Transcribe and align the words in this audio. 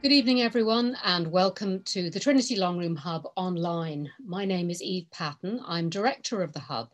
Good 0.00 0.12
evening, 0.12 0.42
everyone, 0.42 0.96
and 1.02 1.26
welcome 1.26 1.82
to 1.82 2.08
the 2.08 2.20
Trinity 2.20 2.54
Long 2.54 2.78
Room 2.78 2.94
Hub 2.94 3.26
online. 3.34 4.08
My 4.24 4.44
name 4.44 4.70
is 4.70 4.80
Eve 4.80 5.08
Patten. 5.10 5.60
I'm 5.66 5.90
director 5.90 6.40
of 6.40 6.52
the 6.52 6.60
Hub, 6.60 6.90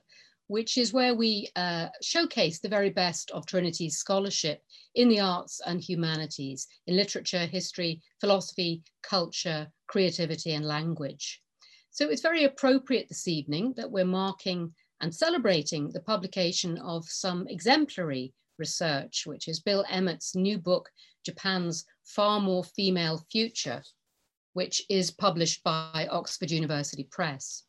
which 0.46 0.78
is 0.78 0.94
where 0.94 1.14
we 1.14 1.50
uh, 1.54 1.88
showcase 2.00 2.60
the 2.60 2.68
very 2.70 2.88
best 2.88 3.30
of 3.32 3.44
Trinity's 3.44 3.98
scholarship 3.98 4.62
in 4.94 5.10
the 5.10 5.20
arts 5.20 5.60
and 5.66 5.82
humanities, 5.82 6.66
in 6.86 6.96
literature, 6.96 7.44
history, 7.44 8.00
philosophy, 8.22 8.82
culture, 9.02 9.68
creativity, 9.86 10.54
and 10.54 10.64
language. 10.64 11.42
So 11.90 12.08
it's 12.08 12.22
very 12.22 12.44
appropriate 12.44 13.10
this 13.10 13.28
evening 13.28 13.74
that 13.76 13.90
we're 13.90 14.06
marking 14.06 14.72
and 15.02 15.14
celebrating 15.14 15.90
the 15.90 16.00
publication 16.00 16.78
of 16.78 17.04
some 17.04 17.46
exemplary 17.48 18.32
research, 18.58 19.24
which 19.26 19.46
is 19.46 19.60
Bill 19.60 19.84
Emmott's 19.90 20.34
new 20.34 20.56
book, 20.56 20.88
Japan's 21.24 21.84
Far 22.04 22.40
More 22.40 22.64
Female 22.64 23.24
Future, 23.30 23.82
which 24.52 24.82
is 24.88 25.10
published 25.10 25.62
by 25.64 26.08
Oxford 26.10 26.50
University 26.50 27.04
Press. 27.10 27.64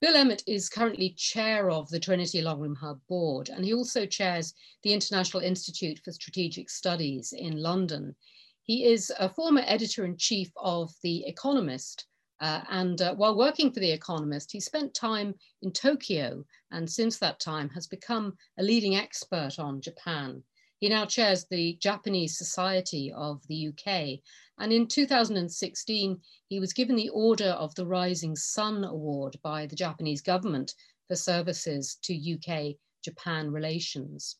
Bill 0.00 0.14
Emmott 0.14 0.44
is 0.46 0.68
currently 0.68 1.10
chair 1.10 1.70
of 1.70 1.88
the 1.88 1.98
Trinity 1.98 2.40
Long 2.40 2.60
Room 2.60 2.76
Hub 2.76 3.00
board, 3.08 3.48
and 3.48 3.64
he 3.64 3.74
also 3.74 4.06
chairs 4.06 4.54
the 4.84 4.92
International 4.92 5.42
Institute 5.42 6.00
for 6.04 6.12
Strategic 6.12 6.70
Studies 6.70 7.32
in 7.32 7.56
London. 7.56 8.14
He 8.62 8.84
is 8.84 9.12
a 9.18 9.28
former 9.28 9.62
editor 9.66 10.04
in 10.04 10.16
chief 10.16 10.52
of 10.56 10.92
The 11.02 11.26
Economist, 11.26 12.06
uh, 12.40 12.60
and 12.70 13.02
uh, 13.02 13.14
while 13.16 13.36
working 13.36 13.72
for 13.72 13.80
The 13.80 13.90
Economist, 13.90 14.52
he 14.52 14.60
spent 14.60 14.94
time 14.94 15.34
in 15.62 15.72
Tokyo, 15.72 16.44
and 16.70 16.88
since 16.88 17.18
that 17.18 17.40
time 17.40 17.68
has 17.70 17.88
become 17.88 18.36
a 18.58 18.62
leading 18.62 18.94
expert 18.94 19.58
on 19.58 19.80
Japan. 19.80 20.44
He 20.80 20.88
now 20.88 21.06
chairs 21.06 21.44
the 21.44 21.76
Japanese 21.80 22.38
Society 22.38 23.10
of 23.10 23.44
the 23.48 23.68
UK. 23.68 24.20
And 24.58 24.72
in 24.72 24.86
2016, 24.86 26.20
he 26.46 26.60
was 26.60 26.72
given 26.72 26.94
the 26.94 27.08
Order 27.08 27.50
of 27.50 27.74
the 27.74 27.84
Rising 27.84 28.36
Sun 28.36 28.84
Award 28.84 29.36
by 29.42 29.66
the 29.66 29.74
Japanese 29.74 30.22
government 30.22 30.74
for 31.08 31.16
services 31.16 31.98
to 32.02 32.14
UK 32.14 32.76
Japan 33.02 33.50
relations. 33.50 34.36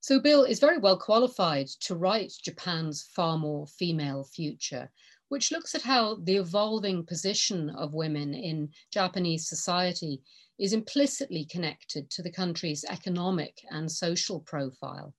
So 0.00 0.18
Bill 0.18 0.44
is 0.44 0.60
very 0.60 0.78
well 0.78 0.98
qualified 0.98 1.66
to 1.80 1.94
write 1.94 2.32
Japan's 2.42 3.02
far 3.14 3.36
more 3.36 3.66
female 3.66 4.24
future, 4.24 4.90
which 5.28 5.52
looks 5.52 5.74
at 5.74 5.82
how 5.82 6.14
the 6.14 6.36
evolving 6.36 7.04
position 7.04 7.68
of 7.68 7.92
women 7.92 8.32
in 8.32 8.70
Japanese 8.90 9.46
society 9.46 10.22
is 10.58 10.72
implicitly 10.72 11.44
connected 11.44 12.10
to 12.12 12.22
the 12.22 12.32
country's 12.32 12.84
economic 12.84 13.60
and 13.70 13.92
social 13.92 14.40
profile. 14.40 15.14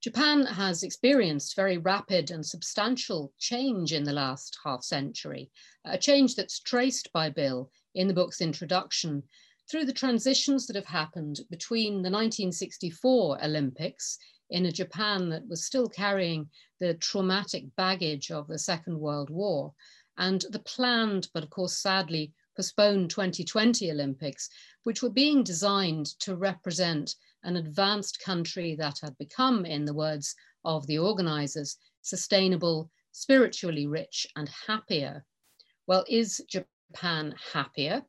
Japan 0.00 0.46
has 0.46 0.82
experienced 0.82 1.54
very 1.54 1.76
rapid 1.76 2.30
and 2.30 2.44
substantial 2.44 3.34
change 3.38 3.92
in 3.92 4.02
the 4.02 4.14
last 4.14 4.56
half 4.64 4.82
century, 4.82 5.50
a 5.84 5.98
change 5.98 6.34
that's 6.34 6.58
traced 6.58 7.12
by 7.12 7.28
Bill 7.28 7.70
in 7.94 8.08
the 8.08 8.14
book's 8.14 8.40
introduction 8.40 9.22
through 9.70 9.84
the 9.84 9.92
transitions 9.92 10.66
that 10.66 10.76
have 10.76 10.86
happened 10.86 11.40
between 11.50 12.02
the 12.02 12.10
1964 12.10 13.44
Olympics 13.44 14.16
in 14.48 14.64
a 14.64 14.72
Japan 14.72 15.28
that 15.28 15.46
was 15.46 15.66
still 15.66 15.88
carrying 15.88 16.48
the 16.78 16.94
traumatic 16.94 17.64
baggage 17.76 18.30
of 18.30 18.48
the 18.48 18.58
Second 18.58 18.98
World 18.98 19.28
War 19.28 19.74
and 20.16 20.44
the 20.50 20.60
planned, 20.60 21.28
but 21.34 21.42
of 21.42 21.50
course 21.50 21.76
sadly 21.76 22.32
postponed 22.60 23.08
2020 23.08 23.90
Olympics, 23.90 24.50
which 24.82 25.02
were 25.02 25.08
being 25.08 25.42
designed 25.42 26.04
to 26.18 26.36
represent 26.36 27.14
an 27.42 27.56
advanced 27.56 28.20
country 28.20 28.74
that 28.74 28.98
had 29.00 29.16
become, 29.16 29.64
in 29.64 29.86
the 29.86 29.94
words 29.94 30.34
of 30.66 30.86
the 30.86 30.98
organizers, 30.98 31.78
sustainable, 32.02 32.90
spiritually 33.12 33.86
rich, 33.86 34.26
and 34.36 34.50
happier. 34.66 35.24
Well, 35.86 36.04
is 36.06 36.42
Japan 36.50 37.34
happier? 37.54 38.02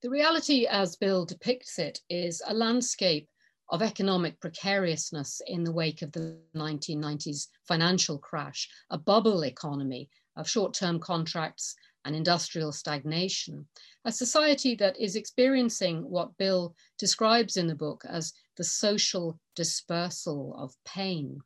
The 0.00 0.08
reality, 0.08 0.64
as 0.64 0.96
Bill 0.96 1.26
depicts 1.26 1.78
it, 1.78 2.00
is 2.08 2.40
a 2.46 2.54
landscape 2.54 3.28
of 3.68 3.82
economic 3.82 4.40
precariousness 4.40 5.42
in 5.46 5.62
the 5.62 5.72
wake 5.72 6.00
of 6.00 6.10
the 6.12 6.38
1990s 6.56 7.48
financial 7.68 8.16
crash, 8.16 8.66
a 8.88 8.96
bubble 8.96 9.44
economy 9.44 10.08
of 10.36 10.48
short 10.48 10.72
term 10.72 10.98
contracts 10.98 11.76
and 12.04 12.16
industrial 12.16 12.72
stagnation, 12.72 13.66
a 14.04 14.12
society 14.12 14.74
that 14.76 14.98
is 14.98 15.16
experiencing 15.16 16.08
what 16.08 16.36
Bill 16.36 16.74
describes 16.98 17.56
in 17.56 17.66
the 17.66 17.74
book 17.74 18.04
as 18.08 18.32
the 18.56 18.64
social 18.64 19.38
dispersal 19.56 20.54
of 20.58 20.74
pain. 20.84 21.40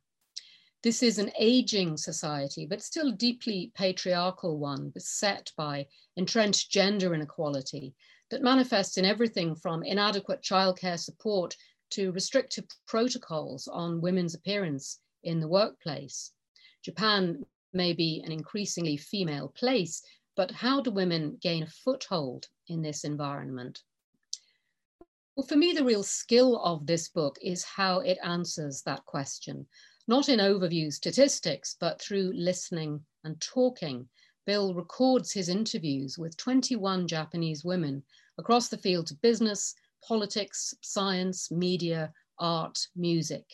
This 0.83 1.01
is 1.01 1.17
an 1.17 1.31
aging 1.39 1.97
society, 1.97 2.67
but 2.67 2.81
still 2.81 3.11
deeply 3.11 3.71
patriarchal 3.75 4.59
one, 4.59 4.89
beset 4.89 5.51
by 5.57 5.87
entrenched 6.15 6.71
gender 6.71 7.15
inequality 7.15 7.95
that 8.29 8.43
manifests 8.43 8.97
in 8.97 9.05
everything 9.05 9.55
from 9.55 9.83
inadequate 9.83 10.41
childcare 10.43 10.99
support 10.99 11.55
to 11.91 12.11
restrictive 12.11 12.65
protocols 12.87 13.67
on 13.67 14.01
women's 14.01 14.35
appearance 14.35 14.99
in 15.23 15.39
the 15.39 15.47
workplace. 15.47 16.31
Japan 16.83 17.43
may 17.73 17.93
be 17.93 18.21
an 18.25 18.31
increasingly 18.31 18.97
female 18.97 19.49
place, 19.49 20.01
but 20.35 20.51
how 20.51 20.81
do 20.81 20.91
women 20.91 21.37
gain 21.41 21.63
a 21.63 21.67
foothold 21.67 22.47
in 22.67 22.81
this 22.81 23.03
environment? 23.03 23.81
Well, 25.35 25.45
for 25.45 25.57
me, 25.57 25.73
the 25.73 25.83
real 25.83 26.03
skill 26.03 26.61
of 26.63 26.85
this 26.85 27.09
book 27.09 27.37
is 27.41 27.63
how 27.63 27.99
it 27.99 28.17
answers 28.23 28.81
that 28.83 29.05
question, 29.05 29.67
not 30.07 30.29
in 30.29 30.39
overview 30.39 30.91
statistics, 30.93 31.75
but 31.79 32.01
through 32.01 32.31
listening 32.33 33.05
and 33.23 33.39
talking. 33.41 34.07
Bill 34.45 34.73
records 34.73 35.33
his 35.33 35.49
interviews 35.49 36.17
with 36.17 36.37
21 36.37 37.07
Japanese 37.07 37.65
women 37.65 38.03
across 38.37 38.69
the 38.69 38.77
fields 38.77 39.11
of 39.11 39.21
business, 39.21 39.73
politics, 40.07 40.73
science, 40.81 41.51
media, 41.51 42.13
art, 42.39 42.87
music. 42.95 43.45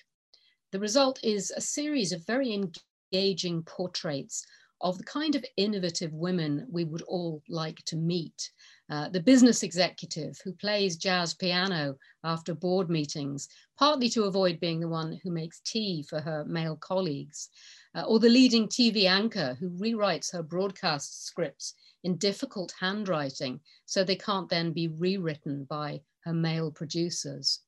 The 0.72 0.80
result 0.80 1.20
is 1.24 1.52
a 1.52 1.62
series 1.62 2.12
of 2.12 2.26
very 2.26 2.54
engaging 2.54 3.64
portraits 3.64 4.46
of 4.82 4.98
the 4.98 5.04
kind 5.04 5.36
of 5.36 5.46
innovative 5.58 6.14
women 6.14 6.68
we 6.70 6.84
would 6.84 7.02
all 7.04 7.42
like 7.50 7.84
to 7.86 7.96
meet. 7.96 8.50
Uh, 8.90 9.10
the 9.10 9.20
business 9.22 9.64
executive 9.64 10.38
who 10.44 10.52
plays 10.54 10.98
jazz 10.98 11.34
piano 11.34 11.96
after 12.24 12.54
board 12.54 12.90
meetings, 12.90 13.48
partly 13.78 14.10
to 14.10 14.26
avoid 14.26 14.60
being 14.60 14.80
the 14.80 14.88
one 14.88 15.20
who 15.24 15.32
makes 15.32 15.62
tea 15.62 16.04
for 16.10 16.20
her 16.20 16.44
male 16.46 16.76
colleagues, 16.76 17.50
uh, 17.96 18.04
or 18.04 18.20
the 18.20 18.30
leading 18.30 18.68
TV 18.68 19.06
anchor 19.06 19.56
who 19.60 19.70
rewrites 19.70 20.32
her 20.32 20.44
broadcast 20.44 21.26
scripts 21.26 21.74
in 22.04 22.18
difficult 22.18 22.74
handwriting 22.80 23.60
so 23.86 24.04
they 24.04 24.16
can't 24.16 24.50
then 24.50 24.74
be 24.74 24.88
rewritten 24.88 25.66
by 25.66 26.02
her 26.26 26.34
male 26.34 26.72
producers. 26.72 27.62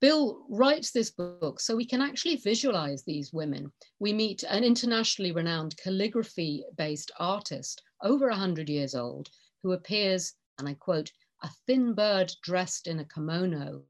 Bill 0.00 0.46
writes 0.48 0.92
this 0.92 1.10
book 1.10 1.60
so 1.60 1.76
we 1.76 1.84
can 1.84 2.00
actually 2.00 2.36
visualize 2.36 3.02
these 3.02 3.34
women. 3.34 3.70
We 3.98 4.14
meet 4.14 4.42
an 4.44 4.64
internationally 4.64 5.30
renowned 5.30 5.76
calligraphy 5.76 6.64
based 6.76 7.10
artist, 7.18 7.82
over 8.02 8.28
100 8.28 8.70
years 8.70 8.94
old, 8.94 9.28
who 9.62 9.72
appears, 9.72 10.32
and 10.58 10.66
I 10.66 10.72
quote, 10.72 11.12
a 11.42 11.50
thin 11.66 11.92
bird 11.92 12.32
dressed 12.42 12.86
in 12.86 13.00
a 13.00 13.04
kimono. 13.04 13.82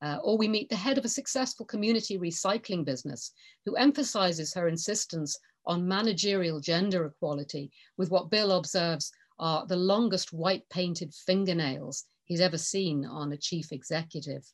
Uh, 0.00 0.18
or 0.24 0.38
we 0.38 0.48
meet 0.48 0.70
the 0.70 0.76
head 0.76 0.96
of 0.96 1.04
a 1.04 1.10
successful 1.10 1.66
community 1.66 2.18
recycling 2.18 2.82
business 2.82 3.32
who 3.66 3.76
emphasizes 3.76 4.54
her 4.54 4.68
insistence 4.68 5.38
on 5.66 5.86
managerial 5.86 6.60
gender 6.60 7.04
equality 7.04 7.70
with 7.98 8.10
what 8.10 8.30
Bill 8.30 8.52
observes 8.52 9.12
are 9.38 9.66
the 9.66 9.76
longest 9.76 10.32
white 10.32 10.66
painted 10.70 11.12
fingernails 11.14 12.04
he's 12.24 12.40
ever 12.40 12.58
seen 12.58 13.04
on 13.04 13.32
a 13.32 13.36
chief 13.36 13.70
executive. 13.70 14.50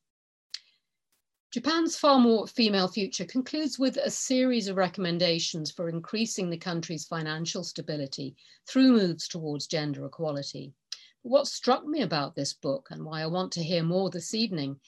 Japan's 1.51 1.97
far 1.97 2.21
more 2.21 2.47
female 2.47 2.89
future 2.89 3.25
concludes 3.25 3.79
with 3.79 3.97
a 3.97 4.11
series 4.11 4.69
of 4.69 4.77
recommendations 4.77 5.71
for 5.71 5.89
increasing 5.89 6.51
the 6.51 6.59
country's 6.59 7.07
financial 7.07 7.65
stability 7.65 8.37
through 8.69 8.93
moves 8.93 9.27
towards 9.27 9.67
gender 9.67 10.05
equality. 10.05 10.75
What 11.23 11.47
struck 11.47 11.87
me 11.87 12.03
about 12.03 12.37
this 12.37 12.53
book 12.53 12.89
and 12.91 13.03
why 13.03 13.23
I 13.23 13.27
want 13.27 13.51
to 13.53 13.63
hear 13.63 13.83
more 13.83 14.11
this 14.11 14.35
evening 14.35 14.79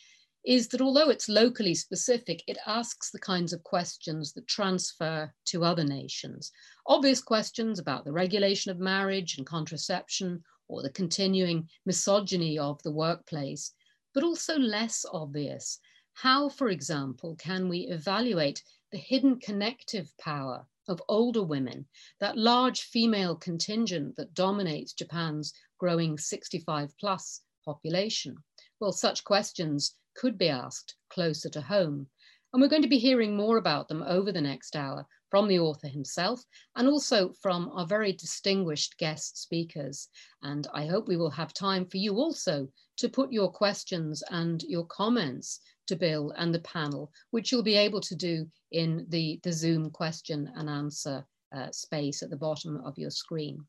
is 0.45 0.69
that 0.69 0.83
although 0.83 1.09
it's 1.09 1.31
locally 1.31 1.75
specific, 1.75 2.43
it 2.47 2.59
asks 2.67 3.11
the 3.11 3.19
kinds 3.19 3.55
of 3.55 3.63
questions 3.63 4.35
that 4.35 4.47
transfer 4.47 5.33
to 5.47 5.65
other 5.65 5.85
nations. 5.85 6.53
Obvious 6.87 7.23
questions 7.23 7.79
about 7.79 8.05
the 8.05 8.13
regulation 8.13 8.71
of 8.71 8.79
marriage 8.79 9.39
and 9.39 9.47
contraception, 9.47 10.43
or 10.69 10.83
the 10.83 10.91
continuing 10.91 11.71
misogyny 11.87 12.59
of 12.59 12.83
the 12.83 12.93
workplace, 12.93 13.73
but 14.13 14.25
also 14.25 14.59
less 14.59 15.07
obvious. 15.11 15.79
How, 16.15 16.49
for 16.49 16.69
example, 16.69 17.37
can 17.37 17.69
we 17.69 17.89
evaluate 17.89 18.63
the 18.93 18.99
hidden 18.99 19.39
connective 19.39 20.13
power 20.19 20.67
of 20.89 21.03
older 21.09 21.43
women, 21.43 21.87
that 22.19 22.37
large 22.37 22.83
female 22.83 23.37
contingent 23.37 24.17
that 24.17 24.35
dominates 24.35 24.93
Japan's 24.93 25.53
growing 25.79 26.19
65 26.19 26.97
plus 26.99 27.43
population? 27.65 28.37
Well, 28.81 28.93
such 28.93 29.25
questions 29.25 29.95
could 30.17 30.37
be 30.37 30.49
asked 30.49 30.97
closer 31.09 31.49
to 31.51 31.61
home. 31.61 32.09
And 32.53 32.61
we're 32.61 32.69
going 32.69 32.83
to 32.83 32.89
be 32.89 32.99
hearing 32.99 33.37
more 33.37 33.59
about 33.59 33.89
them 33.89 34.03
over 34.03 34.33
the 34.33 34.41
next 34.41 34.75
hour 34.75 35.07
from 35.31 35.47
the 35.47 35.61
author 35.61 35.87
himself 35.87 36.45
and 36.75 36.89
also 36.89 37.33
from 37.41 37.71
our 37.73 37.87
very 37.87 38.13
distinguished 38.13 38.99
guest 38.99 39.41
speakers. 39.41 40.09
And 40.43 40.67
I 40.75 40.87
hope 40.87 41.07
we 41.07 41.17
will 41.17 41.31
have 41.31 41.55
time 41.55 41.87
for 41.87 41.99
you 41.99 42.17
also 42.17 42.69
to 42.97 43.09
put 43.09 43.33
your 43.33 43.51
questions 43.51 44.25
and 44.31 44.63
your 44.65 44.85
comments 44.87 45.61
to 45.91 45.97
Bill 45.97 46.33
and 46.37 46.55
the 46.55 46.61
panel, 46.61 47.13
which 47.33 47.51
you'll 47.51 47.63
be 47.63 47.77
able 47.77 48.01
to 48.01 48.15
do 48.15 48.47
in 48.71 49.05
the, 49.09 49.41
the 49.43 49.53
Zoom 49.53 49.91
question 49.91 50.51
and 50.55 50.71
answer 50.71 51.27
uh, 51.55 51.71
space 51.73 52.23
at 52.23 52.31
the 52.31 52.37
bottom 52.37 52.81
of 52.85 52.97
your 52.97 53.11
screen. 53.11 53.65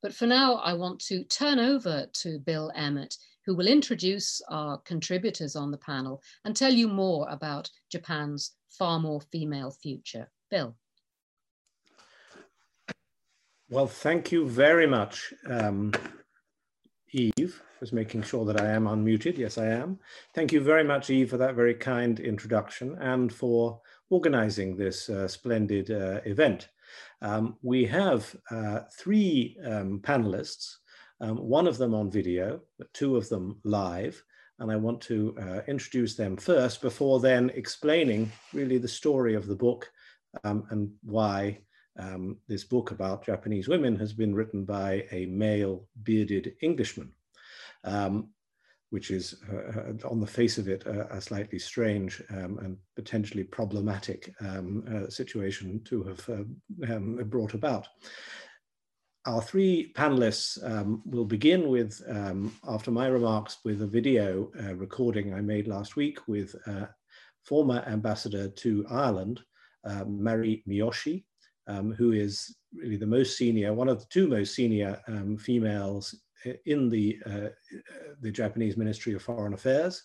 But 0.00 0.14
for 0.14 0.26
now, 0.26 0.54
I 0.54 0.74
want 0.74 1.00
to 1.06 1.24
turn 1.24 1.58
over 1.58 2.06
to 2.12 2.38
Bill 2.38 2.70
Emmott, 2.76 3.16
who 3.44 3.56
will 3.56 3.66
introduce 3.66 4.40
our 4.48 4.78
contributors 4.78 5.56
on 5.56 5.72
the 5.72 5.78
panel 5.78 6.22
and 6.44 6.54
tell 6.54 6.72
you 6.72 6.86
more 6.86 7.26
about 7.28 7.68
Japan's 7.90 8.52
far 8.68 9.00
more 9.00 9.20
female 9.20 9.72
future. 9.72 10.30
Bill. 10.50 10.76
Well, 13.68 13.88
thank 13.88 14.30
you 14.30 14.48
very 14.48 14.86
much, 14.86 15.34
um, 15.50 15.92
Eve, 17.10 17.60
for 17.78 17.94
making 17.94 18.22
sure 18.22 18.44
that 18.44 18.60
I 18.60 18.70
am 18.70 18.84
unmuted. 18.84 19.38
Yes, 19.38 19.58
I 19.58 19.66
am. 19.66 19.98
Thank 20.34 20.52
you 20.52 20.60
very 20.60 20.84
much, 20.84 21.10
Eve, 21.10 21.30
for 21.30 21.36
that 21.36 21.54
very 21.54 21.74
kind 21.74 22.18
introduction 22.18 22.96
and 23.00 23.32
for 23.32 23.80
organizing 24.10 24.76
this 24.76 25.08
uh, 25.08 25.28
splendid 25.28 25.90
uh, 25.90 26.20
event. 26.24 26.68
Um, 27.22 27.56
we 27.62 27.84
have 27.86 28.34
uh, 28.50 28.80
three 28.98 29.56
um, 29.64 30.00
panelists, 30.00 30.76
um, 31.20 31.36
one 31.36 31.66
of 31.66 31.78
them 31.78 31.94
on 31.94 32.10
video, 32.10 32.60
but 32.78 32.92
two 32.94 33.16
of 33.16 33.28
them 33.28 33.60
live. 33.64 34.22
And 34.58 34.72
I 34.72 34.76
want 34.76 35.00
to 35.02 35.36
uh, 35.40 35.60
introduce 35.68 36.16
them 36.16 36.36
first 36.36 36.82
before 36.82 37.20
then 37.20 37.50
explaining 37.50 38.32
really 38.52 38.78
the 38.78 38.88
story 38.88 39.34
of 39.34 39.46
the 39.46 39.54
book 39.54 39.88
um, 40.42 40.66
and 40.70 40.90
why 41.04 41.60
um, 41.98 42.38
this 42.48 42.64
book 42.64 42.90
about 42.90 43.24
Japanese 43.24 43.68
women 43.68 43.96
has 43.96 44.12
been 44.12 44.34
written 44.34 44.64
by 44.64 45.04
a 45.10 45.26
male 45.26 45.86
bearded 46.02 46.54
Englishman, 46.62 47.12
um, 47.88 48.28
which 48.90 49.10
is 49.10 49.42
uh, 49.52 49.80
uh 49.80 50.08
on 50.08 50.20
the 50.20 50.26
face 50.26 50.58
of 50.58 50.68
it 50.68 50.86
a 50.86 51.20
slightly 51.20 51.58
strange 51.58 52.22
um, 52.30 52.58
and 52.62 52.76
potentially 52.96 53.44
problematic 53.44 54.34
um, 54.40 54.84
uh, 54.94 55.10
situation 55.10 55.80
to 55.84 56.02
have 56.04 56.28
uh, 56.28 56.94
um, 56.94 57.16
brought 57.26 57.54
about. 57.54 57.86
Our 59.26 59.42
three 59.42 59.92
panelists 59.94 60.58
um, 60.64 61.02
will 61.04 61.26
begin 61.26 61.68
with, 61.68 62.00
after 62.66 62.90
my 62.90 63.08
remarks, 63.08 63.58
with 63.62 63.82
a 63.82 63.86
video 63.86 64.50
uh, 64.58 64.74
recording 64.74 65.34
I 65.34 65.42
made 65.42 65.68
last 65.68 65.96
week 65.96 66.26
with 66.28 66.54
former 67.42 67.84
ambassador 67.86 68.48
to 68.48 68.86
Ireland, 68.88 69.42
Mari 70.06 70.62
Miyoshi, 70.66 71.24
um, 71.66 71.92
who 71.92 72.12
is 72.12 72.56
really 72.72 72.96
the 72.96 73.06
most 73.06 73.36
senior, 73.36 73.74
one 73.74 73.88
of 73.88 74.00
the 74.00 74.06
two 74.08 74.28
most 74.28 74.54
senior 74.54 75.00
um, 75.08 75.36
females 75.36 76.14
in 76.66 76.88
the, 76.88 77.18
uh, 77.26 77.48
the 78.20 78.30
Japanese 78.30 78.76
Ministry 78.76 79.14
of 79.14 79.22
Foreign 79.22 79.54
Affairs. 79.54 80.02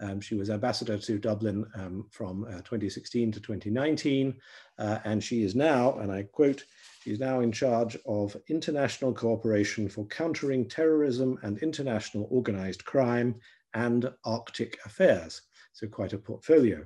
Um, 0.00 0.20
she 0.20 0.34
was 0.34 0.50
ambassador 0.50 0.98
to 0.98 1.18
Dublin 1.18 1.64
um, 1.74 2.06
from 2.10 2.44
uh, 2.44 2.62
2016 2.62 3.32
to 3.32 3.40
2019, 3.40 4.34
uh, 4.78 4.98
and 5.04 5.22
she 5.22 5.42
is 5.42 5.54
now, 5.54 5.98
and 5.98 6.10
I 6.10 6.24
quote, 6.24 6.64
she's 7.02 7.20
now 7.20 7.40
in 7.40 7.52
charge 7.52 7.96
of 8.06 8.36
international 8.48 9.12
cooperation 9.12 9.88
for 9.88 10.06
countering 10.06 10.68
terrorism 10.68 11.38
and 11.42 11.58
international 11.58 12.26
organized 12.30 12.84
crime 12.84 13.36
and 13.74 14.10
Arctic 14.24 14.78
affairs. 14.84 15.42
So 15.72 15.86
quite 15.86 16.12
a 16.12 16.18
portfolio. 16.18 16.84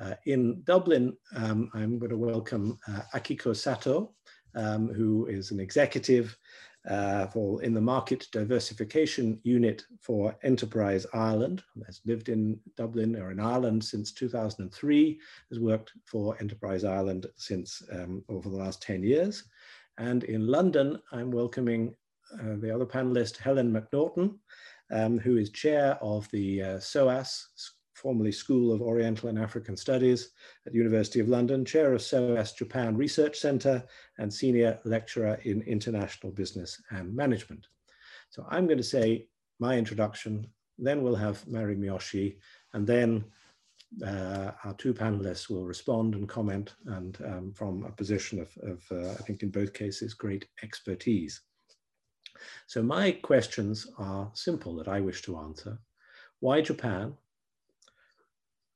Uh, 0.00 0.14
in 0.26 0.62
Dublin, 0.64 1.16
um, 1.36 1.70
I'm 1.74 1.98
going 1.98 2.10
to 2.10 2.16
welcome 2.16 2.78
uh, 2.88 3.02
Akiko 3.14 3.54
Sato, 3.54 4.14
um, 4.54 4.88
who 4.88 5.26
is 5.26 5.50
an 5.50 5.60
executive 5.60 6.36
uh, 6.88 7.26
for 7.28 7.62
in 7.62 7.74
the 7.74 7.80
Market 7.80 8.26
Diversification 8.32 9.40
Unit 9.44 9.84
for 10.00 10.36
Enterprise 10.42 11.06
Ireland, 11.14 11.62
has 11.86 12.00
lived 12.04 12.28
in 12.28 12.58
Dublin 12.76 13.16
or 13.16 13.30
in 13.30 13.40
Ireland 13.40 13.84
since 13.84 14.12
2003, 14.12 15.20
has 15.50 15.60
worked 15.60 15.92
for 16.04 16.36
Enterprise 16.40 16.84
Ireland 16.84 17.26
since 17.36 17.82
um, 17.92 18.24
over 18.28 18.48
the 18.48 18.56
last 18.56 18.82
10 18.82 19.02
years. 19.02 19.44
And 19.98 20.24
in 20.24 20.46
London, 20.46 21.00
I'm 21.12 21.30
welcoming 21.30 21.94
uh, 22.34 22.56
the 22.56 22.74
other 22.74 22.86
panelist, 22.86 23.36
Helen 23.36 23.72
Macnaughtan, 23.72 24.38
um, 24.90 25.18
who 25.18 25.36
is 25.36 25.50
chair 25.50 25.98
of 26.00 26.28
the 26.30 26.62
uh, 26.62 26.80
SOAS 26.80 27.48
formerly 27.94 28.32
School 28.32 28.72
of 28.72 28.82
Oriental 28.82 29.28
and 29.28 29.38
African 29.38 29.76
Studies 29.76 30.30
at 30.66 30.72
the 30.72 30.78
University 30.78 31.20
of 31.20 31.28
London, 31.28 31.64
chair 31.64 31.92
of 31.94 32.02
SOAS 32.02 32.52
Japan 32.52 32.96
Research 32.96 33.38
Center, 33.38 33.84
and 34.18 34.32
senior 34.32 34.78
lecturer 34.84 35.38
in 35.44 35.62
international 35.62 36.32
business 36.32 36.80
and 36.90 37.14
management. 37.14 37.66
So 38.30 38.46
I'm 38.48 38.66
going 38.66 38.78
to 38.78 38.84
say 38.84 39.26
my 39.58 39.76
introduction, 39.76 40.46
then 40.78 41.02
we'll 41.02 41.14
have 41.14 41.46
Mari 41.46 41.76
Miyoshi, 41.76 42.36
and 42.72 42.86
then 42.86 43.24
uh, 44.06 44.52
our 44.64 44.74
two 44.74 44.94
panelists 44.94 45.50
will 45.50 45.64
respond 45.64 46.14
and 46.14 46.28
comment 46.28 46.74
and 46.86 47.18
um, 47.26 47.52
from 47.52 47.84
a 47.84 47.92
position 47.92 48.40
of, 48.40 48.50
of 48.62 48.82
uh, 48.90 49.10
I 49.10 49.22
think 49.22 49.42
in 49.42 49.50
both 49.50 49.74
cases, 49.74 50.14
great 50.14 50.46
expertise. 50.62 51.42
So 52.66 52.82
my 52.82 53.12
questions 53.12 53.86
are 53.98 54.30
simple 54.34 54.74
that 54.76 54.88
I 54.88 55.00
wish 55.00 55.22
to 55.22 55.36
answer. 55.36 55.78
Why 56.40 56.60
Japan? 56.60 57.14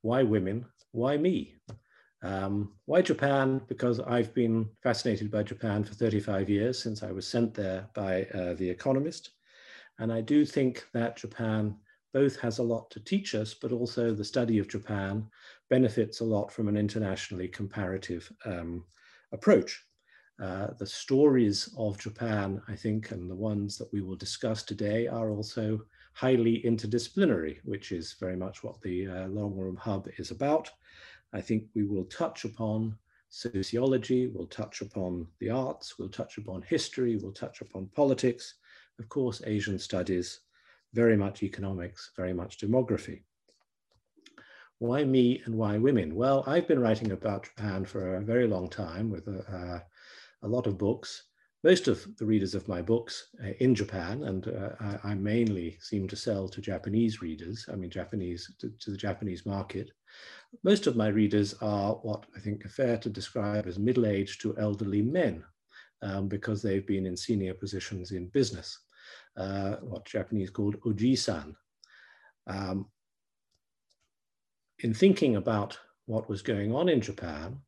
Why 0.07 0.23
women? 0.23 0.65
Why 0.93 1.17
me? 1.17 1.55
Um, 2.23 2.71
why 2.85 3.01
Japan? 3.01 3.61
Because 3.67 3.99
I've 3.99 4.33
been 4.33 4.69
fascinated 4.81 5.29
by 5.29 5.43
Japan 5.43 5.83
for 5.83 5.95
35 5.95 6.49
years 6.49 6.81
since 6.81 7.03
I 7.03 7.11
was 7.11 7.27
sent 7.27 7.53
there 7.53 7.89
by 7.93 8.23
uh, 8.33 8.53
The 8.53 8.69
Economist. 8.69 9.31
And 9.99 10.13
I 10.13 10.21
do 10.21 10.45
think 10.45 10.85
that 10.93 11.17
Japan 11.17 11.75
both 12.13 12.39
has 12.39 12.59
a 12.59 12.63
lot 12.63 12.89
to 12.91 13.01
teach 13.01 13.35
us, 13.35 13.53
but 13.53 13.73
also 13.73 14.13
the 14.13 14.23
study 14.23 14.59
of 14.59 14.69
Japan 14.69 15.27
benefits 15.69 16.21
a 16.21 16.23
lot 16.23 16.53
from 16.53 16.69
an 16.69 16.77
internationally 16.77 17.49
comparative 17.49 18.31
um, 18.45 18.85
approach. 19.33 19.83
Uh, 20.41 20.67
the 20.79 20.87
stories 20.87 21.69
of 21.77 21.99
Japan, 21.99 22.61
I 22.69 22.77
think, 22.77 23.11
and 23.11 23.29
the 23.29 23.35
ones 23.35 23.77
that 23.77 23.91
we 23.91 23.99
will 23.99 24.15
discuss 24.15 24.63
today 24.63 25.07
are 25.07 25.31
also 25.31 25.81
highly 26.17 26.63
interdisciplinary, 26.65 27.59
which 27.63 27.91
is 27.91 28.15
very 28.19 28.35
much 28.35 28.63
what 28.63 28.81
the 28.81 29.05
uh, 29.05 29.27
Long 29.27 29.55
Room 29.55 29.75
Hub 29.75 30.09
is 30.17 30.31
about. 30.31 30.67
I 31.31 31.41
think 31.41 31.65
we 31.75 31.83
will 31.83 32.05
touch 32.05 32.43
upon 32.43 32.97
sociology, 33.29 34.25
we'll 34.25 34.47
touch 34.47 34.81
upon 34.81 35.27
the 35.37 35.51
arts, 35.51 35.99
we'll 35.99 36.09
touch 36.09 36.39
upon 36.39 36.63
history, 36.63 37.17
we'll 37.17 37.33
touch 37.33 37.61
upon 37.61 37.91
politics, 37.93 38.55
of 38.97 39.07
course, 39.09 39.43
Asian 39.45 39.77
studies, 39.77 40.39
very 40.91 41.15
much 41.15 41.43
economics, 41.43 42.09
very 42.17 42.33
much 42.33 42.57
demography. 42.57 43.21
Why 44.79 45.03
me 45.03 45.43
and 45.45 45.53
why 45.53 45.77
women? 45.77 46.15
Well, 46.15 46.43
I've 46.47 46.67
been 46.67 46.81
writing 46.81 47.11
about 47.11 47.43
Japan 47.43 47.85
for 47.85 48.15
a 48.15 48.21
very 48.21 48.47
long 48.47 48.69
time 48.69 49.11
with 49.11 49.27
a, 49.27 49.45
uh, 49.55 49.79
a 50.41 50.47
lot 50.47 50.65
of 50.65 50.79
books 50.79 51.26
most 51.63 51.87
of 51.87 52.05
the 52.17 52.25
readers 52.25 52.53
of 52.53 52.67
my 52.67 52.81
books 52.81 53.29
uh, 53.43 53.49
in 53.59 53.73
Japan, 53.73 54.23
and 54.23 54.47
uh, 54.47 54.69
I, 54.79 55.11
I, 55.11 55.13
mainly 55.15 55.77
seem 55.81 56.07
to 56.07 56.15
sell 56.15 56.47
to 56.47 56.61
Japanese 56.61 57.21
readers, 57.21 57.65
I 57.71 57.75
mean, 57.75 57.89
Japanese 57.89 58.51
to, 58.59 58.69
to, 58.79 58.91
the 58.91 58.97
Japanese 58.97 59.45
market. 59.45 59.91
Most 60.63 60.85
of 60.85 60.95
my 60.95 61.07
readers 61.07 61.55
are 61.61 61.93
what 61.95 62.25
I 62.35 62.39
think 62.39 62.63
are 62.63 62.69
fair 62.69 62.97
to 62.97 63.09
describe 63.09 63.67
as 63.67 63.79
middle-aged 63.79 64.39
to 64.41 64.57
elderly 64.59 65.01
men, 65.01 65.43
um, 66.03 66.27
because 66.27 66.61
they've 66.61 66.85
been 66.85 67.07
in 67.07 67.17
senior 67.17 67.55
positions 67.55 68.11
in 68.11 68.27
business, 68.27 68.79
uh, 69.35 69.77
what 69.81 70.05
Japanese 70.05 70.51
called 70.51 70.79
oji-san. 70.81 71.55
Um, 72.45 72.87
in 74.79 74.93
thinking 74.93 75.37
about 75.37 75.77
what 76.05 76.29
was 76.29 76.43
going 76.43 76.73
on 76.73 76.87
in 76.87 77.01
Japan, 77.01 77.59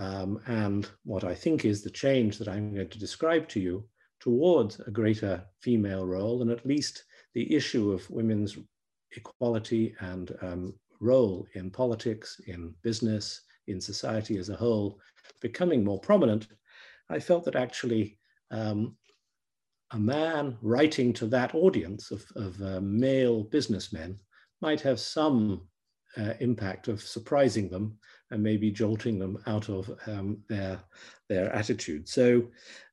um, 0.00 0.40
and 0.46 0.88
what 1.04 1.24
I 1.24 1.34
think 1.34 1.64
is 1.66 1.82
the 1.82 1.90
change 1.90 2.38
that 2.38 2.48
I'm 2.48 2.74
going 2.74 2.88
to 2.88 2.98
describe 2.98 3.48
to 3.50 3.60
you 3.60 3.84
towards 4.18 4.80
a 4.80 4.90
greater 4.90 5.44
female 5.60 6.06
role 6.06 6.40
and 6.40 6.50
at 6.50 6.64
least 6.64 7.04
the 7.34 7.54
issue 7.54 7.92
of 7.92 8.08
women's 8.10 8.58
equality 9.14 9.94
and 10.00 10.34
um, 10.40 10.74
role 11.00 11.46
in 11.54 11.70
politics, 11.70 12.40
in 12.46 12.74
business, 12.82 13.42
in 13.66 13.78
society 13.78 14.38
as 14.38 14.48
a 14.48 14.56
whole 14.56 14.98
becoming 15.42 15.84
more 15.84 16.00
prominent, 16.00 16.48
I 17.10 17.20
felt 17.20 17.44
that 17.44 17.56
actually 17.56 18.18
um, 18.50 18.96
a 19.92 19.98
man 19.98 20.56
writing 20.62 21.12
to 21.14 21.26
that 21.26 21.54
audience 21.54 22.10
of, 22.10 22.24
of 22.36 22.60
uh, 22.62 22.80
male 22.80 23.44
businessmen 23.44 24.18
might 24.62 24.80
have 24.80 24.98
some 24.98 25.68
uh, 26.16 26.34
impact 26.40 26.88
of 26.88 27.00
surprising 27.00 27.68
them 27.68 27.98
and 28.30 28.42
maybe 28.42 28.70
jolting 28.70 29.18
them 29.18 29.42
out 29.46 29.68
of 29.68 29.90
um, 30.06 30.38
their, 30.48 30.80
their 31.28 31.52
attitude. 31.54 32.08
So 32.08 32.48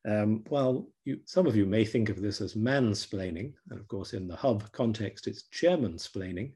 um, 0.08 0.44
while 0.50 0.88
you, 1.06 1.20
some 1.26 1.48
of 1.48 1.56
you 1.56 1.66
may 1.66 1.86
think 1.86 2.10
of 2.10 2.22
this 2.22 2.42
as 2.42 2.56
mansplaining, 2.56 3.54
and 3.70 3.80
of 3.80 3.88
course 3.88 4.14
in 4.14 4.28
the 4.28 4.36
hub 4.36 4.72
context 4.72 5.28
it's 5.28 5.44
chairmansplaining, 5.54 6.54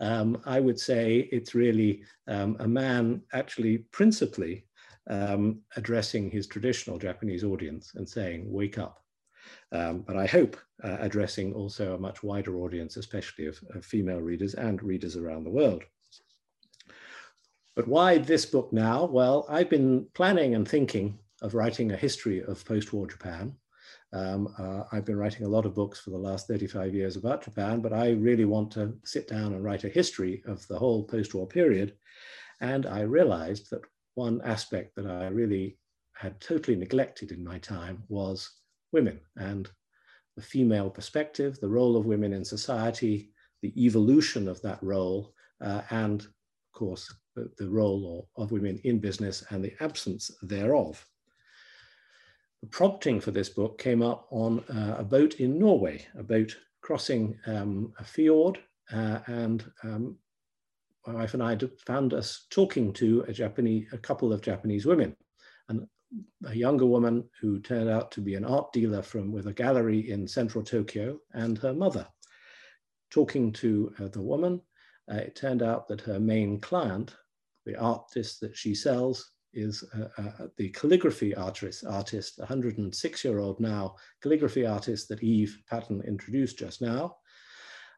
um, 0.00 0.40
I 0.44 0.60
would 0.60 0.78
say 0.78 1.28
it's 1.32 1.54
really 1.54 2.02
um, 2.28 2.56
a 2.60 2.68
man 2.68 3.22
actually 3.32 3.78
principally 3.92 4.66
um, 5.10 5.60
addressing 5.76 6.30
his 6.30 6.46
traditional 6.46 6.98
Japanese 6.98 7.44
audience 7.44 7.92
and 7.94 8.08
saying, 8.08 8.50
wake 8.50 8.78
up. 8.78 9.00
Um, 9.72 10.00
but 10.06 10.16
I 10.16 10.26
hope 10.26 10.56
uh, 10.82 10.96
addressing 11.00 11.52
also 11.52 11.94
a 11.94 11.98
much 11.98 12.22
wider 12.22 12.56
audience, 12.56 12.96
especially 12.96 13.46
of, 13.46 13.58
of 13.74 13.84
female 13.84 14.20
readers 14.20 14.54
and 14.54 14.82
readers 14.82 15.16
around 15.16 15.44
the 15.44 15.50
world. 15.50 15.84
But 17.76 17.88
why 17.88 18.18
this 18.18 18.46
book 18.46 18.72
now? 18.72 19.04
Well, 19.04 19.46
I've 19.48 19.68
been 19.68 20.06
planning 20.14 20.54
and 20.54 20.66
thinking 20.66 21.18
of 21.42 21.54
writing 21.54 21.90
a 21.90 21.96
history 21.96 22.42
of 22.42 22.64
post-war 22.64 23.08
Japan. 23.08 23.56
Um, 24.12 24.54
uh, 24.58 24.84
I've 24.92 25.04
been 25.04 25.18
writing 25.18 25.44
a 25.44 25.48
lot 25.48 25.66
of 25.66 25.74
books 25.74 25.98
for 25.98 26.10
the 26.10 26.18
last 26.18 26.46
35 26.46 26.94
years 26.94 27.16
about 27.16 27.42
Japan, 27.42 27.80
but 27.80 27.92
I 27.92 28.10
really 28.10 28.44
want 28.44 28.70
to 28.72 28.96
sit 29.04 29.26
down 29.26 29.54
and 29.54 29.64
write 29.64 29.82
a 29.82 29.88
history 29.88 30.42
of 30.46 30.66
the 30.68 30.78
whole 30.78 31.02
post-war 31.02 31.48
period. 31.48 31.96
And 32.60 32.86
I 32.86 33.00
realized 33.00 33.70
that 33.70 33.82
one 34.14 34.40
aspect 34.42 34.94
that 34.94 35.06
I 35.06 35.26
really 35.26 35.76
had 36.12 36.40
totally 36.40 36.76
neglected 36.76 37.32
in 37.32 37.42
my 37.42 37.58
time 37.58 38.04
was 38.08 38.48
women 38.92 39.20
and 39.36 39.68
the 40.36 40.42
female 40.42 40.90
perspective, 40.90 41.58
the 41.60 41.68
role 41.68 41.96
of 41.96 42.06
women 42.06 42.32
in 42.32 42.44
society, 42.44 43.32
the 43.62 43.72
evolution 43.84 44.46
of 44.46 44.62
that 44.62 44.80
role, 44.80 45.34
uh, 45.60 45.82
and 45.90 46.22
of 46.22 46.72
course, 46.72 47.12
the, 47.34 47.68
role 47.68 48.28
of 48.36 48.52
women 48.52 48.80
in 48.84 48.98
business 48.98 49.44
and 49.50 49.64
the 49.64 49.74
absence 49.80 50.30
thereof. 50.42 51.04
The 52.62 52.68
prompting 52.68 53.20
for 53.20 53.30
this 53.30 53.48
book 53.48 53.78
came 53.78 54.02
up 54.02 54.26
on 54.30 54.60
uh, 54.70 54.96
a 54.98 55.04
boat 55.04 55.34
in 55.34 55.58
Norway, 55.58 56.06
a 56.18 56.22
boat 56.22 56.56
crossing 56.80 57.38
um, 57.46 57.92
a 57.98 58.04
fjord, 58.04 58.58
uh, 58.92 59.20
and 59.26 59.64
um, 59.82 60.16
my 61.06 61.14
wife 61.14 61.34
and 61.34 61.42
I 61.42 61.58
found 61.86 62.14
us 62.14 62.46
talking 62.50 62.92
to 62.94 63.24
a 63.28 63.32
Japanese, 63.32 63.88
a 63.92 63.98
couple 63.98 64.32
of 64.32 64.40
Japanese 64.40 64.86
women, 64.86 65.14
and 65.68 65.86
a 66.46 66.54
younger 66.54 66.86
woman 66.86 67.24
who 67.40 67.60
turned 67.60 67.90
out 67.90 68.10
to 68.12 68.20
be 68.20 68.34
an 68.34 68.44
art 68.44 68.72
dealer 68.72 69.02
from 69.02 69.32
with 69.32 69.46
a 69.46 69.52
gallery 69.52 70.10
in 70.10 70.26
central 70.26 70.64
Tokyo, 70.64 71.18
and 71.34 71.58
her 71.58 71.74
mother. 71.74 72.06
Talking 73.10 73.52
to 73.52 73.92
uh, 74.00 74.08
the 74.08 74.22
woman, 74.22 74.60
uh, 75.12 75.16
it 75.16 75.36
turned 75.36 75.62
out 75.62 75.86
that 75.88 76.00
her 76.00 76.18
main 76.18 76.60
client 76.60 77.14
the 77.64 77.76
artist 77.76 78.40
that 78.40 78.56
she 78.56 78.74
sells 78.74 79.32
is 79.52 79.84
uh, 79.96 80.08
uh, 80.18 80.46
the 80.56 80.68
calligraphy 80.70 81.34
artist, 81.34 81.84
artist, 81.86 82.38
106 82.38 83.24
year 83.24 83.38
old 83.38 83.60
now, 83.60 83.94
calligraphy 84.20 84.66
artist 84.66 85.08
that 85.08 85.22
Eve 85.22 85.58
Patten 85.68 86.02
introduced 86.02 86.58
just 86.58 86.82
now. 86.82 87.16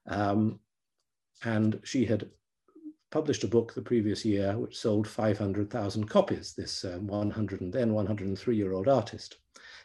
Um, 0.06 0.60
and 1.44 1.80
she 1.84 2.04
had 2.04 2.30
published 3.10 3.44
a 3.44 3.48
book 3.48 3.72
the 3.72 3.82
previous 3.82 4.24
year 4.24 4.58
which 4.58 4.78
sold 4.78 5.08
500,000 5.08 6.06
copies, 6.06 6.54
this 6.54 6.84
um, 6.84 7.06
100 7.06 7.60
and 7.60 7.72
then 7.72 7.92
103 7.94 8.56
year 8.56 8.72
old 8.72 8.88
artist. 8.88 9.38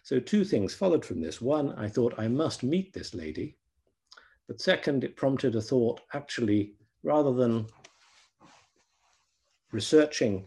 So 0.03 0.19
two 0.19 0.43
things 0.43 0.73
followed 0.73 1.05
from 1.05 1.21
this. 1.21 1.39
One, 1.41 1.73
I 1.73 1.88
thought 1.88 2.15
I 2.17 2.27
must 2.27 2.63
meet 2.63 2.93
this 2.93 3.13
lady. 3.13 3.57
But 4.47 4.59
second, 4.59 5.03
it 5.03 5.15
prompted 5.15 5.55
a 5.55 5.61
thought, 5.61 6.01
actually, 6.13 6.73
rather 7.03 7.31
than 7.31 7.67
researching 9.72 10.46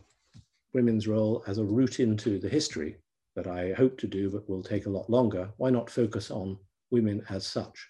women's 0.72 1.06
role 1.08 1.42
as 1.46 1.58
a 1.58 1.64
route 1.64 2.00
into 2.00 2.38
the 2.38 2.48
history 2.48 2.96
that 3.36 3.46
I 3.46 3.72
hope 3.72 3.98
to 3.98 4.06
do, 4.06 4.30
but 4.30 4.48
will 4.48 4.62
take 4.62 4.86
a 4.86 4.90
lot 4.90 5.10
longer, 5.10 5.50
why 5.56 5.70
not 5.70 5.90
focus 5.90 6.30
on 6.30 6.58
women 6.90 7.24
as 7.30 7.46
such? 7.46 7.88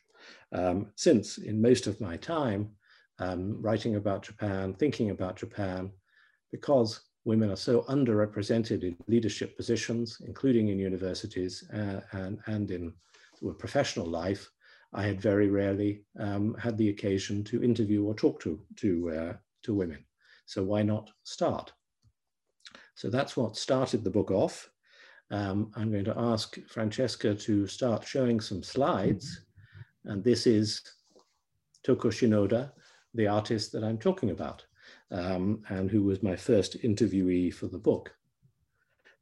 Um, 0.53 0.93
since 0.97 1.39
in 1.39 1.61
most 1.61 1.87
of 1.87 2.01
my 2.01 2.17
time, 2.17 2.71
um, 3.19 3.61
writing 3.61 3.97
about 3.97 4.23
Japan, 4.23 4.75
thinking 4.75 5.11
about 5.11 5.37
Japan, 5.37 5.91
because 6.51 7.01
women 7.25 7.51
are 7.51 7.57
so 7.57 7.83
underrepresented 7.83 8.83
in 8.83 8.97
leadership 9.09 9.57
positions, 9.57 10.21
including 10.27 10.69
in 10.69 10.79
universities 10.79 11.69
uh, 11.73 12.01
and, 12.13 12.39
and 12.47 12.71
in 12.71 12.93
professional 13.59 14.07
life, 14.07 14.51
I 14.93 15.03
had 15.03 15.21
very 15.21 15.49
rarely 15.49 16.05
um, 16.19 16.55
had 16.55 16.79
the 16.79 16.91
occasion 16.91 17.43
to 17.45 17.63
interview 17.63 18.05
or 18.05 18.15
talk 18.15 18.41
to, 18.41 18.61
to, 18.77 19.11
uh, 19.11 19.33
to 19.65 19.75
women. 19.75 20.05
So 20.47 20.63
why 20.63 20.83
not 20.83 21.11
start? 21.23 21.73
So 22.95 23.11
that's 23.11 23.37
what 23.37 23.57
started 23.57 24.05
the 24.05 24.11
book 24.11 24.31
off. 24.31 24.71
Um, 25.31 25.73
I'm 25.75 25.91
going 25.91 26.05
to 26.05 26.19
ask 26.19 26.59
Francesca 26.69 27.35
to 27.35 27.67
start 27.67 28.07
showing 28.07 28.41
some 28.41 28.63
slides. 28.63 29.47
And 30.05 30.23
this 30.23 30.47
is 30.47 30.83
Toko 31.83 32.09
Shinoda, 32.09 32.73
the 33.15 33.27
artist 33.27 33.73
that 33.73 33.85
I'm 33.85 33.99
talking 33.99 34.31
about, 34.31 34.65
um, 35.11 35.63
and 35.69 35.91
who 35.91 36.03
was 36.03 36.23
my 36.23 36.37
first 36.37 36.83
interviewee 36.83 37.53
for 37.53 37.67
the 37.67 37.79
book. 37.79 38.15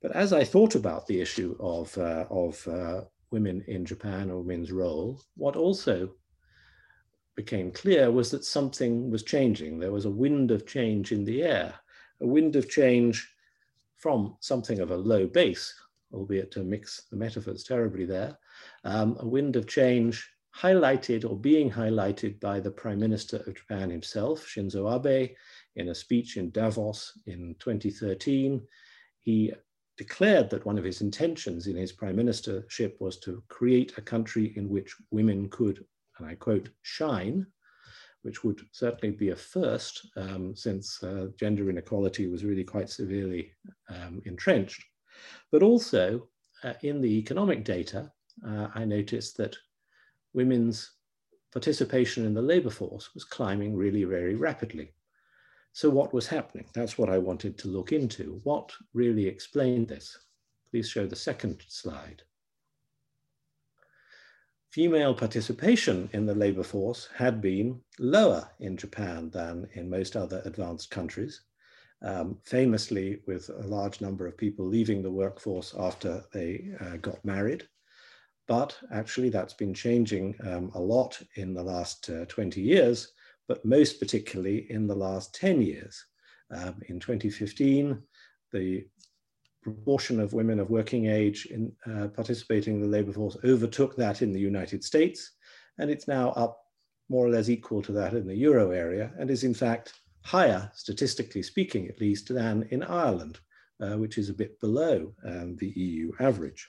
But 0.00 0.12
as 0.12 0.32
I 0.32 0.44
thought 0.44 0.74
about 0.74 1.06
the 1.06 1.20
issue 1.20 1.56
of, 1.60 1.96
uh, 1.96 2.26
of 2.30 2.66
uh, 2.66 3.02
women 3.30 3.64
in 3.68 3.84
Japan 3.84 4.30
or 4.30 4.40
women's 4.42 4.72
role, 4.72 5.20
what 5.36 5.56
also 5.56 6.14
became 7.36 7.72
clear 7.72 8.10
was 8.10 8.30
that 8.30 8.44
something 8.44 9.10
was 9.10 9.22
changing. 9.22 9.78
There 9.78 9.92
was 9.92 10.04
a 10.04 10.10
wind 10.10 10.50
of 10.50 10.66
change 10.66 11.12
in 11.12 11.24
the 11.24 11.42
air, 11.42 11.74
a 12.20 12.26
wind 12.26 12.56
of 12.56 12.68
change 12.68 13.28
from 13.96 14.36
something 14.40 14.80
of 14.80 14.90
a 14.90 14.96
low 14.96 15.26
base, 15.26 15.72
albeit 16.12 16.50
to 16.52 16.64
mix 16.64 17.02
the 17.10 17.16
metaphors 17.16 17.64
terribly 17.64 18.04
there, 18.04 18.36
um, 18.84 19.16
a 19.20 19.26
wind 19.26 19.56
of 19.56 19.66
change 19.66 20.28
highlighted 20.54 21.28
or 21.28 21.38
being 21.38 21.70
highlighted 21.70 22.38
by 22.40 22.60
the 22.60 22.70
Prime 22.70 22.98
Minister 22.98 23.38
of 23.46 23.54
Japan 23.54 23.88
himself, 23.88 24.46
Shinzo 24.46 24.92
Abe, 24.94 25.30
in 25.76 25.88
a 25.88 25.94
speech 25.94 26.36
in 26.36 26.50
Davos 26.50 27.18
in 27.26 27.56
2013. 27.58 28.60
He 29.18 29.52
declared 29.96 30.50
that 30.50 30.66
one 30.66 30.78
of 30.78 30.84
his 30.84 31.00
intentions 31.00 31.66
in 31.66 31.76
his 31.76 31.92
prime 31.92 32.16
ministership 32.16 33.00
was 33.00 33.18
to 33.20 33.42
create 33.48 33.96
a 33.96 34.02
country 34.02 34.52
in 34.56 34.68
which 34.68 34.94
women 35.10 35.48
could 35.48 35.84
and 36.19 36.26
I 36.26 36.35
quote, 36.35 36.69
shine, 36.83 37.47
which 38.23 38.45
would 38.45 38.62
certainly 38.73 39.14
be 39.14 39.31
a 39.31 39.37
first 39.37 40.09
um, 40.16 40.54
since 40.54 41.02
uh, 41.02 41.28
gender 41.38 41.69
inequality 41.69 42.28
was 42.28 42.45
really 42.45 42.64
quite 42.64 42.88
severely 42.88 43.50
um, 43.88 44.23
entrenched. 44.25 44.83
But 45.50 45.62
also 45.62 46.28
uh, 46.62 46.75
in 46.83 47.00
the 47.00 47.19
economic 47.19 47.64
data, 47.64 48.11
uh, 48.47 48.69
I 48.75 48.85
noticed 48.85 49.37
that 49.38 49.57
women's 50.33 50.92
participation 51.52 52.25
in 52.25 52.35
the 52.35 52.42
labor 52.42 52.71
force 52.71 53.12
was 53.14 53.25
climbing 53.25 53.76
really 53.76 54.04
very 54.04 54.35
rapidly. 54.35 54.95
So 55.73 55.90
what 55.90 56.14
was 56.14 56.26
happening? 56.26 56.66
That's 56.75 56.99
what 56.99 57.11
I 57.11 57.19
wanted 57.19 57.59
to 57.59 57.69
look 57.69 57.92
into. 57.92 58.40
What 58.45 58.73
really 58.95 59.26
explained 59.26 59.88
this? 59.88 60.16
Please 60.71 60.88
show 60.88 61.07
the 61.07 61.16
second 61.16 61.62
slide 61.69 62.23
female 64.72 65.12
participation 65.12 66.08
in 66.14 66.24
the 66.24 66.34
labor 66.34 66.62
force 66.62 67.08
had 67.14 67.42
been 67.42 67.78
lower 67.98 68.48
in 68.58 68.74
Japan 68.74 69.28
than 69.28 69.68
in 69.74 69.90
most 69.90 70.16
other 70.16 70.40
advanced 70.46 70.90
countries, 70.90 71.42
um, 72.00 72.38
famously 72.42 73.20
with 73.26 73.50
a 73.50 73.66
large 73.66 74.00
number 74.00 74.26
of 74.26 74.38
people 74.38 74.66
leaving 74.66 75.02
the 75.02 75.10
workforce 75.10 75.74
after 75.78 76.24
they 76.32 76.70
uh, 76.80 76.96
got 76.96 77.22
married. 77.22 77.68
But 78.48 78.74
actually 78.90 79.28
that's 79.28 79.54
been 79.54 79.74
changing 79.74 80.36
um, 80.42 80.72
a 80.74 80.80
lot 80.80 81.20
in 81.36 81.52
the 81.52 81.62
last 81.62 82.08
uh, 82.08 82.24
20 82.24 82.62
years, 82.62 83.12
but 83.48 83.64
most 83.66 84.00
particularly 84.00 84.70
in 84.70 84.86
the 84.86 84.96
last 84.96 85.34
10 85.34 85.60
years. 85.60 86.02
Um, 86.50 86.80
in 86.88 86.98
2015, 86.98 88.02
the 88.52 88.86
proportion 89.62 90.21
of 90.21 90.33
women 90.33 90.59
of 90.59 90.71
working 90.71 91.07
age 91.07 91.47
in 91.47 91.73
uh, 91.87 92.09
participating 92.09 92.75
in 92.75 92.81
the 92.81 92.88
labor 92.88 93.12
force 93.12 93.37
overtook 93.45 93.97
that 93.97 94.23
in 94.23 94.33
the 94.33 94.40
United 94.40 94.83
States, 94.83 95.33
and 95.78 95.90
it's 95.90 96.09
now 96.09 96.31
up 96.31 96.59
more 97.09 97.26
or 97.26 97.31
less 97.31 97.49
equal 97.49 97.83
to 97.83 97.92
that 97.92 98.14
in 98.14 98.26
the 98.26 98.35
euro 98.35 98.71
area, 98.71 99.12
and 99.19 99.31
is 99.31 99.45
in 99.45 99.54
fact 99.54 99.95
higher, 100.23 100.71
statistically 100.75 101.42
speaking 101.42 101.88
at 101.88 102.00
least, 102.00 102.33
than 102.33 102.66
in 102.71 102.83
Ireland, 102.83 103.38
uh, 103.81 103.97
which 103.97 104.19
is 104.19 104.28
a 104.28 104.35
bit 104.35 104.59
below 104.61 105.12
um, 105.26 105.57
the 105.57 105.69
EU 105.69 106.12
average. 106.21 106.69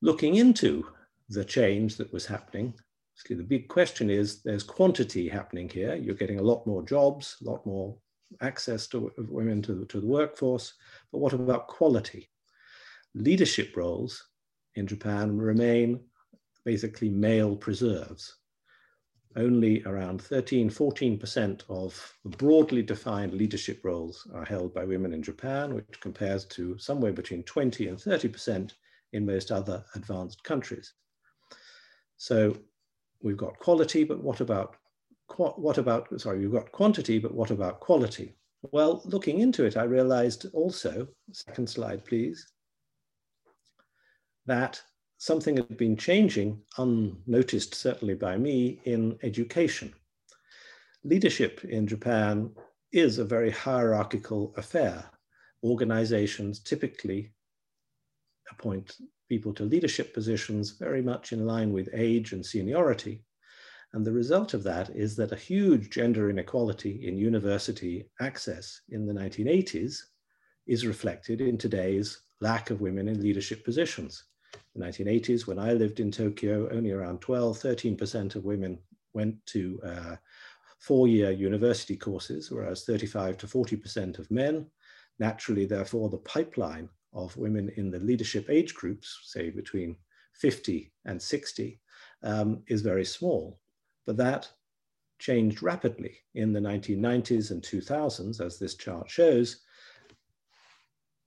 Looking 0.00 0.36
into 0.36 0.86
the 1.28 1.44
change 1.44 1.96
that 1.96 2.12
was 2.12 2.26
happening, 2.26 2.74
the 3.28 3.42
big 3.42 3.68
question 3.68 4.10
is 4.10 4.42
there's 4.42 4.64
quantity 4.64 5.28
happening 5.28 5.68
here. 5.68 5.94
You're 5.94 6.14
getting 6.14 6.40
a 6.40 6.42
lot 6.42 6.66
more 6.66 6.82
jobs, 6.82 7.36
a 7.40 7.50
lot 7.50 7.64
more 7.64 7.96
access 8.40 8.86
to 8.88 9.12
women 9.18 9.62
to, 9.62 9.84
to 9.86 10.00
the 10.00 10.06
workforce, 10.06 10.74
but 11.10 11.18
what 11.18 11.32
about 11.32 11.68
quality? 11.68 12.28
Leadership 13.14 13.76
roles 13.76 14.22
in 14.74 14.86
Japan 14.86 15.36
remain 15.36 16.00
basically 16.64 17.10
male 17.10 17.56
preserves. 17.56 18.36
Only 19.36 19.82
around 19.84 20.20
13, 20.20 20.68
14% 20.68 21.62
of 21.68 22.18
broadly 22.24 22.82
defined 22.82 23.32
leadership 23.32 23.80
roles 23.82 24.26
are 24.34 24.44
held 24.44 24.74
by 24.74 24.84
women 24.84 25.14
in 25.14 25.22
Japan, 25.22 25.74
which 25.74 26.00
compares 26.00 26.44
to 26.46 26.76
somewhere 26.78 27.12
between 27.12 27.42
20 27.44 27.88
and 27.88 27.98
30% 27.98 28.72
in 29.12 29.26
most 29.26 29.50
other 29.50 29.84
advanced 29.94 30.44
countries. 30.44 30.92
So 32.18 32.56
we've 33.22 33.36
got 33.36 33.58
quality, 33.58 34.04
but 34.04 34.22
what 34.22 34.40
about, 34.40 34.76
what 35.38 35.78
about, 35.78 36.20
sorry, 36.20 36.40
we've 36.40 36.52
got 36.52 36.72
quantity, 36.72 37.18
but 37.18 37.34
what 37.34 37.50
about 37.50 37.80
quality? 37.80 38.36
Well, 38.70 39.02
looking 39.04 39.40
into 39.40 39.64
it, 39.64 39.76
I 39.76 39.84
realized 39.84 40.46
also, 40.52 41.08
second 41.32 41.68
slide, 41.68 42.04
please, 42.04 42.52
that 44.46 44.80
something 45.18 45.56
had 45.56 45.76
been 45.76 45.96
changing, 45.96 46.60
unnoticed 46.78 47.74
certainly 47.74 48.14
by 48.14 48.36
me, 48.36 48.80
in 48.84 49.18
education. 49.22 49.92
Leadership 51.04 51.64
in 51.64 51.86
Japan 51.86 52.50
is 52.92 53.18
a 53.18 53.24
very 53.24 53.50
hierarchical 53.50 54.54
affair. 54.56 55.04
Organizations 55.64 56.60
typically 56.60 57.32
appoint 58.50 58.96
people 59.28 59.54
to 59.54 59.64
leadership 59.64 60.12
positions 60.12 60.72
very 60.72 61.02
much 61.02 61.32
in 61.32 61.46
line 61.46 61.72
with 61.72 61.88
age 61.94 62.32
and 62.32 62.44
seniority. 62.44 63.24
And 63.94 64.04
the 64.04 64.12
result 64.12 64.54
of 64.54 64.62
that 64.62 64.90
is 64.90 65.16
that 65.16 65.32
a 65.32 65.36
huge 65.36 65.90
gender 65.90 66.30
inequality 66.30 67.06
in 67.06 67.18
university 67.18 68.08
access 68.20 68.80
in 68.88 69.06
the 69.06 69.12
1980s 69.12 69.98
is 70.66 70.86
reflected 70.86 71.40
in 71.40 71.58
today's 71.58 72.22
lack 72.40 72.70
of 72.70 72.80
women 72.80 73.08
in 73.08 73.22
leadership 73.22 73.64
positions. 73.64 74.24
In 74.74 74.80
the 74.80 74.86
1980s, 74.86 75.46
when 75.46 75.58
I 75.58 75.74
lived 75.74 76.00
in 76.00 76.10
Tokyo, 76.10 76.68
only 76.72 76.92
around 76.92 77.20
12, 77.20 77.58
13% 77.58 78.34
of 78.34 78.44
women 78.44 78.78
went 79.12 79.44
to 79.46 79.80
uh, 79.84 80.16
four-year 80.78 81.30
university 81.30 81.96
courses, 81.96 82.50
whereas 82.50 82.84
35 82.84 83.36
to 83.38 83.46
40% 83.46 84.18
of 84.18 84.30
men. 84.30 84.66
Naturally, 85.18 85.66
therefore, 85.66 86.08
the 86.08 86.18
pipeline 86.18 86.88
of 87.12 87.36
women 87.36 87.70
in 87.76 87.90
the 87.90 88.00
leadership 88.00 88.48
age 88.48 88.74
groups, 88.74 89.20
say 89.24 89.50
between 89.50 89.96
50 90.34 90.90
and 91.04 91.20
60, 91.20 91.80
um, 92.22 92.62
is 92.66 92.80
very 92.80 93.04
small. 93.04 93.60
But 94.06 94.16
that 94.16 94.50
changed 95.18 95.62
rapidly 95.62 96.16
in 96.34 96.52
the 96.52 96.60
1990s 96.60 97.52
and 97.52 97.62
2000s, 97.62 98.44
as 98.44 98.58
this 98.58 98.74
chart 98.74 99.08
shows. 99.08 99.60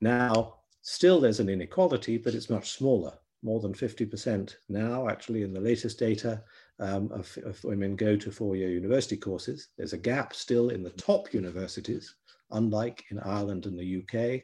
Now, 0.02 0.56
still 0.82 1.20
there's 1.20 1.40
an 1.40 1.50
inequality, 1.50 2.18
but 2.18 2.34
it's 2.34 2.50
much 2.50 2.72
smaller, 2.72 3.14
more 3.42 3.62
than 3.62 3.74
50% 3.74 4.56
now, 4.68 5.08
actually, 5.08 5.44
in 5.44 5.54
the 5.54 5.62
latest 5.62 5.98
data 5.98 6.44
um, 6.80 7.10
of, 7.12 7.38
of 7.46 7.64
women 7.64 7.96
go 7.96 8.18
to 8.18 8.32
four-year 8.32 8.70
university 8.70 9.16
courses. 9.16 9.70
There's 9.78 9.94
a 9.94 9.98
gap 9.98 10.34
still 10.34 10.70
in 10.70 10.84
the 10.84 10.90
top 10.90 11.34
universities, 11.34 12.16
unlike 12.52 13.06
in 13.12 13.20
Ireland 13.20 13.66
and 13.66 13.80
the 13.80 14.02
UK. 14.02 14.44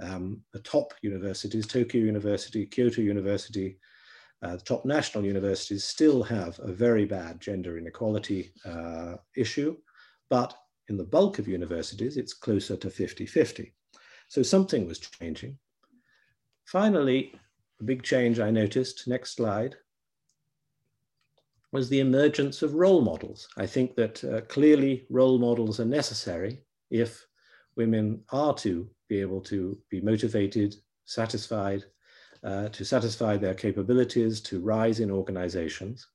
Um, 0.00 0.40
the 0.52 0.60
top 0.60 0.94
universities, 1.02 1.66
Tokyo 1.66 2.00
University, 2.00 2.64
Kyoto 2.64 3.02
University, 3.02 3.78
uh, 4.42 4.56
the 4.56 4.62
top 4.62 4.84
national 4.84 5.24
universities 5.24 5.84
still 5.84 6.22
have 6.22 6.58
a 6.62 6.72
very 6.72 7.04
bad 7.04 7.40
gender 7.40 7.76
inequality 7.76 8.52
uh, 8.64 9.16
issue, 9.36 9.76
but 10.30 10.54
in 10.88 10.96
the 10.96 11.04
bulk 11.04 11.38
of 11.38 11.48
universities, 11.48 12.16
it's 12.16 12.32
closer 12.32 12.76
to 12.76 12.88
50-50. 12.88 13.72
So 14.28 14.42
something 14.42 14.86
was 14.86 14.98
changing. 14.98 15.58
Finally, 16.64 17.32
a 17.80 17.84
big 17.84 18.02
change 18.02 18.40
I 18.40 18.50
noticed, 18.50 19.08
next 19.08 19.34
slide, 19.34 19.76
was 21.72 21.88
the 21.88 22.00
emergence 22.00 22.62
of 22.62 22.74
role 22.74 23.02
models. 23.02 23.48
I 23.56 23.66
think 23.66 23.94
that 23.96 24.24
uh, 24.24 24.40
clearly 24.42 25.06
role 25.10 25.38
models 25.38 25.80
are 25.80 25.84
necessary 25.84 26.62
if 26.90 27.26
women 27.76 28.22
are 28.32 28.54
to 28.54 28.88
be 29.08 29.20
able 29.20 29.40
to 29.42 29.78
be 29.90 30.00
motivated, 30.00 30.76
satisfied, 31.04 31.84
uh, 32.44 32.68
to 32.68 32.84
satisfy 32.84 33.36
their 33.36 33.54
capabilities 33.54 34.40
to 34.42 34.60
rise 34.60 35.00
in 35.00 35.10
organizations. 35.10 36.06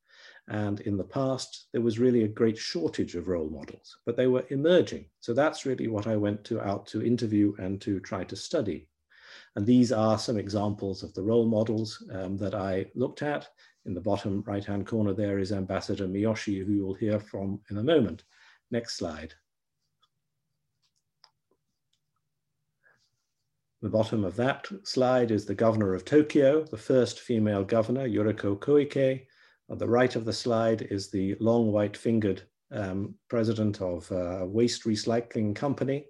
And 0.48 0.82
in 0.82 0.98
the 0.98 1.04
past, 1.04 1.68
there 1.72 1.82
was 1.82 2.00
really 2.00 2.24
a 2.24 2.28
great 2.28 2.58
shortage 2.58 3.16
of 3.16 3.30
role 3.30 3.50
models, 3.50 3.98
but 4.06 4.18
they 4.18 4.28
were 4.28 4.46
emerging. 4.50 5.06
So 5.22 5.34
that's 5.34 5.66
really 5.66 5.88
what 5.88 6.08
I 6.08 6.18
went 6.18 6.44
to 6.46 6.62
out 6.62 6.86
to 6.88 7.06
interview 7.06 7.54
and 7.60 7.80
to 7.82 8.00
try 8.02 8.26
to 8.26 8.36
study. 8.36 8.90
And 9.56 9.66
these 9.66 9.92
are 9.92 10.18
some 10.18 10.38
examples 10.38 11.04
of 11.04 11.14
the 11.14 11.24
role 11.24 11.46
models 11.46 12.04
um, 12.12 12.38
that 12.38 12.56
I 12.56 12.88
looked 12.96 13.22
at. 13.22 13.48
In 13.86 13.94
the 13.94 14.02
bottom 14.02 14.44
right-hand 14.46 14.86
corner 14.88 15.14
there 15.14 15.40
is 15.40 15.52
Ambassador 15.52 16.08
Miyoshi, 16.08 16.66
who 16.66 16.74
you'll 16.74 16.94
hear 16.94 17.20
from 17.20 17.62
in 17.70 17.78
a 17.78 17.84
moment. 17.84 18.24
Next 18.72 18.98
slide. 18.98 19.34
The 23.84 23.90
bottom 23.90 24.24
of 24.24 24.38
that 24.38 24.66
slide 24.84 25.30
is 25.30 25.46
the 25.46 25.54
governor 25.54 25.94
of 25.94 26.06
Tokyo, 26.06 26.64
the 26.64 26.78
first 26.78 27.20
female 27.20 27.66
governor, 27.66 28.08
Yuriko 28.08 28.58
Koike. 28.58 29.26
On 29.70 29.78
the 29.78 29.90
right 29.90 30.16
of 30.16 30.24
the 30.24 30.32
slide 30.32 30.84
is 30.84 31.12
the 31.12 31.36
long 31.42 31.70
white-fingered 31.70 32.44
um, 32.72 33.14
president 33.28 33.82
of 33.82 34.10
a 34.10 34.46
waste 34.46 34.86
recycling 34.86 35.54
company. 35.54 36.06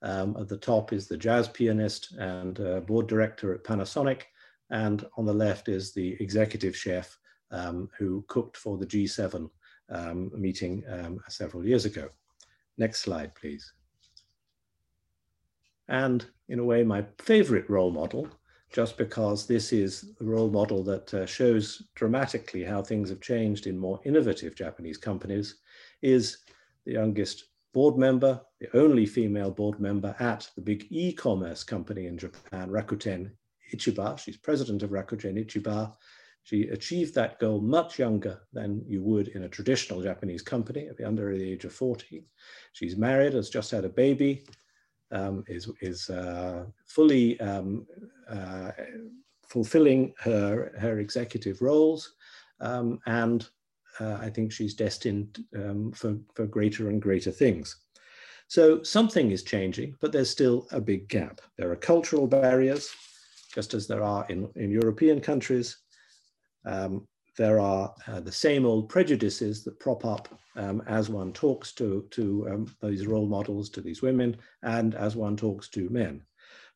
Um, 0.00 0.38
at 0.40 0.48
the 0.48 0.56
top 0.56 0.94
is 0.94 1.06
the 1.06 1.18
jazz 1.18 1.48
pianist 1.48 2.16
and 2.16 2.58
uh, 2.60 2.80
board 2.80 3.08
director 3.08 3.52
at 3.52 3.62
Panasonic. 3.62 4.22
And 4.70 5.04
on 5.18 5.26
the 5.26 5.34
left 5.34 5.68
is 5.68 5.92
the 5.92 6.16
executive 6.20 6.74
chef 6.74 7.14
um, 7.50 7.90
who 7.98 8.24
cooked 8.28 8.56
for 8.56 8.78
the 8.78 8.86
G7 8.86 9.50
um, 9.90 10.30
meeting 10.34 10.82
um, 10.88 11.20
several 11.28 11.66
years 11.66 11.84
ago. 11.84 12.08
Next 12.78 13.00
slide, 13.00 13.34
please 13.34 13.70
and 15.88 16.26
in 16.48 16.58
a 16.58 16.64
way 16.64 16.82
my 16.82 17.04
favorite 17.18 17.68
role 17.68 17.90
model, 17.90 18.28
just 18.72 18.96
because 18.98 19.46
this 19.46 19.72
is 19.72 20.12
a 20.20 20.24
role 20.24 20.50
model 20.50 20.82
that 20.84 21.12
uh, 21.14 21.26
shows 21.26 21.82
dramatically 21.94 22.64
how 22.64 22.82
things 22.82 23.08
have 23.08 23.20
changed 23.20 23.66
in 23.66 23.78
more 23.78 24.00
innovative 24.04 24.54
Japanese 24.54 24.98
companies, 24.98 25.56
is 26.02 26.38
the 26.84 26.92
youngest 26.92 27.44
board 27.72 27.96
member, 27.96 28.40
the 28.60 28.76
only 28.76 29.06
female 29.06 29.50
board 29.50 29.78
member 29.80 30.14
at 30.18 30.48
the 30.54 30.60
big 30.60 30.86
e-commerce 30.90 31.62
company 31.64 32.06
in 32.06 32.18
Japan, 32.18 32.68
Rakuten 32.70 33.30
Ichiba. 33.72 34.18
She's 34.18 34.36
president 34.36 34.82
of 34.82 34.90
Rakuten 34.90 35.44
Ichiba. 35.44 35.94
She 36.44 36.68
achieved 36.68 37.14
that 37.14 37.38
goal 37.38 37.60
much 37.60 37.98
younger 37.98 38.40
than 38.54 38.82
you 38.86 39.02
would 39.02 39.28
in 39.28 39.42
a 39.44 39.48
traditional 39.48 40.00
Japanese 40.00 40.40
company 40.40 40.88
at 40.88 40.96
the 40.96 41.06
under 41.06 41.36
the 41.36 41.52
age 41.52 41.66
of 41.66 41.72
40. 41.74 42.24
She's 42.72 42.96
married, 42.96 43.34
has 43.34 43.50
just 43.50 43.70
had 43.70 43.84
a 43.84 43.90
baby, 43.90 44.44
um, 45.10 45.44
is, 45.48 45.70
is 45.80 46.10
uh, 46.10 46.64
fully 46.86 47.38
um, 47.40 47.86
uh, 48.28 48.70
fulfilling 49.46 50.12
her, 50.18 50.72
her 50.78 50.98
executive 50.98 51.62
roles. 51.62 52.14
Um, 52.60 52.98
and 53.06 53.48
uh, 54.00 54.18
I 54.20 54.30
think 54.30 54.52
she's 54.52 54.74
destined 54.74 55.44
um, 55.56 55.92
for, 55.92 56.18
for 56.34 56.46
greater 56.46 56.88
and 56.88 57.00
greater 57.00 57.30
things. 57.30 57.76
So 58.48 58.82
something 58.82 59.30
is 59.30 59.42
changing, 59.42 59.96
but 60.00 60.10
there's 60.10 60.30
still 60.30 60.66
a 60.72 60.80
big 60.80 61.08
gap. 61.08 61.40
There 61.56 61.70
are 61.70 61.76
cultural 61.76 62.26
barriers, 62.26 62.90
just 63.54 63.74
as 63.74 63.86
there 63.86 64.02
are 64.02 64.26
in, 64.28 64.48
in 64.56 64.70
European 64.70 65.20
countries. 65.20 65.76
Um, 66.64 67.06
there 67.38 67.60
are 67.60 67.94
uh, 68.08 68.18
the 68.18 68.32
same 68.32 68.66
old 68.66 68.88
prejudices 68.88 69.62
that 69.64 69.78
prop 69.78 70.04
up 70.04 70.28
um, 70.56 70.82
as 70.88 71.08
one 71.08 71.32
talks 71.32 71.72
to, 71.72 72.06
to 72.10 72.48
um, 72.50 72.76
these 72.82 73.06
role 73.06 73.28
models, 73.28 73.70
to 73.70 73.80
these 73.80 74.02
women, 74.02 74.36
and 74.64 74.96
as 74.96 75.14
one 75.14 75.36
talks 75.36 75.68
to 75.68 75.88
men. 75.88 76.20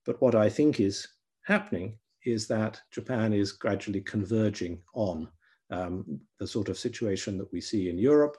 But 0.07 0.23
what 0.23 0.37
I 0.37 0.49
think 0.49 0.79
is 0.79 1.07
happening 1.43 1.99
is 2.25 2.47
that 2.47 2.81
Japan 2.93 3.33
is 3.33 3.51
gradually 3.51 4.03
converging 4.03 4.81
on 4.95 5.29
um, 5.71 6.21
the 6.39 6.47
sort 6.47 6.69
of 6.69 6.79
situation 6.79 7.37
that 7.39 7.53
we 7.53 7.61
see 7.61 7.91
in 7.91 7.99
Europe, 7.99 8.37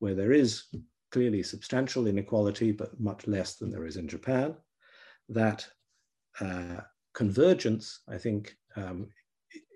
where 0.00 0.14
there 0.14 0.32
is 0.32 0.64
clearly 1.12 1.42
substantial 1.42 2.06
inequality, 2.06 2.72
but 2.72 3.00
much 3.00 3.26
less 3.26 3.56
than 3.56 3.70
there 3.70 3.86
is 3.86 3.96
in 3.96 4.06
Japan. 4.06 4.54
That 5.30 5.66
uh, 6.40 6.80
convergence, 7.14 8.00
I 8.06 8.18
think, 8.18 8.54
um, 8.76 9.08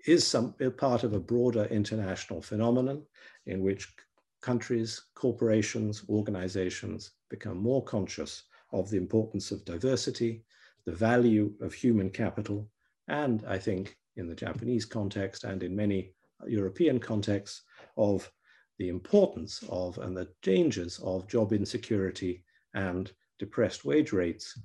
is 0.05 0.25
some 0.25 0.53
part 0.77 1.03
of 1.03 1.13
a 1.13 1.19
broader 1.19 1.65
international 1.65 2.41
phenomenon 2.41 3.03
in 3.45 3.61
which 3.61 3.93
countries, 4.41 5.01
corporations, 5.15 6.03
organizations 6.09 7.11
become 7.29 7.57
more 7.57 7.83
conscious 7.83 8.43
of 8.71 8.89
the 8.89 8.97
importance 8.97 9.51
of 9.51 9.65
diversity, 9.65 10.43
the 10.85 10.91
value 10.91 11.53
of 11.61 11.73
human 11.73 12.09
capital, 12.09 12.69
and 13.07 13.43
I 13.47 13.57
think 13.57 13.97
in 14.15 14.27
the 14.27 14.35
Japanese 14.35 14.85
context 14.85 15.43
and 15.43 15.63
in 15.63 15.75
many 15.75 16.13
European 16.47 16.99
contexts 16.99 17.63
of 17.97 18.31
the 18.77 18.87
importance 18.87 19.63
of 19.69 19.97
and 19.97 20.15
the 20.15 20.29
dangers 20.41 20.99
of 21.03 21.27
job 21.27 21.51
insecurity 21.51 22.43
and 22.73 23.11
depressed 23.39 23.83
wage 23.83 24.13
rates 24.13 24.57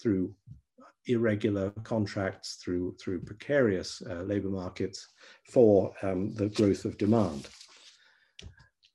through 0.00 0.34
irregular 1.06 1.70
contracts, 1.82 2.54
through, 2.54 2.96
through 3.00 3.20
precarious 3.20 4.02
uh, 4.08 4.22
labor 4.22 4.50
markets 4.50 5.08
for 5.50 5.92
um, 6.02 6.34
the 6.34 6.48
growth 6.50 6.84
of 6.84 6.98
demand. 6.98 7.48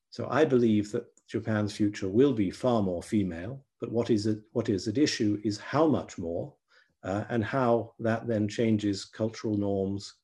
So 0.10 0.28
I 0.30 0.46
believe 0.46 0.92
that 0.92 1.06
Japan's 1.28 1.74
future 1.74 2.10
will 2.10 2.34
be 2.34 2.50
far 2.50 2.82
more 2.82 3.04
female, 3.04 3.64
but 3.80 3.92
what 3.92 4.10
is, 4.10 4.26
it, 4.26 4.40
what 4.54 4.70
is 4.70 4.88
at 4.88 4.98
issue 4.98 5.40
is 5.44 5.58
how 5.60 5.88
much 5.88 6.18
more 6.18 6.54
uh, 7.04 7.26
and 7.30 7.44
how 7.44 7.94
that 8.00 8.28
then 8.28 8.48
changes 8.48 9.06
cultural 9.06 9.58
norms, 9.58 10.16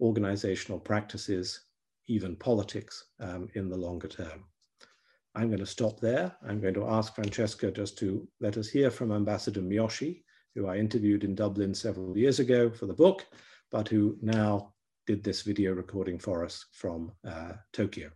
organizational 0.00 0.78
practices, 0.78 1.66
even 2.06 2.36
politics 2.36 3.06
um, 3.20 3.48
in 3.54 3.68
the 3.68 3.76
longer 3.76 4.08
term. 4.08 4.44
I'm 5.34 5.48
going 5.48 5.60
to 5.60 5.66
stop 5.66 5.98
there. 6.00 6.34
I'm 6.46 6.60
going 6.60 6.74
to 6.74 6.86
ask 6.86 7.14
Francesca 7.14 7.70
just 7.70 7.96
to 7.98 8.28
let 8.40 8.56
us 8.58 8.68
hear 8.68 8.90
from 8.90 9.12
Ambassador 9.12 9.62
Miyoshi, 9.62 10.22
who 10.54 10.66
I 10.66 10.76
interviewed 10.76 11.24
in 11.24 11.34
Dublin 11.34 11.74
several 11.74 12.16
years 12.16 12.38
ago 12.38 12.70
for 12.70 12.86
the 12.86 12.94
book, 12.94 13.26
but 13.70 13.88
who 13.88 14.16
now 14.20 14.72
did 15.06 15.24
this 15.24 15.42
video 15.42 15.72
recording 15.72 16.18
for 16.18 16.44
us 16.44 16.66
from 16.72 17.12
uh, 17.26 17.52
Tokyo. 17.72 18.10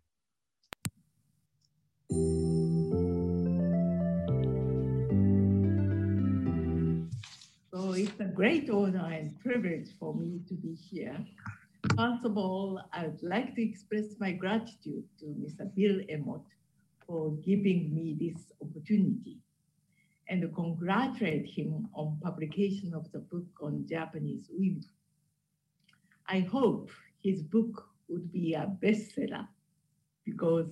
So 7.73 7.93
it's 7.93 8.21
a 8.21 8.31
great 8.33 8.71
honor 8.71 9.11
and 9.13 9.39
privilege 9.41 9.89
for 9.99 10.15
me 10.15 10.41
to 10.49 10.55
be 10.55 10.75
here. 10.75 11.17
First 11.97 12.25
of 12.25 12.37
all, 12.37 12.81
I 12.93 13.07
would 13.07 13.23
like 13.23 13.55
to 13.57 13.63
express 13.63 14.05
my 14.21 14.33
gratitude 14.33 15.05
to 15.21 15.27
Mr. 15.27 15.73
Bill 15.75 16.01
Emmott 16.09 16.45
for 17.07 17.33
giving 17.37 17.95
me 17.95 18.17
this 18.19 18.53
opportunity 18.61 19.39
and 20.29 20.55
congratulate 20.55 21.47
him 21.47 21.89
on 21.95 22.19
publication 22.23 22.95
of 22.95 23.11
the 23.13 23.19
book 23.19 23.47
on 23.61 23.87
Japanese 23.89 24.49
women. 24.51 24.85
I 26.29 26.41
hope 26.41 26.91
his 27.23 27.43
book 27.43 27.89
would 28.09 28.33
be 28.33 28.55
a 28.55 28.71
bestseller 28.83 29.47
because 30.25 30.67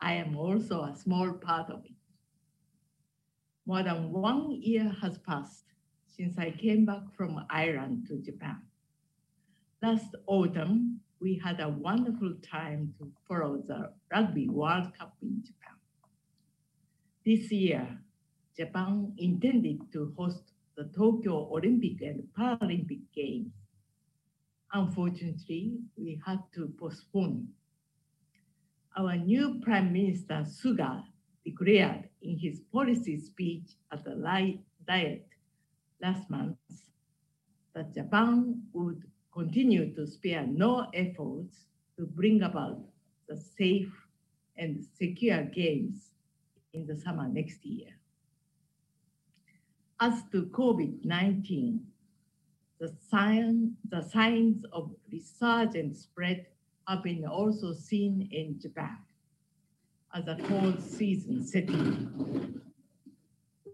I 0.00 0.14
am 0.14 0.36
also 0.36 0.82
a 0.82 0.96
small 0.96 1.32
part 1.32 1.70
of 1.70 1.84
it. 1.84 1.92
More 3.66 3.82
than 3.82 4.12
one 4.12 4.52
year 4.52 4.94
has 5.02 5.18
passed 5.18 5.64
since 6.06 6.38
I 6.38 6.50
came 6.50 6.84
back 6.84 7.02
from 7.16 7.44
Ireland 7.50 8.06
to 8.08 8.16
Japan. 8.18 8.62
Last 9.82 10.14
autumn, 10.26 11.00
we 11.20 11.40
had 11.42 11.60
a 11.60 11.68
wonderful 11.68 12.34
time 12.42 12.94
to 12.98 13.10
follow 13.28 13.62
the 13.66 13.92
Rugby 14.12 14.48
World 14.48 14.92
Cup 14.98 15.16
in 15.22 15.42
Japan. 15.44 15.76
This 17.24 17.52
year, 17.52 17.98
Japan 18.56 19.12
intended 19.18 19.80
to 19.92 20.12
host 20.16 20.42
the 20.76 20.84
Tokyo 20.96 21.48
Olympic 21.54 22.00
and 22.02 22.22
Paralympic 22.38 23.00
Games. 23.14 23.52
Unfortunately, 24.72 25.78
we 25.96 26.20
had 26.24 26.40
to 26.54 26.72
postpone. 26.78 27.48
Our 28.96 29.16
new 29.16 29.60
Prime 29.62 29.92
Minister 29.92 30.44
Suga 30.46 31.04
declared 31.44 32.08
in 32.22 32.38
his 32.38 32.60
policy 32.72 33.18
speech 33.20 33.70
at 33.92 34.04
the 34.04 34.14
Diet 34.86 35.26
last 36.02 36.28
month 36.30 36.56
that 37.74 37.94
Japan 37.94 38.62
would 38.72 39.04
continue 39.32 39.94
to 39.94 40.06
spare 40.06 40.46
no 40.46 40.88
efforts 40.92 41.66
to 41.96 42.06
bring 42.06 42.42
about 42.42 42.80
the 43.28 43.36
safe 43.36 43.92
and 44.56 44.84
secure 44.98 45.44
games 45.44 46.10
in 46.72 46.86
the 46.86 46.96
summer 46.96 47.28
next 47.28 47.64
year. 47.64 47.99
As 50.02 50.22
to 50.32 50.46
COVID-19, 50.46 51.80
the, 52.80 52.90
sign, 53.10 53.76
the 53.90 54.00
signs 54.00 54.64
of 54.72 54.92
resurgent 55.12 55.94
spread 55.94 56.46
have 56.88 57.02
been 57.02 57.26
also 57.26 57.74
seen 57.74 58.26
in 58.32 58.58
Japan 58.58 58.96
as 60.14 60.26
a 60.26 60.38
cold 60.48 60.82
season 60.82 61.44
setting. 61.44 62.62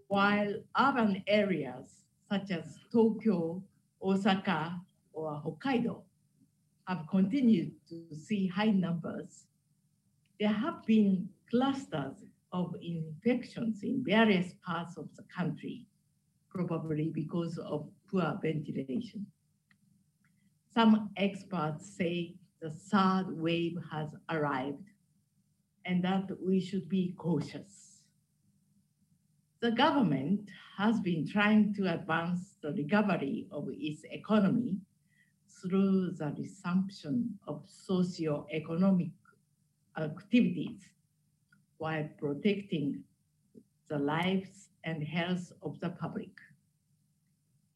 While 0.09 0.55
urban 0.77 1.23
areas 1.27 1.87
such 2.29 2.51
as 2.51 2.77
Tokyo, 2.91 3.63
Osaka, 4.03 4.81
or 5.13 5.41
Hokkaido 5.45 6.01
have 6.89 7.05
continued 7.09 7.71
to 7.87 8.03
see 8.13 8.47
high 8.47 8.71
numbers, 8.71 9.45
there 10.41 10.49
have 10.49 10.85
been 10.85 11.29
clusters 11.49 12.17
of 12.51 12.75
infections 12.81 13.81
in 13.83 14.03
various 14.05 14.53
parts 14.65 14.97
of 14.97 15.07
the 15.15 15.23
country, 15.23 15.85
probably 16.65 17.09
because 17.13 17.57
of 17.57 17.89
poor 18.09 18.39
ventilation. 18.41 19.25
Some 20.73 21.09
experts 21.17 21.85
say 21.97 22.35
the 22.61 22.71
third 22.71 23.25
wave 23.29 23.77
has 23.91 24.09
arrived 24.29 24.89
and 25.85 26.03
that 26.03 26.29
we 26.41 26.59
should 26.59 26.89
be 26.89 27.13
cautious. 27.17 28.01
The 29.59 29.71
government 29.71 30.49
has 30.77 30.99
been 30.99 31.27
trying 31.27 31.73
to 31.75 31.93
advance 31.93 32.55
the 32.61 32.73
recovery 32.73 33.47
of 33.51 33.67
its 33.71 34.03
economy 34.11 34.77
through 35.61 36.11
the 36.11 36.33
resumption 36.37 37.39
of 37.47 37.63
socio-economic 37.67 39.09
activities 39.97 40.81
while 41.77 42.07
protecting 42.19 43.03
the 43.89 43.97
lives 43.97 44.69
and 44.83 45.03
health 45.03 45.51
of 45.63 45.79
the 45.79 45.89
public. 45.89 46.29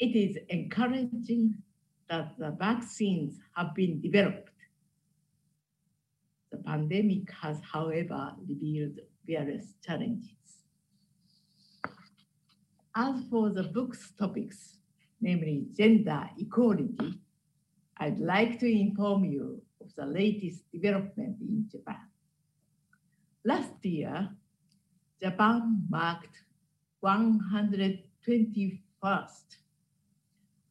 It 0.02 0.16
is 0.16 0.38
encouraging 0.50 1.56
that 2.10 2.36
the 2.40 2.50
vaccines 2.58 3.40
have 3.56 3.76
been 3.76 4.02
developed. 4.02 4.50
The 6.52 6.58
pandemic 6.58 7.32
has, 7.40 7.60
however, 7.72 8.34
revealed 8.50 9.00
various 9.28 9.76
challenges. 9.86 10.32
As 12.96 13.24
for 13.30 13.52
the 13.52 13.62
book's 13.62 14.12
topics, 14.18 14.78
namely 15.22 15.68
gender 15.78 16.28
equality, 16.40 17.20
I'd 17.98 18.18
like 18.18 18.58
to 18.62 18.66
inform 18.66 19.26
you 19.26 19.62
of 19.80 19.94
the 19.96 20.08
latest 20.08 20.64
development 20.72 21.38
in 21.42 21.70
Japan. 21.72 22.10
Last 23.46 23.86
year, 23.86 24.32
Japan 25.22 25.86
marked 25.92 26.42
121st 27.04 29.61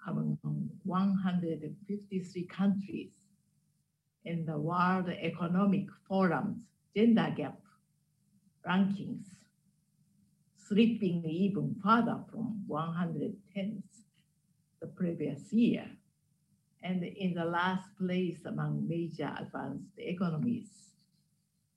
among 0.06 0.38
153 0.84 2.44
countries 2.46 3.10
in 4.24 4.44
the 4.44 4.58
World 4.58 5.08
Economic 5.08 5.86
Forum's 6.08 6.62
gender 6.94 7.32
gap 7.36 7.58
rankings, 8.66 9.26
slipping 10.56 11.24
even 11.24 11.74
further 11.82 12.18
from 12.30 12.64
110th 12.68 13.82
the 14.80 14.86
previous 14.86 15.52
year, 15.52 15.86
and 16.82 17.02
in 17.02 17.34
the 17.34 17.44
last 17.44 17.88
place 17.98 18.44
among 18.46 18.86
major 18.88 19.32
advanced 19.38 19.98
economies. 19.98 20.70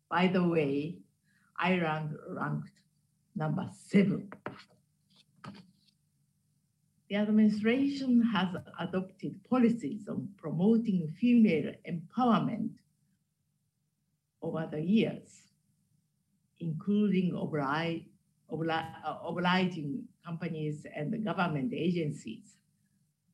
By 0.10 0.28
the 0.28 0.48
way, 0.48 1.00
Ireland 1.58 2.16
ranked 2.30 2.72
number 3.36 3.70
seven. 3.88 4.32
The 7.14 7.20
administration 7.20 8.24
has 8.24 8.56
adopted 8.80 9.44
policies 9.48 10.08
on 10.10 10.30
promoting 10.36 11.14
female 11.22 11.72
empowerment 11.88 12.72
over 14.42 14.68
the 14.72 14.82
years, 14.82 15.54
including 16.60 17.36
oblige, 17.36 18.02
obliging 18.50 20.06
companies 20.26 20.88
and 20.96 21.24
government 21.24 21.72
agencies 21.72 22.56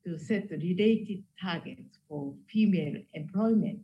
to 0.04 0.18
set 0.18 0.50
related 0.50 1.24
targets 1.40 1.96
for 2.06 2.34
female 2.48 3.00
employment 3.14 3.80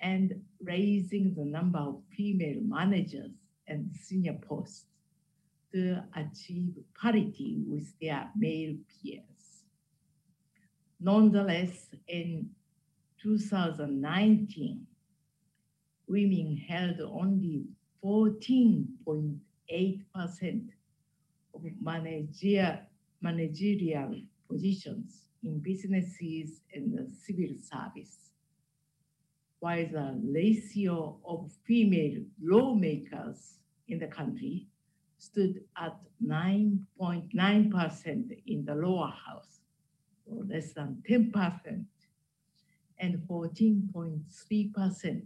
and 0.00 0.44
raising 0.62 1.34
the 1.34 1.44
number 1.44 1.80
of 1.80 2.04
female 2.16 2.60
managers 2.62 3.32
and 3.66 3.90
senior 3.96 4.38
posts 4.48 4.84
achieve 6.14 6.74
parity 7.00 7.62
with 7.66 7.98
their 8.00 8.30
male 8.36 8.76
peers. 8.88 9.64
Nonetheless, 11.00 11.88
in 12.08 12.50
2019, 13.22 14.86
women 16.08 16.56
held 16.68 17.00
only 17.00 17.64
14.8% 18.04 20.68
of 21.54 21.62
managerial 23.20 24.20
positions 24.48 25.22
in 25.42 25.58
businesses 25.58 26.60
and 26.72 26.92
the 26.92 27.08
civil 27.24 27.56
service 27.60 28.30
while 29.60 29.86
the 29.90 30.20
ratio 30.22 31.18
of 31.26 31.50
female 31.66 32.22
lawmakers 32.40 33.58
in 33.88 33.98
the 33.98 34.06
country 34.06 34.66
stood 35.18 35.62
at 35.76 35.98
9.9% 36.24 38.42
in 38.46 38.64
the 38.64 38.74
lower 38.74 39.12
house 39.26 39.60
or 40.26 40.44
less 40.44 40.72
than 40.72 41.02
10%, 41.08 41.84
and 42.98 43.18
14.3% 43.28 45.22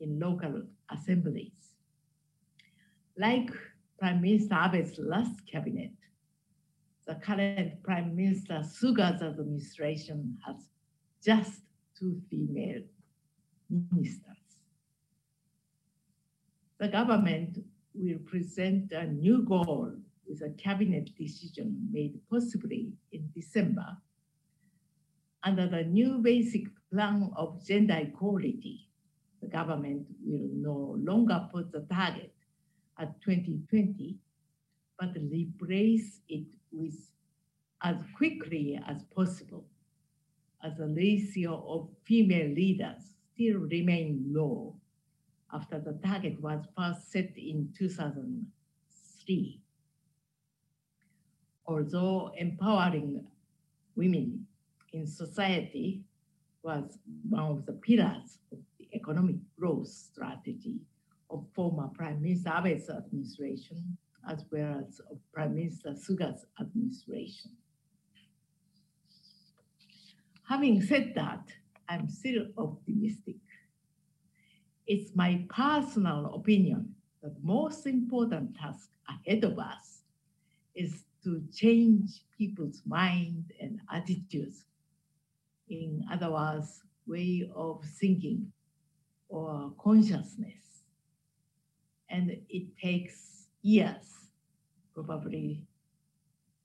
in 0.00 0.18
local 0.18 0.62
assemblies. 0.90 1.74
Like 3.16 3.50
Prime 3.98 4.20
Minister 4.20 4.54
Abe's 4.54 4.98
last 4.98 5.46
cabinet, 5.50 5.92
the 7.06 7.14
current 7.16 7.82
Prime 7.82 8.14
Minister 8.16 8.62
Suga's 8.78 9.22
administration 9.22 10.38
has 10.46 10.56
just 11.24 11.62
two 11.98 12.20
female 12.30 12.82
ministers. 13.70 14.36
The 16.78 16.88
government 16.88 17.58
will 17.98 18.18
present 18.26 18.92
a 18.92 19.06
new 19.06 19.42
goal 19.42 19.92
with 20.28 20.42
a 20.42 20.50
cabinet 20.50 21.10
decision 21.16 21.88
made 21.90 22.18
possibly 22.30 22.92
in 23.12 23.28
December 23.34 23.96
under 25.44 25.66
the 25.68 25.84
new 25.84 26.18
basic 26.18 26.64
plan 26.92 27.30
of 27.36 27.64
gender 27.66 27.96
equality. 27.96 28.88
The 29.40 29.48
government 29.48 30.06
will 30.24 30.48
no 30.52 30.96
longer 30.98 31.48
put 31.52 31.72
the 31.72 31.86
target 31.92 32.34
at 32.98 33.20
2020, 33.22 34.16
but 34.98 35.10
replace 35.30 36.20
it 36.28 36.46
with 36.72 36.96
as 37.82 37.96
quickly 38.16 38.80
as 38.88 39.04
possible 39.14 39.64
as 40.64 40.76
the 40.76 40.88
ratio 40.88 41.64
of 41.68 41.88
female 42.04 42.52
leaders 42.52 43.14
still 43.32 43.58
remain 43.60 44.24
low 44.28 44.74
after 45.52 45.78
the 45.78 45.98
target 46.04 46.40
was 46.40 46.64
first 46.76 47.10
set 47.10 47.36
in 47.36 47.72
2003. 47.76 49.60
Although 51.66 52.32
empowering 52.38 53.26
women 53.96 54.46
in 54.92 55.06
society 55.06 56.02
was 56.62 56.98
one 57.28 57.42
of 57.42 57.66
the 57.66 57.72
pillars 57.72 58.38
of 58.52 58.58
the 58.78 58.88
economic 58.94 59.36
growth 59.58 59.88
strategy 59.88 60.80
of 61.30 61.46
former 61.54 61.88
Prime 61.88 62.22
Minister 62.22 62.50
Abe's 62.50 62.88
administration, 62.90 63.98
as 64.28 64.44
well 64.50 64.84
as 64.86 65.00
of 65.10 65.18
Prime 65.32 65.54
Minister 65.54 65.94
Suga's 66.04 66.46
administration. 66.60 67.50
Having 70.48 70.82
said 70.82 71.12
that, 71.14 71.46
I'm 71.88 72.08
still 72.08 72.46
optimistic. 72.56 73.36
It's 74.88 75.14
my 75.14 75.44
personal 75.50 76.34
opinion 76.34 76.94
that 77.22 77.34
the 77.34 77.46
most 77.46 77.86
important 77.86 78.56
task 78.56 78.88
ahead 79.06 79.44
of 79.44 79.58
us 79.58 80.00
is 80.74 81.04
to 81.24 81.42
change 81.54 82.24
people's 82.38 82.80
mind 82.86 83.52
and 83.60 83.80
attitudes. 83.92 84.64
In 85.68 86.06
other 86.10 86.30
words, 86.32 86.80
way 87.06 87.50
of 87.54 87.84
thinking 88.00 88.50
or 89.28 89.74
consciousness. 89.78 90.84
And 92.08 92.38
it 92.48 92.74
takes 92.78 93.48
years, 93.60 94.30
probably 94.94 95.60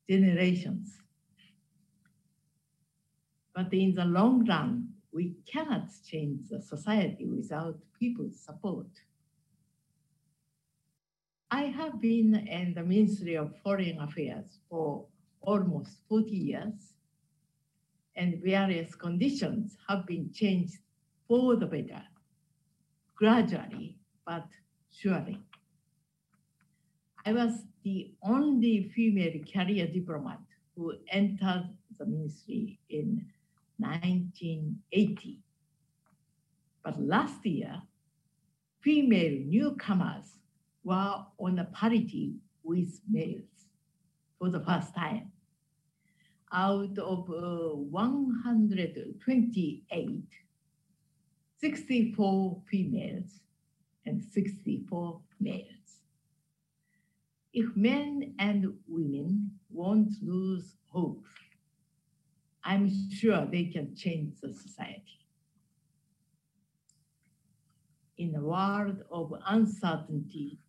generations. 0.09 0.93
But 3.53 3.73
in 3.73 3.93
the 3.93 4.05
long 4.05 4.45
run, 4.45 4.92
we 5.13 5.36
cannot 5.45 5.89
change 6.06 6.49
the 6.49 6.62
society 6.62 7.26
without 7.26 7.78
people's 7.99 8.39
support. 8.39 8.88
I 11.52 11.65
have 11.65 12.02
been 12.02 12.36
in 12.47 12.73
the 12.73 12.84
Ministry 12.84 13.36
of 13.36 13.54
Foreign 13.63 13.99
Affairs 13.99 14.58
for 14.69 15.06
almost 15.41 15.99
40 16.10 16.32
years, 16.32 16.93
and 18.15 18.41
various 18.43 18.95
conditions 18.95 19.78
have 19.88 20.08
been 20.08 20.32
changed 20.34 20.80
for 21.28 21.56
the 21.56 21.67
better, 21.67 22.02
gradually, 23.15 23.97
but 24.26 24.47
surely. 24.91 25.39
I 27.26 27.34
was 27.34 27.63
the 27.84 28.13
only 28.23 28.91
female 28.95 29.34
career 29.54 29.88
diplomat 29.88 30.39
who 30.76 30.93
entered 31.12 31.69
the 31.99 32.06
ministry 32.06 32.80
in 32.89 33.26
1980. 33.84 35.39
But 36.84 37.00
last 37.00 37.46
year, 37.46 37.84
female 38.82 39.39
newcomers 39.46 40.39
were 40.84 41.24
on 41.38 41.60
a 41.60 41.65
parity 41.65 42.34
with 42.63 43.00
males 43.10 43.67
for 44.39 44.50
the 44.50 44.60
first 44.60 44.96
time. 44.96 45.32
Out 46.52 46.98
of 47.00 47.30
uh, 47.30 47.76
128, 47.76 50.24
64 51.60 52.62
females 52.69 53.39
and 54.06 54.22
64 54.22 55.22
males. 55.39 55.69
If 57.54 57.74
men 57.76 58.36
and 58.39 58.74
women 58.88 59.52
won't 59.69 60.13
lose 60.22 60.76
hope 60.88 61.26
I'm 62.63 62.89
sure 63.12 63.45
they 63.45 63.65
can 63.65 63.95
change 63.95 64.36
the 64.41 64.54
society. 64.54 65.19
In 68.17 68.36
a 68.36 68.41
world 68.41 69.04
of 69.12 69.34
uncertainty 69.47 70.60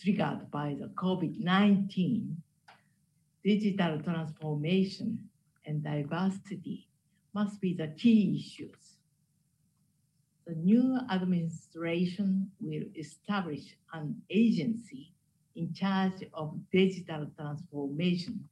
triggered 0.00 0.50
by 0.50 0.76
the 0.78 0.88
COVID-19, 0.88 2.36
digital 3.44 4.00
transformation 4.00 5.28
and 5.66 5.82
diversity 5.82 6.88
must 7.34 7.60
be 7.60 7.74
the 7.74 7.88
key 7.88 8.36
issues. 8.36 8.98
The 10.46 10.54
new 10.54 10.98
administration 11.10 12.50
will 12.60 12.84
establish 12.96 13.76
an 13.92 14.22
agency 14.28 15.12
in 15.56 15.72
charge 15.72 16.24
of 16.34 16.58
digital 16.70 17.26
transformation 17.36 18.48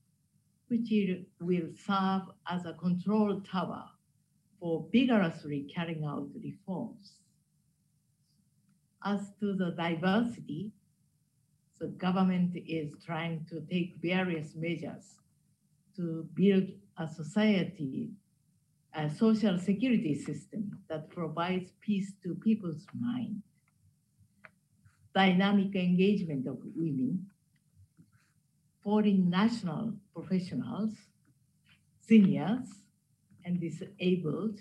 which 0.70 0.92
will 1.40 1.68
serve 1.84 2.22
as 2.48 2.64
a 2.64 2.74
control 2.74 3.40
tower 3.40 3.84
for 4.60 4.86
vigorously 4.92 5.68
carrying 5.74 6.04
out 6.04 6.28
reforms. 6.42 7.14
As 9.04 9.32
to 9.40 9.54
the 9.54 9.72
diversity, 9.72 10.70
the 11.80 11.88
government 11.88 12.56
is 12.68 12.92
trying 13.04 13.46
to 13.50 13.62
take 13.62 13.96
various 14.00 14.54
measures 14.54 15.16
to 15.96 16.28
build 16.34 16.68
a 16.98 17.08
society, 17.08 18.10
a 18.94 19.10
social 19.10 19.58
security 19.58 20.14
system 20.14 20.78
that 20.88 21.10
provides 21.10 21.72
peace 21.80 22.12
to 22.22 22.34
people's 22.34 22.86
mind, 22.98 23.42
dynamic 25.14 25.74
engagement 25.74 26.46
of 26.46 26.58
women, 26.76 27.26
foreign 28.82 29.28
national 29.28 29.94
professionals, 30.14 30.94
seniors, 32.00 32.66
and 33.44 33.60
disabled 33.60 34.60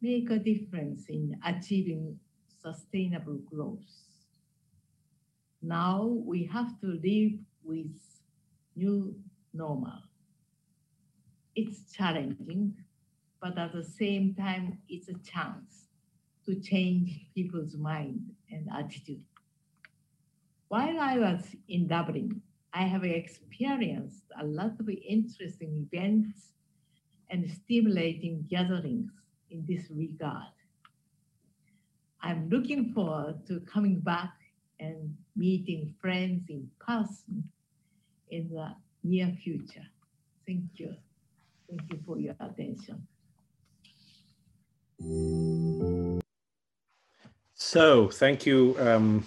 make 0.00 0.30
a 0.30 0.38
difference 0.38 1.06
in 1.08 1.38
achieving 1.44 2.18
sustainable 2.62 3.38
growth. 3.50 3.78
Now 5.62 6.04
we 6.04 6.44
have 6.52 6.80
to 6.80 6.86
live 7.02 7.32
with 7.64 7.96
new 8.76 9.14
normal. 9.52 10.02
It's 11.54 11.90
challenging, 11.92 12.74
but 13.40 13.58
at 13.58 13.72
the 13.72 13.82
same 13.82 14.34
time, 14.34 14.78
it's 14.88 15.08
a 15.08 15.14
chance 15.14 15.88
to 16.44 16.60
change 16.60 17.26
people's 17.34 17.74
mind 17.74 18.20
and 18.50 18.68
attitude. 18.72 19.22
While 20.68 21.00
I 21.00 21.18
was 21.18 21.42
in 21.68 21.86
Dublin, 21.86 22.42
I 22.76 22.82
have 22.82 23.04
experienced 23.04 24.24
a 24.38 24.44
lot 24.44 24.78
of 24.78 24.90
interesting 24.90 25.88
events 25.90 26.52
and 27.30 27.50
stimulating 27.50 28.44
gatherings 28.50 29.10
in 29.50 29.64
this 29.66 29.86
regard. 29.90 30.52
I'm 32.20 32.50
looking 32.50 32.92
forward 32.92 33.46
to 33.46 33.60
coming 33.60 34.00
back 34.00 34.34
and 34.78 35.16
meeting 35.34 35.94
friends 36.02 36.50
in 36.50 36.70
person 36.78 37.48
in 38.30 38.50
the 38.50 38.74
near 39.02 39.34
future. 39.42 39.86
Thank 40.46 40.64
you. 40.74 40.94
Thank 41.70 41.80
you 41.90 41.98
for 42.04 42.18
your 42.18 42.36
attention. 42.40 43.06
So, 47.54 48.08
thank 48.10 48.44
you, 48.44 48.76
um, 48.78 49.24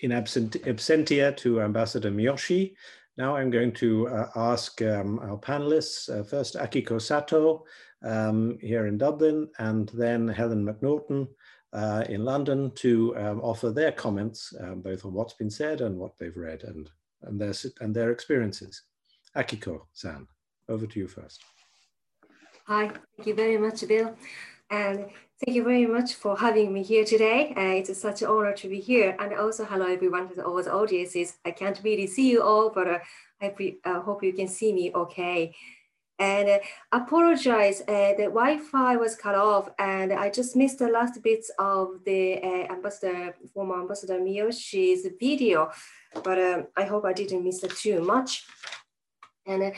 in 0.00 0.12
absent, 0.12 0.52
absentia 0.64 1.36
to 1.36 1.62
Ambassador 1.62 2.10
Miyoshi. 2.10 2.74
Now 3.16 3.36
I'm 3.36 3.50
going 3.50 3.72
to 3.74 4.08
uh, 4.08 4.28
ask 4.36 4.80
um, 4.82 5.18
our 5.18 5.38
panelists, 5.38 6.08
uh, 6.08 6.22
first 6.22 6.54
Akiko 6.54 7.00
Sato 7.00 7.64
um, 8.02 8.58
here 8.60 8.86
in 8.86 8.98
Dublin, 8.98 9.48
and 9.58 9.90
then 9.94 10.28
Helen 10.28 10.64
Macnaughtan 10.64 11.28
uh, 11.72 12.04
in 12.08 12.24
London 12.24 12.72
to 12.76 13.16
um, 13.16 13.40
offer 13.40 13.70
their 13.70 13.92
comments, 13.92 14.54
um, 14.60 14.80
both 14.80 15.04
on 15.04 15.12
what's 15.12 15.34
been 15.34 15.50
said 15.50 15.80
and 15.82 15.98
what 15.98 16.16
they've 16.18 16.36
read 16.36 16.62
and, 16.64 16.90
and, 17.22 17.40
their, 17.40 17.52
and 17.80 17.94
their 17.94 18.10
experiences. 18.10 18.82
Akiko-san, 19.36 20.26
over 20.68 20.86
to 20.86 20.98
you 20.98 21.08
first. 21.08 21.44
Hi, 22.66 22.88
thank 23.16 23.26
you 23.26 23.34
very 23.34 23.58
much, 23.58 23.86
Bill. 23.86 24.16
And 24.70 25.06
thank 25.44 25.56
you 25.56 25.64
very 25.64 25.86
much 25.86 26.14
for 26.14 26.36
having 26.36 26.72
me 26.72 26.84
here 26.84 27.04
today. 27.04 27.52
Uh, 27.56 27.78
it's 27.78 28.00
such 28.00 28.22
an 28.22 28.28
honor 28.28 28.52
to 28.52 28.68
be 28.68 28.78
here. 28.78 29.16
And 29.18 29.34
also, 29.34 29.64
hello 29.64 29.86
everyone 29.86 30.32
to 30.34 30.44
all 30.44 30.62
the 30.62 30.72
audiences. 30.72 31.38
I 31.44 31.50
can't 31.50 31.80
really 31.82 32.06
see 32.06 32.30
you 32.30 32.42
all, 32.42 32.70
but 32.70 32.86
uh, 32.86 32.98
I 33.42 33.76
uh, 33.84 34.00
hope 34.00 34.22
you 34.22 34.32
can 34.32 34.46
see 34.46 34.72
me 34.72 34.92
okay. 34.94 35.54
And 36.20 36.48
uh, 36.50 36.58
apologize, 36.92 37.80
uh, 37.80 38.12
the 38.16 38.28
Wi-Fi 38.28 38.96
was 38.96 39.16
cut 39.16 39.34
off 39.34 39.70
and 39.78 40.12
I 40.12 40.28
just 40.28 40.54
missed 40.54 40.78
the 40.78 40.88
last 40.88 41.20
bits 41.22 41.50
of 41.58 42.04
the 42.04 42.38
uh, 42.42 42.72
ambassador, 42.72 43.34
former 43.54 43.80
ambassador 43.80 44.20
Miyoshi's 44.20 45.06
video, 45.18 45.70
but 46.22 46.38
um, 46.38 46.66
I 46.76 46.84
hope 46.84 47.06
I 47.06 47.14
didn't 47.14 47.42
miss 47.42 47.64
it 47.64 47.74
too 47.74 48.02
much. 48.02 48.44
And 49.46 49.72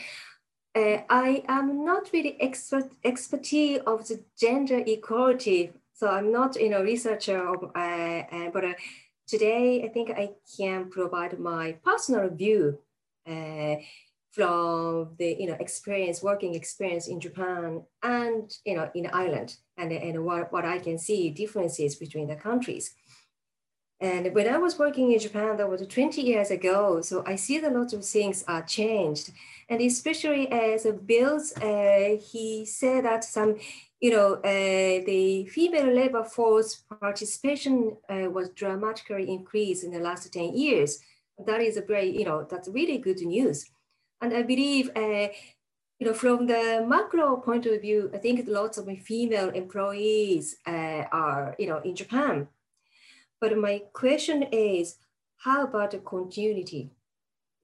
uh, 0.74 0.98
I 1.08 1.42
am 1.48 1.84
not 1.84 2.10
really 2.12 2.40
expert 2.40 2.90
expertise 3.04 3.80
of 3.86 4.08
the 4.08 4.22
gender 4.38 4.82
equality, 4.86 5.72
so 5.92 6.08
I'm 6.08 6.32
not 6.32 6.56
you 6.56 6.70
know 6.70 6.82
researcher. 6.82 7.46
Of, 7.46 7.64
uh, 7.74 7.78
uh, 7.78 8.50
but 8.52 8.64
uh, 8.64 8.74
today 9.26 9.84
I 9.84 9.88
think 9.88 10.10
I 10.10 10.30
can 10.56 10.88
provide 10.90 11.38
my 11.38 11.72
personal 11.84 12.30
view 12.30 12.78
uh, 13.28 13.76
from 14.30 15.10
the 15.18 15.36
you 15.38 15.46
know 15.46 15.56
experience, 15.60 16.22
working 16.22 16.54
experience 16.54 17.06
in 17.06 17.20
Japan 17.20 17.82
and 18.02 18.50
you 18.64 18.76
know 18.76 18.90
in 18.94 19.06
Ireland, 19.12 19.56
and 19.76 19.92
and 19.92 20.24
what 20.24 20.52
what 20.52 20.64
I 20.64 20.78
can 20.78 20.96
see 20.98 21.28
differences 21.30 21.96
between 21.96 22.28
the 22.28 22.36
countries. 22.36 22.94
And 24.02 24.34
when 24.34 24.48
I 24.48 24.58
was 24.58 24.80
working 24.80 25.12
in 25.12 25.20
Japan, 25.20 25.56
that 25.58 25.70
was 25.70 25.86
20 25.86 26.20
years 26.22 26.50
ago. 26.50 27.00
So 27.02 27.22
I 27.24 27.36
see 27.36 27.58
that 27.58 27.72
lots 27.72 27.92
of 27.92 28.04
things 28.04 28.44
are 28.48 28.62
changed. 28.62 29.30
And 29.68 29.80
especially 29.80 30.50
as 30.50 30.84
Bill's, 31.06 31.52
uh, 31.52 32.18
he 32.20 32.66
said 32.66 33.04
that 33.04 33.22
some, 33.22 33.58
you 34.00 34.10
know, 34.10 34.34
uh, 34.34 35.04
the 35.06 35.46
female 35.52 35.86
labor 35.86 36.24
force 36.24 36.82
participation 37.00 37.96
uh, 38.08 38.28
was 38.28 38.48
dramatically 38.48 39.30
increased 39.30 39.84
in 39.84 39.92
the 39.92 40.00
last 40.00 40.32
10 40.32 40.56
years. 40.56 40.98
That 41.46 41.60
is 41.60 41.76
a 41.76 41.82
very, 41.82 42.10
you 42.10 42.24
know, 42.24 42.44
that's 42.50 42.68
really 42.68 42.98
good 42.98 43.20
news. 43.20 43.70
And 44.20 44.34
I 44.34 44.42
believe, 44.42 44.90
uh, 44.96 45.28
you 46.00 46.08
know, 46.08 46.14
from 46.14 46.48
the 46.48 46.84
macro 46.88 47.36
point 47.36 47.66
of 47.66 47.80
view, 47.80 48.10
I 48.12 48.18
think 48.18 48.48
lots 48.48 48.78
of 48.78 48.88
female 48.98 49.50
employees 49.50 50.56
uh, 50.66 51.04
are, 51.12 51.54
you 51.56 51.68
know, 51.68 51.78
in 51.84 51.94
Japan 51.94 52.48
but 53.42 53.58
my 53.58 53.82
question 53.92 54.44
is, 54.52 54.94
how 55.38 55.64
about 55.64 55.90
the 55.90 55.98
continuity? 55.98 56.92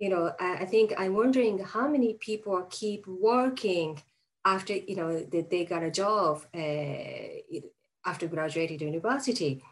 You 0.00 0.10
know, 0.10 0.32
I, 0.40 0.50
I 0.62 0.64
think 0.64 0.92
I'm 0.98 1.14
wondering 1.14 1.60
how 1.60 1.86
many 1.86 2.14
people 2.14 2.66
keep 2.68 3.06
working 3.06 4.02
after, 4.44 4.74
you 4.74 4.96
know, 4.96 5.20
that 5.20 5.50
they 5.50 5.64
got 5.64 5.84
a 5.84 5.90
job 6.02 6.42
uh, 6.52 7.60
after 8.04 8.26
graduated 8.26 8.82
university. 8.82 9.62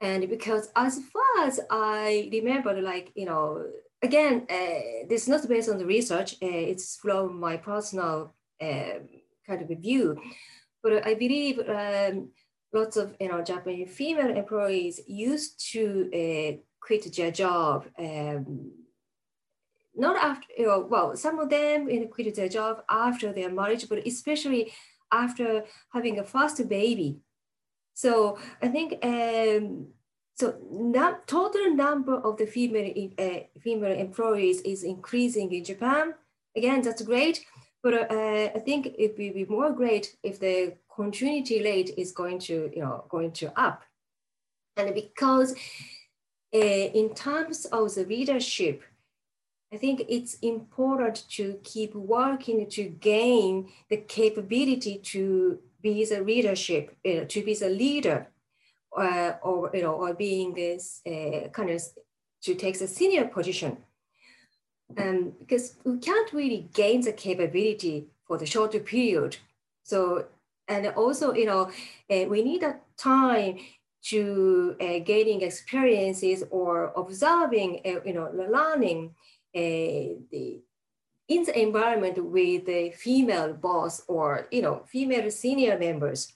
And 0.00 0.28
because 0.28 0.68
as 0.76 1.00
far 1.12 1.48
as 1.48 1.58
I 1.68 2.28
remember, 2.30 2.80
like, 2.80 3.10
you 3.16 3.26
know, 3.26 3.66
again, 4.00 4.46
uh, 4.48 5.08
this 5.08 5.22
is 5.22 5.28
not 5.28 5.48
based 5.48 5.68
on 5.68 5.78
the 5.78 5.86
research, 5.86 6.34
uh, 6.34 6.62
it's 6.72 6.98
from 7.02 7.40
my 7.40 7.56
personal 7.56 8.32
uh, 8.62 8.98
kind 9.44 9.60
of 9.60 9.78
view. 9.80 10.22
But 10.84 11.04
I 11.04 11.14
believe 11.14 11.58
um, 11.58 12.30
lots 12.72 12.96
of 12.96 13.16
you 13.20 13.28
know 13.28 13.42
Japanese 13.42 13.94
female 13.94 14.36
employees 14.36 15.00
used 15.06 15.72
to 15.72 16.10
uh, 16.14 16.56
quit 16.80 17.14
their 17.16 17.30
job. 17.30 17.86
Um, 17.98 18.72
not 19.94 20.16
after, 20.16 20.46
you 20.56 20.66
know, 20.66 20.86
well, 20.88 21.16
some 21.16 21.40
of 21.40 21.50
them 21.50 21.88
you 21.90 22.00
know, 22.00 22.06
quit 22.06 22.34
their 22.36 22.48
job 22.48 22.84
after 22.88 23.32
their 23.32 23.50
marriage, 23.50 23.88
but 23.88 24.06
especially 24.06 24.72
after 25.10 25.64
having 25.92 26.18
a 26.18 26.24
first 26.24 26.68
baby. 26.68 27.18
So 27.94 28.38
I 28.62 28.68
think 28.68 29.04
um, 29.04 29.88
so. 30.34 30.54
Not, 30.70 31.26
total 31.26 31.74
number 31.74 32.14
of 32.14 32.36
the 32.36 32.46
female 32.46 33.10
uh, 33.18 33.40
female 33.60 33.92
employees 33.98 34.60
is 34.60 34.84
increasing 34.84 35.52
in 35.52 35.64
Japan. 35.64 36.14
Again, 36.56 36.80
that's 36.82 37.02
great, 37.02 37.44
but 37.82 37.94
uh, 37.94 38.50
I 38.54 38.60
think 38.64 38.86
it 38.86 39.16
would 39.18 39.34
be 39.34 39.46
more 39.48 39.72
great 39.72 40.16
if 40.22 40.38
the 40.38 40.74
continuity 40.98 41.62
rate 41.62 41.90
is 41.96 42.10
going 42.20 42.38
to, 42.48 42.56
you 42.74 42.82
know, 42.82 43.04
going 43.08 43.32
to 43.40 43.46
up. 43.68 43.78
And 44.76 44.92
because 44.94 45.50
uh, 46.54 46.86
in 47.00 47.14
terms 47.14 47.58
of 47.66 47.94
the 47.94 48.04
leadership, 48.04 48.82
I 49.72 49.76
think 49.76 49.96
it's 50.08 50.34
important 50.54 51.16
to 51.36 51.44
keep 51.62 51.94
working 51.94 52.68
to 52.76 52.84
gain 53.14 53.70
the 53.90 53.98
capability 53.98 54.94
to 55.12 55.58
be 55.80 56.04
the 56.04 56.20
leadership, 56.20 56.84
you 57.04 57.14
know, 57.16 57.24
to 57.34 57.40
be 57.48 57.54
the 57.54 57.68
leader, 57.68 58.18
uh, 58.96 59.32
or 59.48 59.70
you 59.74 59.82
know, 59.82 59.94
or 60.02 60.14
being 60.14 60.54
this 60.54 61.00
uh, 61.12 61.48
kind 61.56 61.70
of 61.70 61.82
to 62.44 62.54
take 62.54 62.78
the 62.78 62.88
senior 62.88 63.26
position. 63.36 63.76
Um, 64.96 65.34
because 65.40 65.66
we 65.84 65.98
can't 65.98 66.32
really 66.32 66.62
gain 66.72 67.02
the 67.02 67.12
capability 67.12 68.06
for 68.26 68.38
the 68.38 68.46
shorter 68.46 68.80
period. 68.80 69.36
So 69.82 69.98
and 70.68 70.86
also, 70.88 71.32
you 71.32 71.46
know, 71.46 71.70
uh, 72.10 72.24
we 72.28 72.42
need 72.42 72.62
a 72.62 72.76
time 72.96 73.58
to 74.04 74.76
uh, 74.80 74.98
gaining 75.04 75.42
experiences 75.42 76.44
or 76.50 76.92
observing, 76.96 77.80
uh, 77.84 78.00
you 78.04 78.14
know, 78.14 78.30
learning 78.32 79.14
the 79.52 80.60
in 81.28 81.44
the 81.44 81.60
environment 81.60 82.22
with 82.24 82.66
the 82.66 82.90
female 82.90 83.52
boss 83.52 84.02
or 84.08 84.48
you 84.50 84.62
know 84.62 84.82
female 84.86 85.30
senior 85.30 85.78
members. 85.78 86.32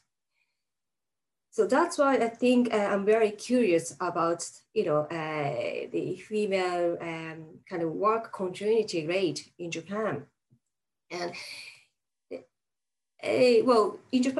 So 1.51 1.67
that's 1.67 1.99
why 1.99 2.17
I 2.17 2.29
think 2.29 2.73
uh, 2.73 2.77
I'm 2.77 3.05
very 3.05 3.31
curious 3.31 3.95
about 4.01 4.49
you 4.75 4.85
know 4.85 5.01
uh, 5.01 5.89
the 5.91 6.17
female 6.29 6.99
um, 7.01 7.59
kind 7.69 7.83
of 7.83 7.91
work 7.91 8.33
continuity 8.33 9.07
rate 9.07 9.51
in 9.59 9.71
Japan, 9.71 10.25
and 11.11 11.33
uh, 13.25 13.65
well, 13.65 13.99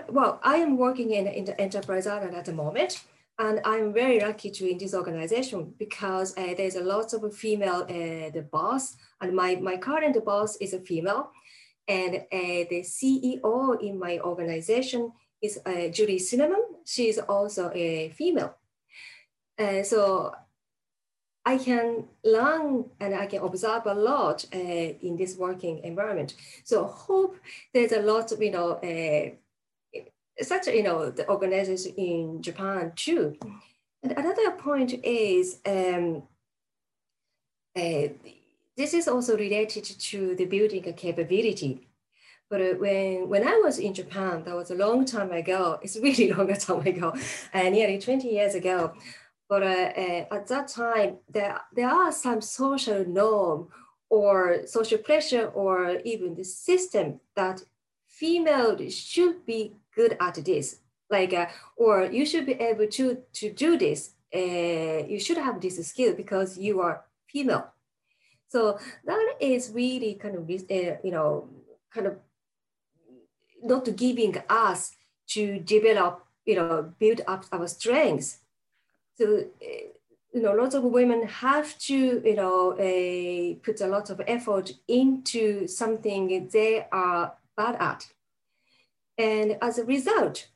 well, 0.09 0.41
I 0.43 0.57
am 0.57 0.77
working 0.77 1.13
in, 1.13 1.27
in 1.27 1.45
the 1.45 1.61
Enterprise 1.61 2.07
Ireland 2.07 2.35
at 2.35 2.47
the 2.47 2.53
moment, 2.53 3.05
and 3.39 3.61
I'm 3.65 3.93
very 3.93 4.21
lucky 4.21 4.51
to 4.51 4.71
in 4.71 4.79
this 4.79 4.95
organization 4.95 5.75
because 5.79 6.37
uh, 6.37 6.55
there's 6.57 6.77
a 6.77 6.85
lot 6.85 7.13
of 7.13 7.35
female 7.35 7.83
uh, 7.89 8.31
the 8.31 8.47
boss, 8.51 8.97
and 9.21 9.35
my 9.35 9.57
my 9.57 9.77
current 9.77 10.23
boss 10.25 10.57
is 10.57 10.75
a 10.75 10.81
female, 10.81 11.31
and 11.87 12.17
uh, 12.17 12.65
the 12.71 12.83
CEO 12.83 13.81
in 13.81 13.99
my 13.99 14.19
organization 14.19 15.13
is 15.41 15.59
uh, 15.67 15.89
Julie 15.89 16.19
Sinnamon. 16.19 16.63
She 16.85 17.09
is 17.09 17.19
also 17.19 17.71
a 17.75 18.11
female. 18.11 18.57
Uh, 19.59 19.83
so 19.83 20.33
I 21.45 21.59
can 21.59 22.05
learn 22.25 22.85
and 23.01 23.15
I 23.15 23.27
can 23.27 23.43
observe 23.43 23.87
a 23.87 23.95
lot 23.95 24.45
uh, 24.55 24.59
in 24.59 25.17
this 25.17 25.37
working 25.37 25.81
environment. 25.85 26.35
So 26.65 26.85
hope 26.85 27.37
there's 27.75 27.93
a 27.93 28.01
lot 28.01 28.31
of, 28.31 28.41
you 28.41 28.53
know, 28.53 28.73
uh, 28.75 30.03
such, 30.43 30.69
you 30.69 30.83
know, 30.83 31.11
the 31.11 31.29
organizations 31.29 31.87
in 31.87 32.43
Japan 32.43 32.93
too. 32.95 33.37
And 34.03 34.13
another 34.13 34.53
point 34.53 34.95
is, 35.05 35.59
um, 35.67 36.23
uh, 37.77 38.09
this 38.77 38.95
is 38.95 39.09
also 39.09 39.37
related 39.37 39.85
to 39.85 40.35
the 40.37 40.45
building 40.45 40.89
a 40.89 40.93
capability. 40.93 41.89
But 42.49 42.61
uh, 42.61 42.75
when, 42.75 43.29
when 43.29 43.47
I 43.47 43.61
was 43.65 43.79
in 43.79 43.95
Japan, 43.95 44.45
that 44.45 44.55
was 44.55 44.71
a 44.71 44.75
long 44.75 45.05
time 45.05 45.33
ago, 45.33 45.79
it's 45.83 45.97
really 45.97 46.33
long 46.35 46.53
time 46.55 46.87
ago, 46.87 47.15
uh, 47.55 47.69
nearly 47.69 47.99
20 47.99 48.29
years 48.29 48.55
ago, 48.55 48.93
but 49.53 49.63
uh, 49.63 49.67
uh, 49.67 50.25
at 50.37 50.47
that 50.47 50.69
time, 50.69 51.19
there, 51.29 51.61
there 51.77 51.91
are 51.91 52.11
some 52.11 52.41
social 52.41 53.05
norm 53.07 53.69
or 54.09 54.67
social 54.67 54.97
pressure 54.97 55.49
or 55.49 55.97
even 56.07 56.35
the 56.35 56.43
system 56.43 57.21
that 57.37 57.61
females 58.07 58.95
should 58.97 59.45
be 59.45 59.75
good 59.95 60.17
at 60.19 60.37
this. 60.37 60.79
Like, 61.11 61.35
uh, 61.35 61.49
or 61.77 62.07
you 62.07 62.25
should 62.25 62.47
be 62.47 62.55
able 62.55 62.87
to, 62.87 63.19
to 63.35 63.53
do 63.53 63.77
this. 63.77 64.15
Uh, 64.35 65.05
you 65.07 65.21
should 65.21 65.37
have 65.37 65.61
this 65.61 65.87
skill 65.87 66.15
because 66.15 66.57
you 66.57 66.81
are 66.81 67.05
female. 67.27 67.75
So 68.49 68.79
that 69.05 69.35
is 69.39 69.71
really 69.75 70.15
kind 70.15 70.37
of, 70.37 70.49
uh, 70.49 70.97
you 71.05 71.11
know, 71.11 71.51
kind 71.93 72.07
of 72.07 72.17
not 73.63 73.85
giving 73.97 74.35
us 74.49 74.93
to 75.27 75.59
develop, 75.59 76.25
you 76.47 76.57
know, 76.57 76.91
build 76.99 77.21
up 77.27 77.45
our 77.53 77.69
strengths 77.69 78.39
so 79.17 79.45
you 80.33 80.41
know, 80.41 80.53
lots 80.53 80.75
of 80.75 80.83
women 80.83 81.27
have 81.27 81.79
to, 81.79 82.23
you 82.25 82.35
know, 82.35 82.73
uh, 82.73 83.55
put 83.63 83.81
a 83.81 83.87
lot 83.87 84.09
of 84.09 84.21
effort 84.27 84.73
into 84.89 85.67
something 85.67 86.49
they 86.53 86.87
are 86.91 87.35
bad 87.57 87.77
at. 87.79 88.07
And 89.19 89.59
as 89.61 89.79
a 89.79 89.85
result, 89.85 90.49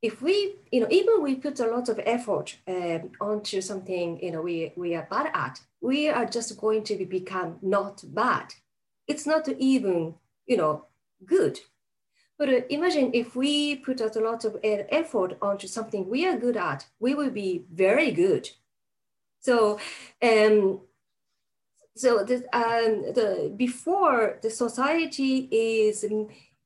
if 0.00 0.22
we, 0.22 0.54
you 0.72 0.80
know, 0.80 0.86
even 0.90 1.22
we 1.22 1.34
put 1.34 1.60
a 1.60 1.66
lot 1.66 1.90
of 1.90 2.00
effort 2.06 2.56
um, 2.66 3.10
onto 3.20 3.60
something, 3.60 4.18
you 4.22 4.32
know, 4.32 4.40
we, 4.40 4.72
we 4.74 4.94
are 4.94 5.06
bad 5.10 5.30
at, 5.34 5.60
we 5.82 6.08
are 6.08 6.24
just 6.24 6.58
going 6.58 6.82
to 6.84 7.04
become 7.04 7.58
not 7.60 8.02
bad. 8.14 8.54
It's 9.06 9.26
not 9.26 9.46
even, 9.48 10.14
you 10.46 10.56
know, 10.56 10.86
good. 11.26 11.60
But 12.40 12.48
uh, 12.48 12.60
imagine 12.70 13.10
if 13.12 13.36
we 13.36 13.76
put 13.76 14.00
out 14.00 14.16
a 14.16 14.20
lot 14.20 14.46
of 14.46 14.56
effort 14.64 15.36
onto 15.42 15.66
something 15.66 16.08
we 16.08 16.26
are 16.26 16.38
good 16.38 16.56
at, 16.56 16.86
we 16.98 17.14
will 17.14 17.28
be 17.28 17.66
very 17.70 18.12
good. 18.12 18.48
So, 19.40 19.78
um, 20.22 20.80
so 21.94 22.24
the, 22.24 22.36
um, 22.54 23.12
the 23.12 23.52
before 23.54 24.38
the 24.42 24.48
society 24.48 25.48
is 25.52 26.02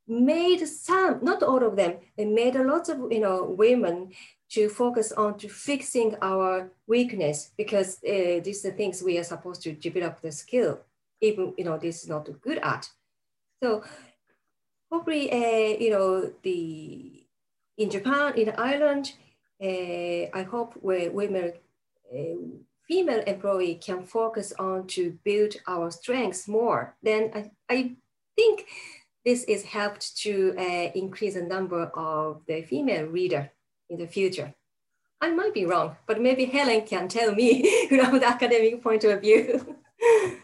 made 0.07 0.65
some, 0.65 1.19
not 1.23 1.43
all 1.43 1.65
of 1.65 1.75
them, 1.75 1.95
they 2.17 2.25
made 2.25 2.55
a 2.55 2.63
lot 2.63 2.89
of 2.89 3.11
you 3.11 3.21
know 3.21 3.43
women 3.43 4.13
to 4.51 4.69
focus 4.69 5.11
on 5.11 5.39
to 5.39 5.49
fixing 5.49 6.15
our 6.23 6.71
weakness 6.87 7.51
because 7.57 7.97
uh, 8.05 8.39
these 8.45 8.65
are 8.65 8.71
things 8.71 9.03
we 9.03 9.19
are 9.19 9.25
supposed 9.25 9.63
to 9.63 9.73
develop 9.73 10.21
the 10.21 10.31
skill, 10.31 10.79
even 11.21 11.53
you 11.59 11.65
know 11.65 11.79
this 11.79 12.05
is 12.05 12.09
not 12.09 12.29
good 12.43 12.59
at. 12.59 12.89
So 13.61 13.83
hopefully, 14.95 15.31
uh, 15.33 15.77
you 15.79 15.91
know, 15.91 16.31
the 16.43 17.27
in 17.77 17.91
Japan, 17.91 18.35
in 18.37 18.51
Ireland, 18.57 19.13
uh, 19.61 20.31
I 20.33 20.47
hope 20.49 20.75
women, 20.81 21.53
uh, 22.15 22.39
female 22.87 23.23
employee 23.27 23.75
can 23.75 24.05
focus 24.05 24.53
on 24.59 24.87
to 24.95 25.19
build 25.25 25.55
our 25.67 25.91
strengths 25.91 26.47
more. 26.47 26.95
Then 27.03 27.31
I, 27.35 27.51
I 27.69 27.97
think 28.37 28.67
this 29.25 29.43
is 29.45 29.65
helped 29.65 30.17
to 30.19 30.55
uh, 30.57 30.91
increase 30.95 31.35
the 31.35 31.43
number 31.43 31.85
of 31.95 32.43
the 32.47 32.63
female 32.63 33.07
reader 33.07 33.51
in 33.91 33.99
the 33.99 34.07
future. 34.07 34.55
I 35.21 35.31
might 35.31 35.55
be 35.55 35.65
wrong, 35.65 35.97
but 36.07 36.21
maybe 36.21 36.45
Helen 36.45 36.83
can 36.83 37.09
tell 37.09 37.35
me 37.35 37.49
from 37.89 38.21
the 38.21 38.29
academic 38.29 38.83
point 38.83 39.03
of 39.05 39.21
view. 39.21 39.77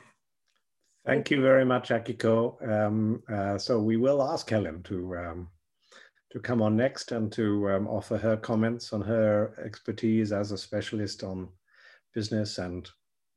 Thank 1.06 1.30
you 1.30 1.40
very 1.40 1.64
much, 1.64 1.88
Akiko. 1.88 2.60
Um, 2.68 3.22
uh, 3.32 3.56
so 3.56 3.78
we 3.80 3.96
will 3.96 4.22
ask 4.22 4.48
Helen 4.50 4.82
to 4.84 5.16
um, 5.16 5.48
to 6.30 6.38
come 6.38 6.62
on 6.62 6.76
next 6.76 7.12
and 7.12 7.32
to 7.32 7.70
um, 7.70 7.88
offer 7.88 8.16
her 8.18 8.36
comments 8.36 8.92
on 8.92 9.00
her 9.00 9.54
expertise 9.64 10.30
as 10.30 10.52
a 10.52 10.58
specialist 10.58 11.24
on 11.24 11.48
business 12.14 12.58
and 12.58 12.88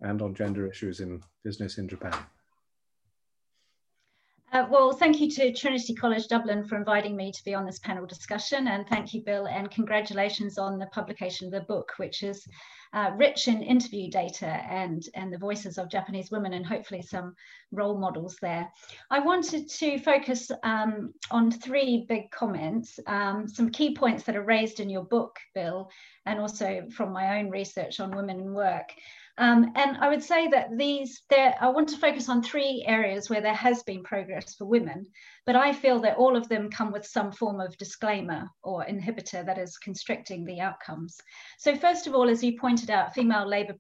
and 0.02 0.22
on 0.22 0.36
gender 0.36 0.68
issues 0.68 1.00
in 1.00 1.22
business 1.44 1.78
in 1.78 1.88
Japan. 1.88 2.14
Uh, 4.54 4.68
well, 4.70 4.92
thank 4.92 5.20
you 5.20 5.28
to 5.28 5.52
Trinity 5.52 5.96
College 5.96 6.28
Dublin 6.28 6.64
for 6.64 6.78
inviting 6.78 7.16
me 7.16 7.32
to 7.32 7.44
be 7.44 7.56
on 7.56 7.66
this 7.66 7.80
panel 7.80 8.06
discussion, 8.06 8.68
and 8.68 8.88
thank 8.88 9.12
you, 9.12 9.24
Bill, 9.24 9.48
and 9.48 9.72
congratulations 9.72 10.60
on 10.60 10.78
the 10.78 10.86
publication 10.88 11.48
of 11.48 11.52
the 11.52 11.62
book, 11.62 11.94
which 11.98 12.22
is 12.22 12.46
uh, 12.94 13.10
rich 13.18 13.48
in 13.48 13.64
interview 13.64 14.12
data 14.12 14.46
and, 14.46 15.10
and 15.16 15.34
the 15.34 15.40
voices 15.40 15.80
of 15.80 15.90
Japanese 15.90 16.30
women 16.30 16.54
and 16.54 16.64
hopefully 16.64 17.02
some 17.02 17.34
role 17.72 17.98
models 17.98 18.38
there. 18.44 18.72
I 19.10 19.18
wanted 19.18 19.68
to 19.70 19.98
focus 19.98 20.52
um, 20.62 21.16
on 21.32 21.50
three 21.50 22.06
big 22.08 22.30
comments, 22.30 23.00
um, 23.08 23.48
some 23.48 23.72
key 23.72 23.96
points 23.96 24.22
that 24.26 24.36
are 24.36 24.44
raised 24.44 24.80
in 24.80 24.88
your 24.88 25.06
book, 25.06 25.36
Bill, 25.56 25.90
and 26.28 26.40
also 26.40 26.84
from 26.96 27.12
my 27.12 27.40
own 27.40 27.50
research 27.50 28.00
on 28.00 28.16
women 28.16 28.40
in 28.40 28.54
work. 28.54 28.94
Um, 29.40 29.72
and 29.76 29.98
I 29.98 30.10
would 30.10 30.22
say 30.22 30.48
that 30.50 30.78
these, 30.78 31.24
there, 31.30 31.56
I 31.60 31.70
want 31.70 31.90
to 31.90 31.98
focus 31.98 32.30
on 32.30 32.44
three 32.44 32.84
areas 32.86 33.30
where 33.30 33.42
there 33.42 33.54
has 33.56 33.82
been 33.82 34.04
progress 34.04 34.54
for 34.54 34.66
women, 34.66 35.08
but 35.48 35.56
I 35.56 35.74
feel 35.74 36.00
that 36.02 36.18
all 36.18 36.36
of 36.36 36.48
them 36.50 36.70
come 36.70 36.92
with 36.92 37.06
some 37.06 37.32
form 37.32 37.60
of 37.60 37.76
disclaimer 37.78 38.48
or 38.62 38.86
inhibitor 38.86 39.44
that 39.44 39.58
is 39.58 39.78
constricting 39.78 40.46
the 40.46 40.60
outcomes. 40.60 41.18
So 41.58 41.76
first 41.76 42.06
of 42.06 42.14
all, 42.14 42.30
as 42.30 42.44
you 42.44 42.60
pointed 42.60 42.92
out, 42.92 43.16
female 43.16 43.48
labour 43.48 43.76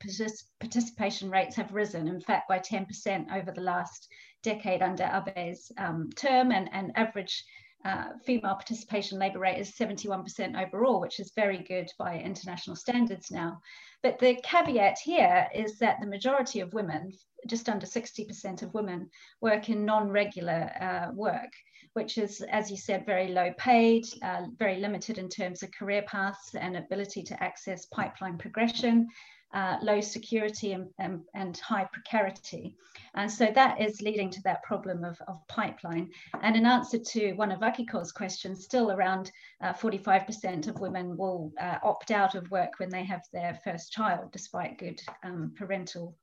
participation 0.59 1.29
rates 1.29 1.55
have 1.55 1.71
risen, 1.71 2.07
in 2.07 2.19
fact, 2.19 2.49
by 2.49 2.57
10% 2.57 3.31
over 3.31 3.51
the 3.51 3.61
last 3.61 4.07
decade 4.41 4.81
under 4.81 5.03
Abe's 5.03 5.71
um, 5.77 6.09
term 6.15 6.51
and, 6.51 6.67
and 6.73 6.91
average 6.95 7.43
uh, 7.85 8.09
female 8.25 8.55
participation 8.55 9.19
labour 9.19 9.39
rate 9.39 9.59
is 9.59 9.71
71% 9.71 10.61
overall, 10.61 11.01
which 11.01 11.19
is 11.19 11.33
very 11.35 11.59
good 11.59 11.89
by 11.99 12.17
international 12.17 12.75
standards 12.75 13.29
now. 13.29 13.59
But 14.01 14.19
the 14.19 14.35
caveat 14.43 14.97
here 15.03 15.47
is 15.53 15.79
that 15.79 15.99
the 15.99 16.07
majority 16.07 16.59
of 16.61 16.73
women, 16.73 17.13
just 17.47 17.69
under 17.69 17.85
60% 17.85 18.61
of 18.61 18.73
women, 18.73 19.09
work 19.41 19.69
in 19.69 19.85
non-regular 19.85 20.71
uh, 20.81 21.11
work, 21.13 21.51
which 21.93 22.17
is, 22.17 22.41
as 22.49 22.71
you 22.71 22.77
said, 22.77 23.05
very 23.05 23.27
low 23.27 23.51
paid, 23.57 24.05
uh, 24.23 24.43
very 24.57 24.77
limited 24.77 25.17
in 25.17 25.29
terms 25.29 25.61
of 25.61 25.71
career 25.71 26.03
paths 26.03 26.55
and 26.55 26.75
ability 26.75 27.21
to 27.23 27.43
access 27.43 27.85
pipeline 27.87 28.37
progression, 28.37 29.07
uh, 29.53 29.77
low 29.81 30.01
security 30.01 30.73
and, 30.73 30.89
and, 30.99 31.21
and, 31.35 31.57
high 31.59 31.87
precarity. 31.91 32.75
And 33.13 33.31
so 33.31 33.51
that 33.53 33.79
is 33.79 34.01
leading 34.01 34.29
to 34.31 34.41
that 34.43 34.63
problem 34.63 35.03
of, 35.03 35.21
of 35.27 35.47
pipeline. 35.47 36.09
And 36.41 36.55
in 36.55 36.65
answer 36.65 36.97
to 36.97 37.33
one 37.33 37.51
of 37.51 37.59
Akiko's 37.59 38.11
questions, 38.11 38.63
still 38.63 38.91
around 38.91 39.31
45% 39.63 40.67
uh, 40.67 40.69
of 40.71 40.79
women 40.79 41.15
will 41.15 41.51
uh, 41.59 41.77
opt 41.83 42.09
out 42.09 42.33
of 42.33 42.49
work 42.49 42.79
when 42.79 42.89
they 42.89 43.03
have 43.03 43.21
their 43.31 43.59
first 43.63 43.91
child, 43.91 44.31
despite 44.31 44.79
good 44.79 44.99
um, 45.23 45.53
parental 45.55 46.15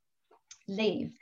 leave. 0.67 1.13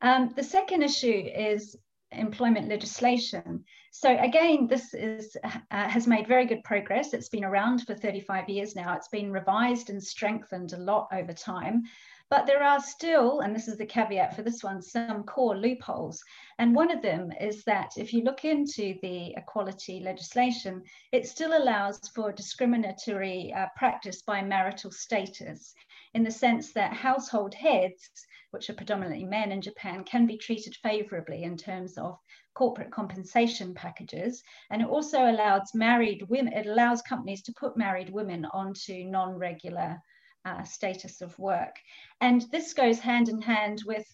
Um, 0.00 0.32
the 0.36 0.44
second 0.44 0.82
issue 0.82 1.28
is 1.34 1.76
employment 2.12 2.68
legislation. 2.68 3.64
So 3.90 4.16
again, 4.18 4.66
this 4.66 4.94
is, 4.94 5.36
uh, 5.44 5.58
has 5.70 6.06
made 6.06 6.26
very 6.26 6.46
good 6.46 6.62
progress. 6.64 7.14
It's 7.14 7.28
been 7.28 7.44
around 7.44 7.86
for 7.86 7.94
35 7.94 8.48
years 8.48 8.76
now. 8.76 8.94
It's 8.94 9.08
been 9.08 9.32
revised 9.32 9.90
and 9.90 10.02
strengthened 10.02 10.72
a 10.72 10.78
lot 10.78 11.08
over 11.12 11.32
time. 11.32 11.84
But 12.30 12.46
there 12.46 12.62
are 12.62 12.80
still, 12.80 13.40
and 13.40 13.56
this 13.56 13.68
is 13.68 13.78
the 13.78 13.86
caveat 13.86 14.36
for 14.36 14.42
this 14.42 14.62
one, 14.62 14.82
some 14.82 15.24
core 15.24 15.56
loopholes. 15.56 16.22
And 16.58 16.74
one 16.74 16.90
of 16.90 17.00
them 17.00 17.32
is 17.40 17.64
that 17.64 17.92
if 17.96 18.12
you 18.12 18.22
look 18.22 18.44
into 18.44 18.98
the 19.00 19.32
equality 19.34 20.00
legislation, 20.00 20.82
it 21.10 21.26
still 21.26 21.56
allows 21.56 21.98
for 22.14 22.30
discriminatory 22.30 23.52
uh, 23.54 23.68
practice 23.76 24.20
by 24.20 24.42
marital 24.42 24.90
status 24.90 25.74
in 26.14 26.24
the 26.24 26.30
sense 26.30 26.72
that 26.72 26.92
household 26.92 27.54
heads 27.54 28.10
which 28.50 28.70
are 28.70 28.74
predominantly 28.74 29.24
men 29.24 29.52
in 29.52 29.60
Japan, 29.60 30.04
can 30.04 30.26
be 30.26 30.38
treated 30.38 30.74
favorably 30.76 31.42
in 31.42 31.56
terms 31.56 31.98
of 31.98 32.18
corporate 32.54 32.90
compensation 32.90 33.74
packages. 33.74 34.42
And 34.70 34.82
it 34.82 34.88
also 34.88 35.30
allows 35.30 35.74
married 35.74 36.22
women, 36.28 36.52
it 36.52 36.66
allows 36.66 37.02
companies 37.02 37.42
to 37.42 37.54
put 37.58 37.76
married 37.76 38.10
women 38.10 38.46
onto 38.46 39.04
non-regular 39.04 39.98
uh, 40.44 40.62
status 40.64 41.20
of 41.20 41.38
work. 41.38 41.76
And 42.20 42.42
this 42.50 42.72
goes 42.72 42.98
hand 42.98 43.28
in 43.28 43.42
hand 43.42 43.82
with 43.84 44.06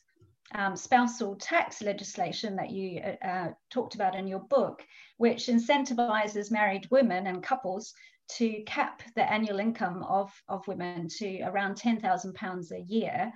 um, 0.55 0.77
spousal 0.77 1.37
tax 1.37 1.81
legislation 1.81 2.57
that 2.57 2.71
you 2.71 3.01
uh, 3.01 3.27
uh, 3.27 3.53
talked 3.71 3.95
about 3.95 4.15
in 4.15 4.27
your 4.27 4.41
book, 4.41 4.83
which 5.17 5.47
incentivizes 5.47 6.51
married 6.51 6.89
women 6.91 7.29
and 7.29 7.43
couples 7.43 7.95
to 8.37 8.63
cap 8.63 9.03
the 9.17 9.31
annual 9.31 9.61
income 9.61 10.03
of, 10.05 10.33
of 10.49 10.67
women 10.67 11.09
to 11.19 11.43
around 11.43 11.75
£10,000 11.75 12.71
a 12.73 12.81
year 12.83 13.33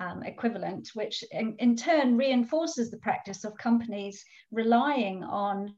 um, 0.00 0.22
equivalent, 0.22 0.90
which 0.94 1.24
in, 1.32 1.56
in, 1.58 1.74
turn 1.76 2.16
reinforces 2.16 2.90
the 2.90 2.98
practice 2.98 3.44
of 3.44 3.56
companies 3.56 4.24
relying 4.50 5.24
on 5.24 5.74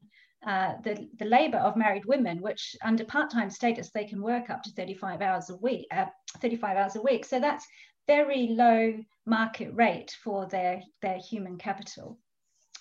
uh, 0.46 0.74
the, 0.82 1.08
the 1.18 1.24
labor 1.24 1.58
of 1.58 1.76
married 1.76 2.04
women, 2.04 2.40
which 2.40 2.76
under 2.82 3.04
part-time 3.04 3.50
status, 3.50 3.90
they 3.90 4.04
can 4.04 4.22
work 4.22 4.50
up 4.50 4.62
to 4.62 4.70
35 4.72 5.20
hours 5.20 5.50
a 5.50 5.56
week, 5.56 5.86
uh, 5.92 6.06
35 6.40 6.76
hours 6.76 6.96
a 6.96 7.02
week. 7.02 7.24
So 7.24 7.40
that's 7.40 7.66
very 8.06 8.48
low 8.48 8.94
market 9.26 9.70
rate 9.74 10.16
for 10.22 10.46
their, 10.46 10.82
their 11.02 11.18
human 11.18 11.58
capital. 11.58 12.18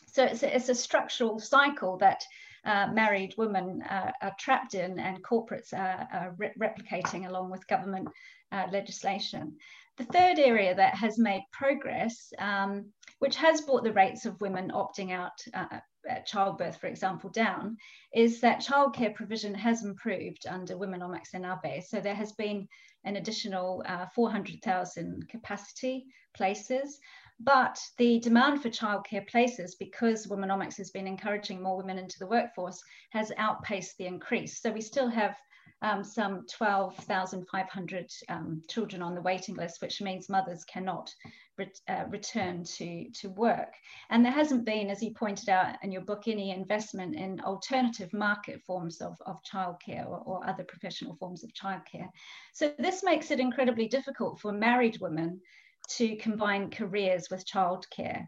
So 0.08 0.24
it's 0.24 0.44
a, 0.44 0.56
it's 0.56 0.70
a 0.70 0.76
structural 0.76 1.40
cycle 1.40 1.98
that 1.98 2.24
uh, 2.68 2.88
married 2.94 3.34
women 3.38 3.82
uh, 3.84 4.12
are 4.22 4.36
trapped 4.38 4.76
in 4.76 5.00
and 5.00 5.24
corporates 5.24 5.74
are, 5.74 6.08
are 6.14 6.36
re 6.38 6.52
replicating 6.60 7.28
along 7.28 7.50
with 7.50 7.68
government 7.68 8.08
uh, 8.52 8.66
legislation. 8.72 9.56
The 9.98 10.06
third 10.06 10.38
area 10.38 10.76
that 10.76 10.94
has 10.94 11.18
made 11.18 11.44
progress, 11.52 12.32
um, 12.38 12.92
which 13.20 13.36
has 13.38 13.62
brought 13.62 13.84
the 13.84 13.94
rates 13.94 14.26
of 14.26 14.40
women 14.42 14.72
opting 14.72 15.12
out 15.12 15.32
uh, 15.54 15.80
at 16.08 16.28
childbirth, 16.28 16.78
for 16.78 16.88
example, 16.88 17.30
down, 17.32 17.78
is 18.14 18.40
that 18.42 18.62
childcare 18.62 19.16
provision 19.16 19.56
has 19.56 19.84
improved 19.84 20.46
under 20.48 20.78
Womenomics 20.78 21.34
and 21.34 21.46
Abe. 21.46 21.82
So 21.84 22.00
there 22.00 22.16
has 22.16 22.34
been 22.34 22.68
an 23.06 23.16
additional 23.16 23.84
uh, 23.86 24.06
400,000 24.14 25.28
capacity 25.30 26.06
places. 26.36 27.00
But 27.40 27.80
the 27.98 28.20
demand 28.20 28.62
for 28.62 28.70
childcare 28.70 29.28
places, 29.28 29.76
because 29.76 30.26
Womenomics 30.28 30.78
has 30.78 30.90
been 30.90 31.08
encouraging 31.08 31.62
more 31.62 31.78
women 31.78 32.00
into 32.00 32.18
the 32.18 32.28
workforce, 32.28 32.82
has 33.12 33.32
outpaced 33.38 33.98
the 33.98 34.08
increase. 34.08 34.60
So 34.60 34.72
we 34.72 34.82
still 34.82 35.08
have 35.08 35.38
um, 35.84 36.04
some 36.04 36.46
12,500 36.48 38.12
um, 38.30 38.64
children 38.68 39.02
on 39.04 39.14
the 39.14 39.22
waiting 39.22 39.56
list, 39.56 39.82
which 39.82 40.02
means 40.02 40.30
mothers 40.30 40.64
cannot 40.64 41.14
uh, 41.60 42.06
return 42.10 42.64
to, 42.64 43.10
to 43.12 43.30
work. 43.30 43.74
And 44.10 44.26
there 44.26 44.32
hasn't 44.32 44.66
been, 44.66 44.90
as 44.90 45.04
you 45.04 45.14
pointed 45.14 45.50
out 45.50 45.76
in 45.84 45.92
your 45.92 46.02
book, 46.02 46.24
any 46.28 46.52
investment 46.52 47.16
in 47.16 47.40
alternative 47.42 48.12
market 48.14 48.62
forms 48.64 49.02
of, 49.02 49.16
of 49.26 49.44
childcare 49.44 50.08
or, 50.08 50.20
or 50.26 50.48
other 50.48 50.64
professional 50.64 51.16
forms 51.16 51.44
of 51.44 51.54
childcare. 51.54 52.10
So 52.54 52.74
this 52.80 53.04
makes 53.04 53.30
it 53.30 53.40
incredibly 53.40 53.88
difficult 53.88 54.40
for 54.40 54.52
married 54.52 55.00
women 55.00 55.40
to 55.88 56.16
combine 56.18 56.70
careers 56.70 57.28
with 57.30 57.46
childcare. 57.46 58.28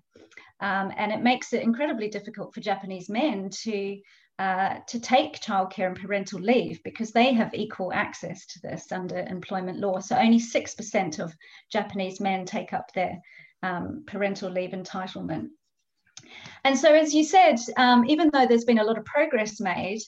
Um, 0.61 0.91
and 0.97 1.11
it 1.11 1.21
makes 1.21 1.53
it 1.53 1.63
incredibly 1.63 2.09
difficult 2.09 2.53
for 2.53 2.61
Japanese 2.61 3.09
men 3.09 3.49
to 3.63 3.97
uh, 4.39 4.79
to 4.87 5.01
take 5.01 5.41
childcare 5.41 5.87
and 5.87 5.99
parental 5.99 6.39
leave 6.39 6.81
because 6.83 7.11
they 7.11 7.33
have 7.33 7.53
equal 7.53 7.91
access 7.91 8.45
to 8.45 8.61
this 8.61 8.89
under 8.89 9.19
employment 9.19 9.79
law. 9.79 9.99
So 9.99 10.15
only 10.15 10.39
6% 10.39 11.19
of 11.19 11.35
Japanese 11.69 12.21
men 12.21 12.45
take 12.45 12.71
up 12.71 12.89
their 12.93 13.19
um, 13.63 14.05
parental 14.07 14.49
leave 14.49 14.69
entitlement. 14.69 15.49
And 16.63 16.77
so, 16.77 16.93
as 16.93 17.13
you 17.13 17.25
said, 17.25 17.59
um, 17.75 18.05
even 18.05 18.29
though 18.31 18.47
there's 18.47 18.63
been 18.63 18.79
a 18.79 18.83
lot 18.83 18.97
of 18.97 19.03
progress 19.03 19.59
made, 19.59 19.99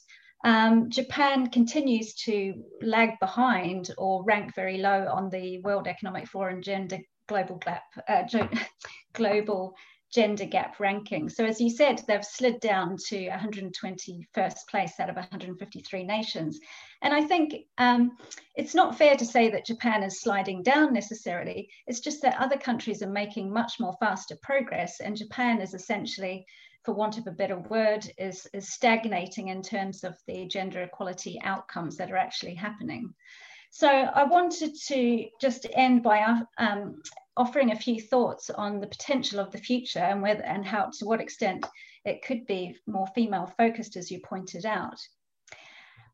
um, 0.46 0.90
Japan 0.90 1.50
continues 1.50 2.14
to 2.16 2.54
lag 2.82 3.20
behind 3.20 3.92
or 3.98 4.24
rank 4.24 4.56
very 4.56 4.78
low 4.78 5.08
on 5.12 5.30
the 5.30 5.60
World 5.60 5.88
Economic 5.88 6.28
Forum 6.28 6.62
Gender 6.62 7.00
Global 7.32 7.56
Gap, 7.56 7.84
uh, 8.10 8.24
Global 9.14 9.74
gender 10.12 10.44
gap 10.44 10.78
ranking. 10.82 11.30
So 11.30 11.46
as 11.46 11.62
you 11.62 11.70
said, 11.70 12.02
they've 12.06 12.26
slid 12.26 12.60
down 12.60 12.98
to 13.08 13.30
121st 13.30 14.68
place 14.70 15.00
out 15.00 15.10
of 15.10 15.16
153 15.16 16.04
nations. 16.04 16.60
And 17.02 17.14
I 17.14 17.24
think 17.24 17.54
um, 17.78 18.18
it's 18.56 18.76
not 18.76 18.98
fair 18.98 19.16
to 19.16 19.26
say 19.26 19.50
that 19.50 19.66
Japan 19.66 20.04
is 20.04 20.20
sliding 20.20 20.64
down 20.64 20.94
necessarily. 20.94 21.70
It's 21.88 22.02
just 22.02 22.22
that 22.24 22.38
other 22.38 22.58
countries 22.58 23.02
are 23.02 23.10
making 23.10 23.54
much 23.54 23.80
more 23.80 23.96
faster 24.02 24.36
progress 24.44 25.00
and 25.00 25.16
Japan 25.16 25.62
is 25.62 25.74
essentially 25.74 26.46
for 26.84 26.94
want 26.94 27.18
of 27.18 27.28
a 27.28 27.32
better 27.32 27.60
word, 27.60 28.06
is, 28.18 28.48
is 28.54 28.74
stagnating 28.74 29.48
in 29.48 29.62
terms 29.62 30.04
of 30.04 30.16
the 30.28 30.48
gender 30.48 30.82
equality 30.82 31.40
outcomes 31.44 31.96
that 31.96 32.12
are 32.12 32.18
actually 32.18 32.56
happening. 32.56 33.14
So 33.74 33.88
I 33.88 34.26
wanted 34.26 34.76
to 34.88 35.26
just 35.40 35.66
end 35.72 36.04
by 36.04 36.44
um, 36.58 37.02
offering 37.38 37.72
a 37.72 37.80
few 37.80 38.02
thoughts 38.02 38.50
on 38.50 38.82
the 38.82 38.88
potential 38.88 39.40
of 39.40 39.50
the 39.52 39.58
future 39.58 40.00
and 40.00 40.22
whether 40.22 40.44
and 40.44 40.66
how 40.66 40.92
to 41.00 41.06
what 41.06 41.22
extent 41.22 41.66
it 42.04 42.22
could 42.22 42.46
be 42.46 42.78
more 42.86 43.08
female 43.16 43.48
focused, 43.58 43.96
as 43.96 44.12
you 44.12 44.20
pointed 44.20 44.66
out. 44.66 45.00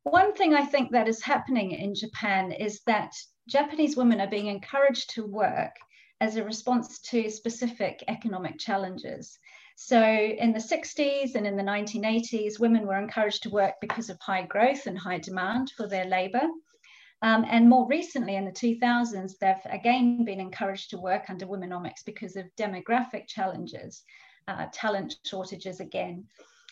One 0.04 0.34
thing 0.36 0.54
I 0.54 0.66
think 0.66 0.92
that 0.92 1.08
is 1.08 1.24
happening 1.24 1.72
in 1.72 1.96
Japan 1.96 2.52
is 2.52 2.82
that 2.86 3.12
Japanese 3.50 3.98
women 3.98 4.22
are 4.22 4.30
being 4.30 4.48
encouraged 4.48 5.10
to 5.16 5.26
work 5.26 5.76
as 6.22 6.36
a 6.36 6.44
response 6.44 7.00
to 7.10 7.28
specific 7.28 8.04
economic 8.08 8.60
challenges. 8.60 9.40
So 9.76 10.00
in 10.00 10.54
the 10.54 10.60
60s 10.60 11.34
and 11.34 11.48
in 11.48 11.58
the 11.58 11.64
1980s, 11.64 12.60
women 12.60 12.86
were 12.86 13.00
encouraged 13.00 13.44
to 13.44 13.50
work 13.50 13.74
because 13.82 14.12
of 14.12 14.20
high 14.22 14.44
growth 14.44 14.86
and 14.86 14.98
high 14.98 15.20
demand 15.20 15.72
for 15.76 15.88
their 15.88 16.06
labor. 16.06 16.48
Um, 17.22 17.46
and 17.50 17.68
more 17.68 17.88
recently, 17.88 18.36
in 18.36 18.46
the 18.46 18.52
2000s, 18.52 19.38
they've 19.40 19.56
again 19.72 20.24
been 20.24 20.40
encouraged 20.40 20.92
to 20.92 21.00
work 21.00 21.30
under 21.30 21.48
womenomics 21.48 22.06
because 22.06 22.36
of 22.36 22.46
demographic 22.56 23.28
challenges, 23.28 24.04
uh, 24.48 24.68
talent 24.72 25.16
shortages 25.26 25.80
again. 25.80 26.26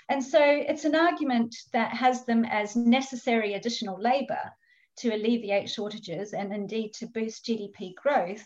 And 0.10 0.24
so 0.24 0.40
it's 0.42 0.86
an 0.86 0.96
argument 0.96 1.56
that 1.74 1.92
has 1.94 2.26
them 2.26 2.46
as 2.46 2.76
necessary 2.76 3.54
additional 3.54 4.00
labour 4.00 4.52
to 4.98 5.14
alleviate 5.14 5.70
shortages 5.70 6.34
and 6.34 6.54
indeed 6.54 6.94
to 6.94 7.08
boost 7.08 7.46
GDP 7.46 7.96
growth. 7.96 8.46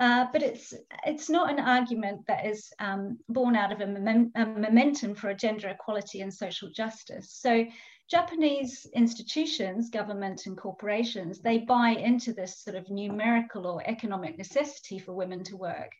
Uh, 0.00 0.24
but 0.32 0.42
it's 0.42 0.72
it's 1.04 1.28
not 1.28 1.50
an 1.50 1.60
argument 1.60 2.26
that 2.26 2.46
is 2.46 2.72
um, 2.78 3.18
born 3.28 3.54
out 3.54 3.70
of 3.70 3.82
a, 3.82 3.86
mem 3.86 4.32
a, 4.34 4.46
momentum 4.46 5.14
for 5.14 5.28
a 5.28 5.34
gender 5.34 5.68
equality 5.68 6.22
and 6.22 6.32
social 6.32 6.70
justice. 6.70 7.30
So 7.30 7.66
Japanese 8.10 8.86
institutions, 8.94 9.90
government 9.90 10.46
and 10.46 10.56
corporations, 10.56 11.40
they 11.40 11.58
buy 11.58 11.90
into 11.90 12.32
this 12.32 12.58
sort 12.58 12.76
of 12.76 12.90
numerical 12.90 13.66
or 13.66 13.82
economic 13.86 14.38
necessity 14.38 14.98
for 14.98 15.12
women 15.12 15.44
to 15.44 15.56
work. 15.58 15.92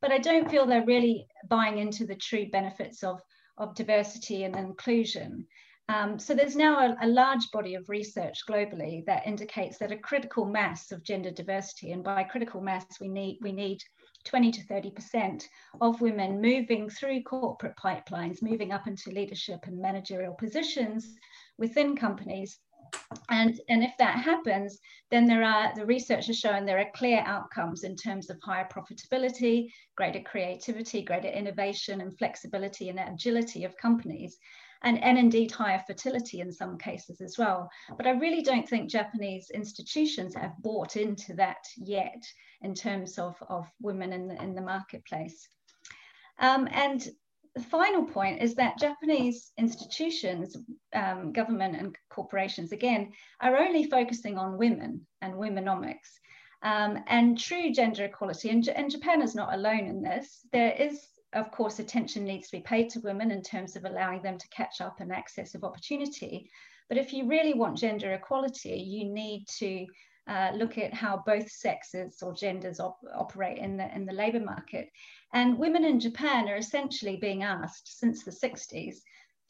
But 0.00 0.12
I 0.12 0.18
don't 0.18 0.48
feel 0.48 0.64
they're 0.64 0.86
really 0.86 1.26
buying 1.48 1.78
into 1.78 2.06
the 2.06 2.14
true 2.14 2.48
benefits 2.50 3.02
of, 3.02 3.20
of 3.58 3.74
diversity 3.74 4.44
and 4.44 4.54
inclusion. 4.54 5.46
Um, 5.90 6.18
so 6.18 6.34
there's 6.34 6.56
now 6.56 6.78
a, 6.78 6.96
a, 7.02 7.08
large 7.08 7.50
body 7.50 7.74
of 7.74 7.88
research 7.88 8.40
globally 8.46 9.06
that 9.06 9.26
indicates 9.26 9.78
that 9.78 9.90
a 9.90 9.96
critical 9.96 10.44
mass 10.44 10.92
of 10.92 11.02
gender 11.02 11.30
diversity, 11.30 11.92
and 11.92 12.04
by 12.04 12.24
critical 12.24 12.60
mass 12.60 12.84
we 13.00 13.08
need 13.08 13.38
we 13.40 13.52
need 13.52 13.82
20 14.24 14.50
to 14.52 14.66
30% 14.66 15.44
of 15.80 16.00
women 16.00 16.42
moving 16.42 16.90
through 16.90 17.22
corporate 17.22 17.76
pipelines, 17.82 18.42
moving 18.42 18.72
up 18.72 18.86
into 18.86 19.10
leadership 19.10 19.60
and 19.64 19.80
managerial 19.80 20.34
positions 20.34 21.14
within 21.56 21.96
companies. 21.96 22.58
And, 23.30 23.58
and 23.68 23.82
if 23.82 23.92
that 23.98 24.18
happens, 24.18 24.78
then 25.10 25.24
there 25.24 25.42
are, 25.42 25.74
the 25.74 25.86
research 25.86 26.26
has 26.26 26.38
shown 26.38 26.66
there 26.66 26.78
are 26.78 26.90
clear 26.94 27.22
outcomes 27.26 27.84
in 27.84 27.96
terms 27.96 28.28
of 28.28 28.38
higher 28.42 28.68
profitability, 28.70 29.70
greater 29.96 30.20
creativity, 30.20 31.02
greater 31.02 31.28
innovation 31.28 32.00
and 32.00 32.16
flexibility 32.18 32.88
and 32.88 32.98
agility 32.98 33.64
of 33.64 33.76
companies. 33.76 34.38
And, 34.82 35.02
and 35.02 35.18
indeed 35.18 35.50
higher 35.50 35.82
fertility 35.86 36.40
in 36.40 36.52
some 36.52 36.78
cases 36.78 37.20
as 37.20 37.36
well. 37.36 37.68
But 37.96 38.06
I 38.06 38.10
really 38.10 38.42
don't 38.42 38.68
think 38.68 38.88
Japanese 38.88 39.50
institutions 39.50 40.36
have 40.36 40.56
bought 40.62 40.96
into 40.96 41.34
that 41.34 41.64
yet 41.76 42.22
in 42.62 42.74
terms 42.74 43.18
of, 43.18 43.34
of 43.48 43.66
women 43.80 44.12
in 44.12 44.28
the, 44.28 44.40
in 44.40 44.54
the 44.54 44.62
marketplace. 44.62 45.48
Um, 46.38 46.68
and 46.70 47.08
the 47.56 47.64
final 47.64 48.04
point 48.04 48.40
is 48.40 48.54
that 48.54 48.78
Japanese 48.78 49.50
institutions, 49.58 50.56
um, 50.94 51.32
government 51.32 51.74
and 51.76 51.96
corporations, 52.08 52.70
again, 52.70 53.10
are 53.40 53.56
only 53.56 53.84
focusing 53.90 54.38
on 54.38 54.58
women 54.58 55.04
and 55.22 55.34
womenomics. 55.34 56.20
Um, 56.62 56.98
and 57.08 57.38
true 57.38 57.72
gender 57.72 58.04
equality, 58.04 58.50
and, 58.50 58.68
and 58.68 58.90
Japan 58.90 59.22
is 59.22 59.34
not 59.34 59.54
alone 59.54 59.86
in 59.86 60.02
this, 60.02 60.46
there 60.52 60.72
is, 60.72 61.00
of 61.32 61.50
course, 61.50 61.78
attention 61.78 62.24
needs 62.24 62.48
to 62.48 62.56
be 62.56 62.62
paid 62.62 62.90
to 62.90 63.00
women 63.00 63.30
in 63.30 63.42
terms 63.42 63.76
of 63.76 63.84
allowing 63.84 64.22
them 64.22 64.38
to 64.38 64.48
catch 64.48 64.80
up 64.80 65.00
and 65.00 65.12
access 65.12 65.54
of 65.54 65.64
opportunity. 65.64 66.50
But 66.88 66.98
if 66.98 67.12
you 67.12 67.28
really 67.28 67.54
want 67.54 67.76
gender 67.76 68.12
equality, 68.12 68.76
you 68.78 69.04
need 69.04 69.46
to 69.58 69.86
uh, 70.26 70.52
look 70.54 70.78
at 70.78 70.94
how 70.94 71.22
both 71.24 71.50
sexes 71.50 72.22
or 72.22 72.34
genders 72.34 72.80
op 72.80 72.98
operate 73.14 73.58
in 73.58 73.76
the, 73.76 73.94
in 73.94 74.06
the 74.06 74.12
labor 74.12 74.40
market. 74.40 74.88
And 75.32 75.58
women 75.58 75.84
in 75.84 76.00
Japan 76.00 76.48
are 76.48 76.56
essentially 76.56 77.16
being 77.16 77.42
asked 77.42 77.98
since 77.98 78.24
the 78.24 78.30
60s 78.30 78.96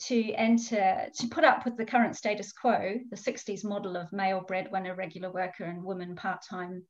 to 0.00 0.32
enter, 0.34 1.08
to 1.12 1.26
put 1.28 1.44
up 1.44 1.64
with 1.64 1.76
the 1.76 1.84
current 1.84 2.16
status 2.16 2.52
quo, 2.52 2.94
the 3.10 3.16
60s 3.16 3.64
model 3.64 3.96
of 3.96 4.12
male 4.12 4.40
breadwinner, 4.40 4.94
regular 4.94 5.30
worker, 5.30 5.64
and 5.64 5.82
woman 5.82 6.14
part 6.14 6.40
time 6.48 6.84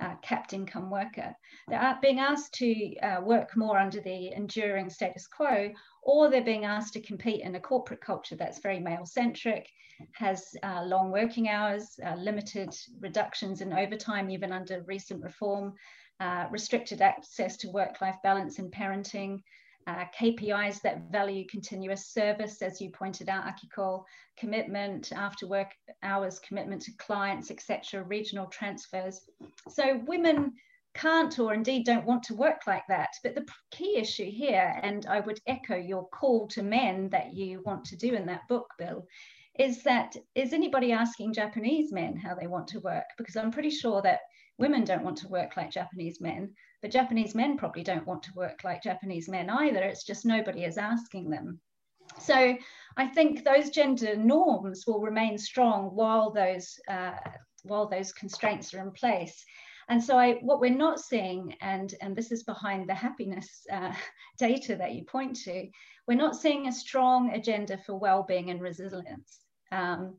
uh, 0.00 0.14
capped 0.22 0.52
income 0.52 0.90
worker. 0.90 1.34
They're 1.68 1.98
being 2.02 2.20
asked 2.20 2.54
to 2.54 2.96
uh, 2.96 3.20
work 3.22 3.56
more 3.56 3.78
under 3.78 4.00
the 4.00 4.32
enduring 4.32 4.90
status 4.90 5.26
quo, 5.26 5.72
or 6.02 6.30
they're 6.30 6.44
being 6.44 6.64
asked 6.64 6.92
to 6.94 7.00
compete 7.00 7.42
in 7.42 7.54
a 7.54 7.60
corporate 7.60 8.00
culture 8.00 8.36
that's 8.36 8.60
very 8.60 8.80
male 8.80 9.06
centric 9.06 9.68
has 10.12 10.54
uh, 10.62 10.82
long 10.84 11.10
working 11.10 11.48
hours, 11.48 11.98
uh, 12.04 12.14
limited 12.16 12.74
reductions 13.00 13.60
in 13.60 13.72
overtime, 13.72 14.30
even 14.30 14.52
under 14.52 14.82
recent 14.82 15.22
reform, 15.22 15.74
uh, 16.20 16.46
restricted 16.50 17.00
access 17.00 17.56
to 17.58 17.70
work-life 17.70 18.16
balance 18.22 18.58
and 18.58 18.72
parenting, 18.72 19.40
uh, 19.86 20.04
KPIs 20.18 20.80
that 20.82 21.10
value 21.10 21.44
continuous 21.46 22.06
service, 22.06 22.62
as 22.62 22.80
you 22.80 22.90
pointed 22.90 23.28
out, 23.28 23.44
Akiko, 23.44 24.04
commitment 24.36 25.12
after 25.12 25.46
work 25.46 25.72
hours, 26.02 26.38
commitment 26.38 26.82
to 26.82 26.92
clients, 26.98 27.50
etc., 27.50 28.02
regional 28.04 28.46
transfers. 28.46 29.20
So 29.68 30.02
women 30.06 30.52
can't 30.94 31.38
or 31.38 31.52
indeed 31.52 31.84
don't 31.84 32.06
want 32.06 32.22
to 32.24 32.34
work 32.34 32.62
like 32.66 32.84
that. 32.88 33.10
But 33.22 33.34
the 33.34 33.46
key 33.70 33.96
issue 33.96 34.30
here, 34.30 34.78
and 34.82 35.06
I 35.06 35.20
would 35.20 35.40
echo 35.46 35.76
your 35.76 36.08
call 36.08 36.46
to 36.48 36.62
men 36.62 37.08
that 37.10 37.34
you 37.34 37.62
want 37.64 37.84
to 37.86 37.96
do 37.96 38.14
in 38.14 38.26
that 38.26 38.48
book, 38.48 38.68
Bill, 38.78 39.06
is 39.58 39.82
that 39.84 40.16
is 40.34 40.52
anybody 40.52 40.92
asking 40.92 41.32
Japanese 41.32 41.92
men 41.92 42.16
how 42.16 42.34
they 42.34 42.46
want 42.46 42.68
to 42.68 42.80
work? 42.80 43.04
Because 43.18 43.36
I'm 43.36 43.52
pretty 43.52 43.70
sure 43.70 44.02
that 44.02 44.20
women 44.58 44.84
don't 44.84 45.04
want 45.04 45.18
to 45.18 45.28
work 45.28 45.56
like 45.56 45.70
Japanese 45.70 46.20
men, 46.20 46.54
but 46.82 46.90
Japanese 46.90 47.34
men 47.34 47.56
probably 47.56 47.82
don't 47.82 48.06
want 48.06 48.22
to 48.24 48.34
work 48.34 48.62
like 48.64 48.82
Japanese 48.82 49.28
men 49.28 49.50
either. 49.50 49.82
It's 49.82 50.04
just 50.04 50.24
nobody 50.24 50.64
is 50.64 50.78
asking 50.78 51.30
them. 51.30 51.60
So 52.18 52.56
I 52.96 53.06
think 53.06 53.44
those 53.44 53.70
gender 53.70 54.16
norms 54.16 54.84
will 54.86 55.00
remain 55.00 55.38
strong 55.38 55.86
while 55.94 56.30
those 56.30 56.78
uh, 56.88 57.12
while 57.64 57.88
those 57.88 58.12
constraints 58.12 58.74
are 58.74 58.80
in 58.80 58.92
place. 58.92 59.44
And 59.88 60.02
so 60.02 60.18
I, 60.18 60.34
what 60.34 60.60
we're 60.60 60.74
not 60.74 61.00
seeing, 61.00 61.56
and, 61.60 61.94
and 62.00 62.16
this 62.16 62.32
is 62.32 62.42
behind 62.42 62.88
the 62.88 62.94
happiness 62.94 63.66
uh, 63.72 63.92
data 64.38 64.76
that 64.76 64.92
you 64.94 65.04
point 65.04 65.36
to, 65.44 65.68
we're 66.06 66.14
not 66.14 66.36
seeing 66.36 66.68
a 66.68 66.72
strong 66.72 67.32
agenda 67.32 67.78
for 67.78 67.98
well-being 67.98 68.50
and 68.50 68.60
resilience. 68.60 69.40
Um, 69.72 70.16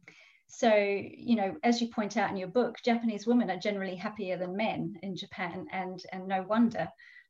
so, 0.48 0.74
you 0.74 1.36
know, 1.36 1.56
as 1.64 1.82
you 1.82 1.90
point 1.90 2.18
out 2.18 2.30
in 2.30 2.38
your 2.38 2.48
book, 2.48 2.78
Japanese 2.84 3.28
women 3.28 3.50
are 3.50 3.58
generally 3.58 3.96
happier 3.96 4.38
than 4.38 4.56
men 4.56 4.98
in 5.04 5.16
Japan, 5.16 5.68
and, 5.72 6.02
and 6.12 6.28
no 6.28 6.44
wonder 6.44 6.88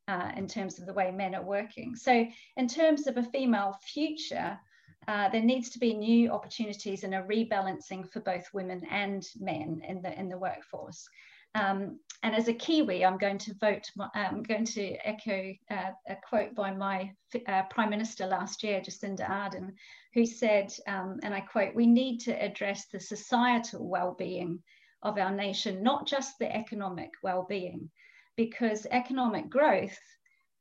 uh, 0.07 0.31
in 0.35 0.47
terms 0.47 0.79
of 0.79 0.85
the 0.85 0.93
way 0.93 1.11
men 1.11 1.33
are 1.33 1.43
working. 1.43 1.95
So, 1.95 2.25
in 2.57 2.67
terms 2.67 3.07
of 3.07 3.17
a 3.17 3.23
female 3.23 3.79
future, 3.81 4.59
uh, 5.07 5.29
there 5.29 5.43
needs 5.43 5.69
to 5.71 5.79
be 5.79 5.93
new 5.93 6.31
opportunities 6.31 7.03
and 7.03 7.13
a 7.13 7.23
rebalancing 7.23 8.09
for 8.11 8.19
both 8.21 8.53
women 8.53 8.83
and 8.89 9.27
men 9.39 9.81
in 9.87 10.01
the 10.01 10.17
in 10.19 10.29
the 10.29 10.37
workforce. 10.37 11.07
Um, 11.55 11.99
and 12.21 12.35
as 12.35 12.47
a 12.47 12.53
Kiwi, 12.53 13.05
I'm 13.05 13.17
going 13.17 13.37
to 13.39 13.53
vote, 13.55 13.89
I'm 14.13 14.43
going 14.43 14.65
to 14.65 14.95
echo 15.07 15.53
uh, 15.71 15.91
a 16.07 16.15
quote 16.27 16.53
by 16.53 16.71
my 16.71 17.11
uh, 17.47 17.63
Prime 17.69 17.89
Minister 17.89 18.25
last 18.27 18.61
year, 18.61 18.81
Jacinda 18.81 19.27
Ardern, 19.29 19.71
who 20.13 20.25
said, 20.25 20.73
um, 20.87 21.19
and 21.23 21.33
I 21.33 21.41
quote, 21.41 21.73
we 21.73 21.85
need 21.85 22.19
to 22.21 22.31
address 22.31 22.87
the 22.87 22.99
societal 22.99 23.87
well-being 23.87 24.59
of 25.01 25.17
our 25.17 25.31
nation, 25.31 25.81
not 25.81 26.07
just 26.07 26.37
the 26.39 26.53
economic 26.53 27.11
well-being, 27.23 27.89
because 28.35 28.87
economic 28.91 29.49
growth, 29.49 29.97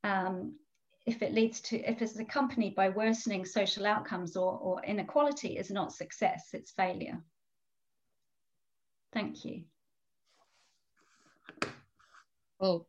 um, 0.05 0.55
if 1.07 1.23
it 1.23 1.35
leads 1.35 1.61
to, 1.63 1.79
if 1.79 2.03
it's 2.03 2.19
accompanied 2.19 2.75
by 2.75 2.91
worsening 2.91 3.45
social 3.45 3.87
outcomes 3.87 4.37
or, 4.37 4.59
or 4.59 4.85
inequality 4.85 5.57
is 5.57 5.71
not 5.71 5.93
success, 5.93 6.51
it's 6.53 6.73
failure. 6.73 7.21
Thank 9.13 9.45
you. 9.45 9.65
Well, 12.65 12.89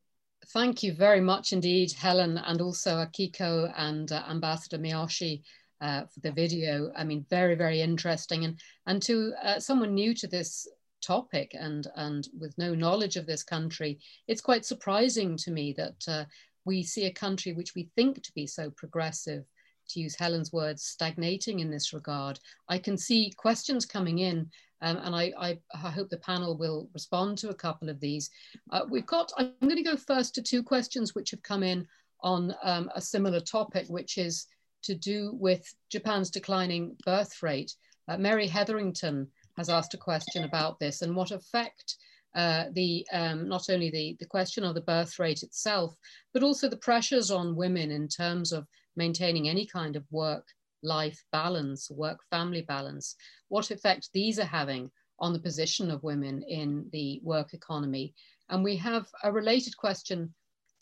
thank 0.54 0.84
you 0.84 0.94
very 0.94 1.20
much 1.20 1.52
indeed, 1.52 1.92
Helen, 1.92 2.38
and 2.38 2.62
also 2.62 2.92
Akiko 2.96 3.74
and 3.76 4.10
uh, 4.10 4.24
Ambassador 4.30 4.78
Miyoshi 4.78 5.42
uh, 5.82 6.06
for 6.06 6.22
the 6.22 6.32
video. 6.32 6.94
I 6.96 7.04
mean, 7.04 7.26
very, 7.30 7.56
very 7.56 7.82
interesting. 7.82 8.46
And, 8.46 8.58
and 8.86 9.02
to 9.02 9.34
uh, 9.44 9.60
someone 9.60 9.94
new 9.94 10.14
to 10.14 10.28
this 10.28 10.66
topic 11.02 11.58
and, 11.60 11.88
and 11.98 12.26
with 12.40 12.58
no 12.58 12.74
knowledge 12.74 13.18
of 13.18 13.26
this 13.26 13.44
country, 13.44 14.00
it's 14.30 14.40
quite 14.40 14.64
surprising 14.64 15.36
to 15.40 15.52
me 15.52 15.74
that 15.74 16.06
uh, 16.08 16.24
we 16.64 16.82
see 16.82 17.08
a 17.08 17.12
country 17.12 17.52
which 17.52 17.76
we 17.76 17.90
think 17.98 18.24
to 18.24 18.32
be 18.32 18.48
so 18.48 18.70
progressive 18.70 19.44
to 19.90 20.00
use 20.00 20.16
Helen's 20.16 20.54
words, 20.54 20.84
stagnating 20.84 21.60
in 21.60 21.70
this 21.70 21.92
regard. 21.92 22.40
I 22.70 22.78
can 22.78 22.98
see 22.98 23.34
questions 23.36 23.86
coming 23.86 24.20
in 24.20 24.50
um, 24.82 24.98
and 24.98 25.16
I, 25.16 25.32
I, 25.40 25.58
I, 25.74 25.90
hope 25.90 26.10
the 26.10 26.18
panel 26.18 26.58
will 26.58 26.90
respond 26.94 27.38
to 27.40 27.50
a 27.50 27.56
couple 27.56 27.90
of 27.90 28.00
these. 28.00 28.30
Uh, 28.72 28.82
we've 28.90 29.06
got, 29.06 29.32
I'm 29.38 29.54
going 29.62 29.78
to 29.78 29.84
go 29.84 29.96
first 29.96 30.36
to 30.36 30.42
two 30.42 30.62
questions 30.62 31.16
which 31.16 31.32
have 31.32 31.42
come 31.44 31.64
in 31.64 31.88
on 32.22 32.54
um, 32.64 32.90
a 32.94 33.02
similar 33.02 33.40
topic, 33.40 33.88
which 33.88 34.18
is 34.18 34.48
to 34.84 34.96
do 34.96 35.32
with 35.34 35.74
Japan's 35.90 36.30
declining 36.30 36.96
birth 37.06 37.42
rate. 37.42 37.74
Uh, 38.08 38.18
Mary 38.18 38.48
Hetherington 38.48 39.28
has 39.58 39.70
asked 39.70 39.94
a 39.94 39.98
question 39.98 40.44
about 40.44 40.80
this 40.80 41.02
and 41.02 41.16
what 41.16 41.32
effect 41.32 41.96
uh, 42.36 42.66
the 42.74 43.08
um, 43.14 43.48
not 43.48 43.70
only 43.70 43.90
the, 43.90 44.18
the 44.20 44.26
question 44.26 44.64
of 44.66 44.76
the 44.76 44.82
birth 44.82 45.18
rate 45.20 45.42
itself, 45.42 45.96
but 46.34 46.44
also 46.44 46.68
the 46.68 46.78
pressures 46.78 47.32
on 47.32 47.56
women 47.56 47.92
in 47.92 48.08
terms 48.10 48.52
of 48.52 48.68
maintaining 48.98 49.48
any 49.48 49.66
kind 49.66 49.96
of 49.96 50.04
work 50.12 50.46
life 50.86 51.22
balance, 51.32 51.90
work 51.92 52.20
family 52.30 52.62
balance, 52.62 53.16
what 53.50 53.72
effect 53.72 54.10
these 54.14 54.40
are 54.40 54.46
having 54.46 54.92
on 55.20 55.34
the 55.34 55.40
position 55.40 55.92
of 55.92 56.04
women 56.04 56.44
in 56.44 56.88
the 56.92 57.20
work 57.24 57.54
economy. 57.54 58.14
And 58.50 58.64
we 58.64 58.76
have 58.78 59.08
a 59.24 59.32
related 59.32 59.76
question 59.78 60.34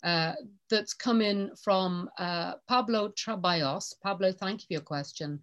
uh, 0.02 0.34
that's 0.68 0.92
come 0.92 1.22
in 1.22 1.50
from 1.62 2.10
uh, 2.18 2.54
Pablo 2.68 3.08
Trabayos. 3.08 3.94
Pablo, 4.02 4.32
thank 4.32 4.60
you 4.60 4.66
for 4.66 4.72
your 4.74 4.82
question. 4.82 5.40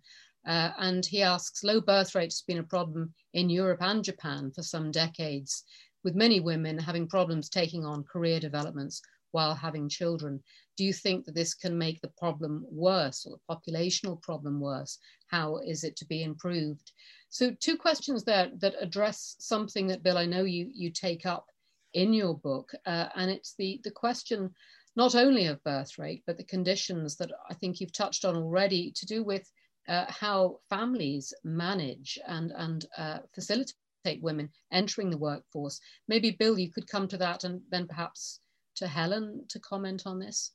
Uh, 0.47 0.71
and 0.79 1.05
he 1.05 1.21
asks, 1.21 1.63
low 1.63 1.81
birth 1.81 2.15
rate 2.15 2.25
has 2.25 2.43
been 2.47 2.59
a 2.59 2.63
problem 2.63 3.13
in 3.33 3.49
Europe 3.49 3.81
and 3.81 4.03
Japan 4.03 4.51
for 4.53 4.63
some 4.63 4.91
decades, 4.91 5.63
with 6.03 6.15
many 6.15 6.39
women 6.39 6.77
having 6.77 7.07
problems 7.07 7.49
taking 7.49 7.85
on 7.85 8.03
career 8.03 8.39
developments 8.39 9.01
while 9.31 9.55
having 9.55 9.89
children. 9.89 10.41
Do 10.77 10.83
you 10.83 10.93
think 10.93 11.25
that 11.25 11.35
this 11.35 11.53
can 11.53 11.77
make 11.77 12.01
the 12.01 12.11
problem 12.17 12.65
worse 12.69 13.25
or 13.25 13.37
the 13.37 13.55
populational 13.55 14.21
problem 14.21 14.59
worse? 14.59 14.97
How 15.27 15.57
is 15.57 15.83
it 15.83 15.95
to 15.97 16.05
be 16.05 16.23
improved? 16.23 16.91
So 17.29 17.51
two 17.59 17.77
questions 17.77 18.23
there 18.23 18.49
that 18.59 18.75
address 18.79 19.35
something 19.39 19.87
that 19.87 20.03
Bill, 20.03 20.17
I 20.17 20.25
know 20.25 20.43
you, 20.43 20.69
you 20.73 20.91
take 20.91 21.25
up 21.25 21.45
in 21.93 22.13
your 22.13 22.37
book, 22.37 22.71
uh, 22.85 23.07
and 23.15 23.29
it's 23.29 23.55
the, 23.57 23.79
the 23.83 23.91
question 23.91 24.53
not 24.95 25.15
only 25.15 25.45
of 25.45 25.63
birth 25.63 25.97
rate, 25.97 26.23
but 26.27 26.37
the 26.37 26.43
conditions 26.43 27.15
that 27.17 27.31
I 27.49 27.53
think 27.53 27.79
you've 27.79 27.93
touched 27.93 28.25
on 28.25 28.35
already 28.35 28.91
to 28.95 29.05
do 29.05 29.23
with 29.23 29.49
uh, 29.87 30.05
how 30.09 30.59
families 30.69 31.33
manage 31.43 32.19
and, 32.27 32.51
and 32.55 32.85
uh, 32.97 33.19
facilitate 33.33 33.75
women 34.21 34.49
entering 34.71 35.09
the 35.09 35.17
workforce. 35.17 35.79
Maybe 36.07 36.31
Bill, 36.31 36.59
you 36.59 36.71
could 36.71 36.87
come 36.87 37.07
to 37.07 37.17
that 37.17 37.43
and 37.43 37.61
then 37.71 37.87
perhaps 37.87 38.39
to 38.75 38.87
Helen 38.87 39.45
to 39.49 39.59
comment 39.59 40.03
on 40.05 40.19
this? 40.19 40.51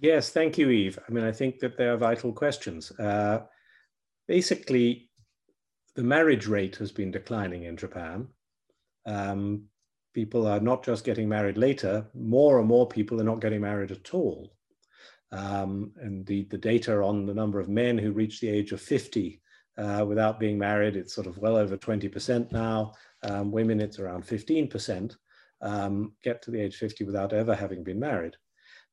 Yes, 0.00 0.30
thank 0.30 0.58
you, 0.58 0.70
Eve. 0.70 0.98
I 1.08 1.12
mean, 1.12 1.24
I 1.24 1.32
think 1.32 1.58
that 1.60 1.76
they 1.76 1.86
are 1.86 1.96
vital 1.96 2.32
questions. 2.32 2.90
Uh, 2.98 3.40
basically, 4.28 5.10
the 5.94 6.02
marriage 6.02 6.46
rate 6.46 6.76
has 6.76 6.92
been 6.92 7.10
declining 7.10 7.64
in 7.64 7.76
Japan. 7.76 8.28
Um, 9.06 9.64
people 10.14 10.46
are 10.46 10.60
not 10.60 10.84
just 10.84 11.04
getting 11.04 11.28
married 11.28 11.56
later, 11.56 12.06
more 12.14 12.58
and 12.58 12.68
more 12.68 12.86
people 12.86 13.20
are 13.20 13.24
not 13.24 13.40
getting 13.40 13.62
married 13.62 13.90
at 13.90 14.12
all. 14.12 14.52
Um, 15.32 15.92
and 15.96 16.24
the, 16.26 16.44
the 16.50 16.58
data 16.58 17.02
on 17.02 17.26
the 17.26 17.34
number 17.34 17.58
of 17.58 17.68
men 17.68 17.98
who 17.98 18.12
reach 18.12 18.40
the 18.40 18.48
age 18.48 18.72
of 18.72 18.80
50 18.80 19.40
uh, 19.78 20.04
without 20.06 20.38
being 20.38 20.58
married, 20.58 20.96
it's 20.96 21.14
sort 21.14 21.26
of 21.26 21.38
well 21.38 21.56
over 21.56 21.76
20% 21.76 22.52
now. 22.52 22.92
Um, 23.22 23.50
women, 23.50 23.80
it's 23.80 23.98
around 23.98 24.26
15% 24.26 25.16
um, 25.62 26.12
get 26.22 26.42
to 26.42 26.50
the 26.50 26.60
age 26.60 26.76
50 26.76 27.04
without 27.04 27.32
ever 27.32 27.54
having 27.54 27.82
been 27.82 28.00
married. 28.00 28.36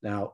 Now, 0.01 0.34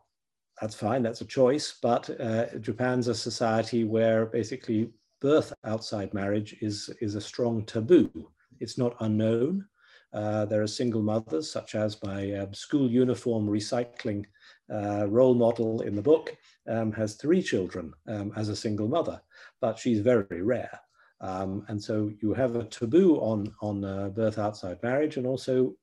that's 0.62 0.76
fine, 0.76 1.04
that's 1.04 1.22
a 1.22 1.26
choice, 1.26 1.78
but 1.82 2.10
uh, 2.20 2.58
Japan's 2.60 3.08
a 3.08 3.16
society 3.16 3.84
where 3.86 4.26
basically 4.26 4.92
birth 5.22 5.54
outside 5.64 6.14
marriage 6.14 6.56
is, 6.62 6.90
is 7.02 7.16
a 7.16 7.22
strong 7.22 7.66
taboo. 7.66 8.32
It's 8.60 8.78
not 8.78 8.96
unknown. 9.00 9.66
Uh, 10.12 10.46
there 10.46 10.62
are 10.62 10.68
single 10.68 11.02
mothers, 11.02 11.52
such 11.52 11.76
as 11.76 12.02
my 12.04 12.32
uh, 12.32 12.52
school 12.52 12.90
uniform 12.90 13.48
recycling 13.48 14.26
uh, 14.74 15.06
role 15.08 15.36
model 15.36 15.82
in 15.82 15.96
the 15.96 16.02
book, 16.02 16.36
um, 16.68 16.92
has 16.92 17.16
three 17.16 17.42
children 17.42 17.94
um, 18.08 18.34
as 18.36 18.50
a 18.50 18.56
single 18.56 18.88
mother, 18.88 19.22
but 19.62 19.78
she's 19.78 20.00
very 20.00 20.42
rare. 20.42 20.80
Um, 21.22 21.66
and 21.68 21.82
so 21.82 22.12
you 22.22 22.34
have 22.34 22.56
a 22.56 22.64
taboo 22.64 23.18
on, 23.18 23.54
on 23.62 23.84
uh, 23.84 24.10
birth 24.10 24.40
outside 24.40 24.82
marriage 24.82 25.18
and 25.18 25.28
also 25.28 25.76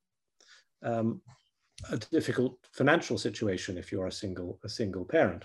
um, 0.83 1.20
a 1.91 1.97
difficult 1.97 2.59
financial 2.72 3.18
situation 3.18 3.77
if 3.77 3.93
you're 3.93 4.07
a 4.07 4.12
single, 4.12 4.59
a 4.64 4.68
single 4.68 5.05
parent. 5.05 5.45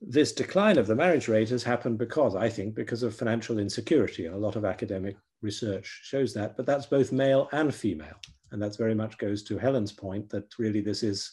This 0.00 0.32
decline 0.32 0.76
of 0.76 0.86
the 0.86 0.94
marriage 0.94 1.28
rate 1.28 1.48
has 1.48 1.62
happened 1.62 1.98
because, 1.98 2.36
I 2.36 2.48
think, 2.48 2.74
because 2.74 3.02
of 3.02 3.16
financial 3.16 3.58
insecurity. 3.58 4.26
A 4.26 4.36
lot 4.36 4.56
of 4.56 4.64
academic 4.64 5.16
research 5.40 6.00
shows 6.04 6.34
that, 6.34 6.56
but 6.56 6.66
that's 6.66 6.86
both 6.86 7.12
male 7.12 7.48
and 7.52 7.74
female. 7.74 8.16
And 8.52 8.62
that 8.62 8.76
very 8.76 8.94
much 8.94 9.16
goes 9.18 9.42
to 9.44 9.58
Helen's 9.58 9.92
point 9.92 10.28
that 10.30 10.52
really 10.58 10.80
this 10.80 11.02
is, 11.02 11.32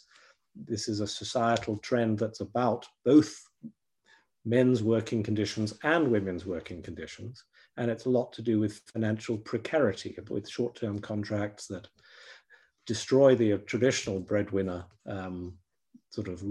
this 0.56 0.88
is 0.88 1.02
a 1.02 1.08
societal 1.08 1.78
trend 1.78 2.20
that's 2.20 2.40
about 2.40 2.86
both 3.04 3.42
men's 4.46 4.82
working 4.82 5.22
conditions 5.22 5.74
and 5.84 6.08
women's 6.08 6.46
working 6.46 6.82
conditions. 6.82 7.44
And 7.78 7.92
it's 7.92 8.06
a 8.06 8.10
lot 8.10 8.34
to 8.34 8.42
do 8.42 8.60
with 8.60 8.82
financial 8.92 9.38
precarity, 9.38 10.18
with 10.30 10.50
short-term 10.50 11.00
contracts 11.00 11.68
that 11.68 11.88
destroy 12.86 13.36
the 13.36 13.58
traditional 13.60 14.20
breadwinner 14.20 14.86
um, 15.06 15.54
sort 16.10 16.28
of 16.28 16.44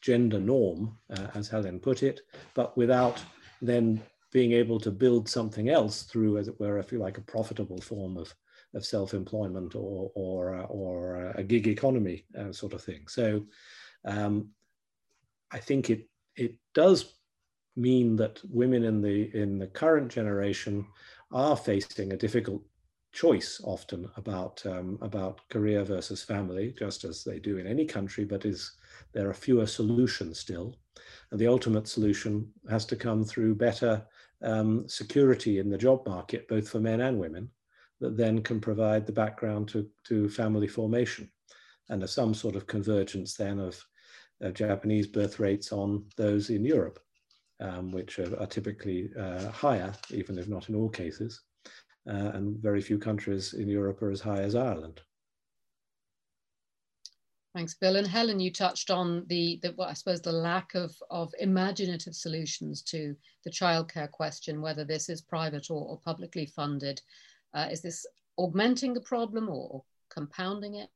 gender 0.00 0.40
norm, 0.40 0.96
uh, 1.10 1.28
as 1.34 1.48
Helen 1.48 1.80
put 1.80 2.02
it, 2.02 2.20
but 2.54 2.76
without 2.76 3.22
then 3.62 4.02
being 4.32 4.52
able 4.52 4.80
to 4.80 4.90
build 4.90 5.28
something 5.28 5.68
else 5.68 6.02
through, 6.02 6.38
as 6.38 6.48
it 6.48 6.58
were, 6.58 6.78
if 6.78 6.92
you 6.92 6.98
like, 6.98 7.18
a 7.18 7.22
profitable 7.22 7.80
form 7.80 8.16
of, 8.16 8.34
of 8.74 8.84
self-employment 8.84 9.74
or, 9.74 10.10
or, 10.14 10.56
uh, 10.56 10.64
or 10.64 11.32
a 11.36 11.42
gig 11.42 11.68
economy 11.68 12.26
uh, 12.38 12.52
sort 12.52 12.72
of 12.72 12.82
thing. 12.82 13.06
So 13.06 13.46
um, 14.04 14.50
I 15.52 15.58
think 15.58 15.88
it, 15.88 16.08
it 16.36 16.56
does 16.74 17.14
mean 17.76 18.16
that 18.16 18.40
women 18.50 18.84
in 18.84 19.00
the, 19.00 19.30
in 19.34 19.58
the 19.58 19.68
current 19.68 20.10
generation 20.10 20.84
are 21.30 21.56
facing 21.56 22.12
a 22.12 22.16
difficult 22.16 22.62
choice 23.14 23.60
often 23.62 24.10
about 24.16 24.60
um, 24.66 24.98
about 25.00 25.48
career 25.48 25.84
versus 25.84 26.22
family, 26.22 26.74
just 26.76 27.04
as 27.04 27.22
they 27.22 27.38
do 27.38 27.58
in 27.58 27.66
any 27.66 27.86
country, 27.86 28.24
but 28.24 28.44
is 28.44 28.72
there 29.12 29.30
are 29.30 29.34
fewer 29.34 29.66
solutions 29.66 30.40
still. 30.40 30.76
And 31.30 31.40
the 31.40 31.46
ultimate 31.46 31.86
solution 31.86 32.50
has 32.68 32.84
to 32.86 32.96
come 32.96 33.24
through 33.24 33.54
better 33.54 34.04
um, 34.42 34.88
security 34.88 35.58
in 35.60 35.70
the 35.70 35.78
job 35.78 36.06
market, 36.06 36.48
both 36.48 36.68
for 36.68 36.80
men 36.80 37.00
and 37.00 37.18
women, 37.18 37.48
that 38.00 38.16
then 38.16 38.42
can 38.42 38.60
provide 38.60 39.06
the 39.06 39.12
background 39.12 39.68
to, 39.68 39.88
to 40.04 40.28
family 40.28 40.68
formation 40.68 41.30
and 41.88 42.08
some 42.08 42.34
sort 42.34 42.56
of 42.56 42.66
convergence 42.66 43.34
then 43.34 43.58
of, 43.58 43.84
of 44.40 44.54
Japanese 44.54 45.06
birth 45.06 45.38
rates 45.38 45.72
on 45.72 46.04
those 46.16 46.50
in 46.50 46.64
Europe, 46.64 46.98
um, 47.60 47.92
which 47.92 48.18
are, 48.18 48.40
are 48.40 48.46
typically 48.46 49.10
uh, 49.18 49.50
higher, 49.50 49.92
even 50.10 50.38
if 50.38 50.48
not 50.48 50.68
in 50.68 50.74
all 50.74 50.88
cases 50.88 51.42
uh, 52.08 52.30
and 52.34 52.58
very 52.58 52.80
few 52.80 52.98
countries 52.98 53.54
in 53.54 53.68
Europe 53.68 54.02
are 54.02 54.10
as 54.10 54.20
high 54.20 54.40
as 54.42 54.54
Ireland. 54.54 55.00
Thanks, 57.54 57.74
Bill. 57.74 57.94
And 57.94 58.06
Helen, 58.06 58.40
you 58.40 58.52
touched 58.52 58.90
on 58.90 59.24
the, 59.28 59.60
the 59.62 59.72
well, 59.78 59.88
I 59.88 59.92
suppose, 59.92 60.20
the 60.20 60.32
lack 60.32 60.74
of, 60.74 60.92
of 61.08 61.32
imaginative 61.38 62.14
solutions 62.14 62.82
to 62.82 63.14
the 63.44 63.50
childcare 63.50 64.10
question, 64.10 64.60
whether 64.60 64.84
this 64.84 65.08
is 65.08 65.22
private 65.22 65.70
or, 65.70 65.86
or 65.86 66.00
publicly 66.04 66.46
funded. 66.46 67.00
Uh, 67.54 67.68
is 67.70 67.80
this 67.80 68.04
augmenting 68.38 68.92
the 68.92 69.00
problem 69.02 69.48
or 69.48 69.84
compounding 70.10 70.74
it? 70.74 70.90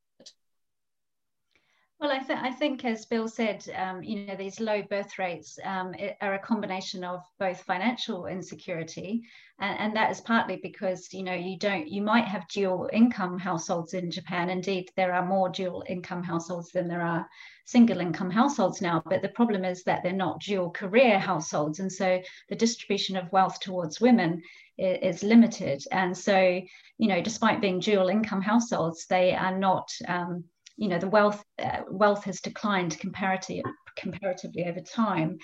Well, 2.01 2.13
I, 2.13 2.21
th- 2.21 2.39
I 2.41 2.53
think, 2.53 2.85
as 2.85 3.07
Bill 3.07 3.27
said, 3.27 3.69
um, 3.75 4.05
you 4.05 4.25
know, 4.25 4.37
these 4.37 4.61
low 4.61 4.83
birth 4.83 5.19
rates 5.19 5.59
um, 5.65 5.97
are 6.21 6.35
a 6.35 6.39
combination 6.39 7.03
of 7.03 7.25
both 7.41 7.61
financial 7.63 8.27
insecurity, 8.27 9.25
and, 9.59 9.81
and, 9.81 9.97
that 9.97 10.13
is 10.13 10.21
partly 10.21 10.61
because 10.63 11.13
you 11.13 11.25
know 11.25 11.35
you 11.35 11.59
don't, 11.59 11.89
you 11.89 12.01
might 12.01 12.27
have 12.27 12.47
dual 12.47 12.89
income 12.93 13.37
households 13.37 13.95
in 13.95 14.13
Japan. 14.13 14.49
Indeed, 14.49 14.93
there 14.95 15.13
are 15.13 15.27
more 15.27 15.49
dual 15.49 15.83
income 15.89 16.23
households 16.23 16.71
than 16.71 16.87
there 16.87 17.03
are 17.03 17.29
single 17.65 17.99
income 17.99 18.31
households 18.31 18.81
now. 18.81 19.03
But 19.05 19.21
the 19.21 19.31
problem 19.31 19.65
is 19.65 19.83
that 19.83 20.05
they're 20.05 20.13
not 20.13 20.41
dual 20.41 20.71
career 20.71 21.19
households, 21.19 21.81
and 21.81 21.91
so 21.91 22.23
the 22.49 22.55
distribution 22.55 23.17
of 23.17 23.33
wealth 23.33 23.59
towards 23.59 24.01
women 24.01 24.41
is, 24.79 25.25
limited. 25.25 25.83
And 25.91 26.17
so, 26.17 26.61
you 26.99 27.09
know, 27.09 27.21
despite 27.21 27.61
being 27.61 27.81
dual 27.81 28.09
income 28.09 28.43
households, 28.43 29.07
they 29.07 29.35
are 29.35 29.59
not 29.59 29.91
um, 30.07 30.45
you 30.79 30.89
know 30.89 30.99
the 30.99 31.09
wealth 31.09 31.45
uh, 31.59 31.83
wealth 31.91 32.25
has 32.25 32.41
declined 32.41 32.99
comparatively 32.99 33.63
comparatively 33.97 34.65
over 34.65 34.81
time 34.81 35.37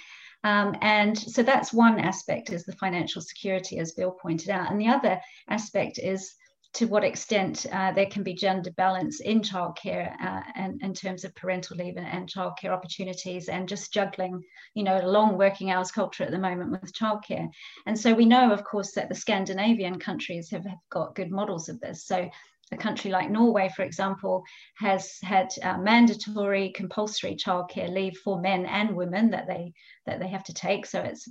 um, 0.45 0.77
and 0.81 1.19
so 1.19 1.43
that's 1.43 1.73
one 1.73 1.99
aspect 1.99 2.51
is 2.51 2.65
the 2.65 2.77
financial 2.77 3.21
security 3.21 3.79
as 3.79 3.93
bill 3.93 4.13
pointed 4.13 4.49
out 4.49 4.71
and 4.71 4.81
the 4.81 4.89
other 4.89 5.21
aspect 5.49 5.99
is 5.99 6.35
to 6.75 6.87
what 6.87 7.05
extent 7.05 7.67
uh, 7.73 7.93
there 7.93 8.07
can 8.07 8.25
be 8.25 8.35
gender 8.35 8.71
balance 8.73 9.21
in 9.21 9.41
childcare 9.41 10.13
uh, 10.21 10.43
and 10.57 10.83
in 10.83 10.93
terms 10.93 11.25
of 11.25 11.35
parental 11.37 11.77
leave 11.77 11.97
and, 11.97 12.07
and 12.07 12.29
childcare 12.29 12.71
opportunities 12.71 13.49
and 13.49 13.69
just 13.69 13.93
juggling, 13.93 14.43
you 14.75 14.83
know, 14.83 14.99
long 14.99 15.39
working 15.39 15.71
hours 15.71 15.93
culture 15.93 16.25
at 16.25 16.33
the 16.33 16.39
moment 16.39 16.73
with 16.73 16.93
childcare. 16.93 17.49
And 17.87 17.99
so 17.99 18.13
we 18.13 18.25
know, 18.25 18.53
of 18.53 18.65
course, 18.65 18.93
that 18.95 19.09
the 19.09 19.15
Scandinavian 19.15 20.01
countries 20.01 20.51
have, 20.51 20.65
have 20.65 20.79
got 20.91 21.15
good 21.15 21.31
models 21.31 21.69
of 21.69 21.79
this. 21.79 22.05
So 22.07 22.29
a 22.75 22.79
country 22.79 23.11
like 23.11 23.31
Norway, 23.31 23.71
for 23.75 23.83
example, 23.83 24.45
has 24.77 25.19
had 25.23 25.49
uh, 25.63 25.79
mandatory 25.79 26.73
compulsory 26.73 27.37
childcare 27.37 27.93
leave 27.93 28.17
for 28.23 28.41
men 28.41 28.67
and 28.67 28.95
women 28.95 29.31
that 29.31 29.47
they 29.47 29.73
that 30.07 30.21
they 30.21 30.29
have 30.29 30.45
to 30.45 30.55
take. 30.55 30.87
So 30.87 31.01
it's 31.01 31.29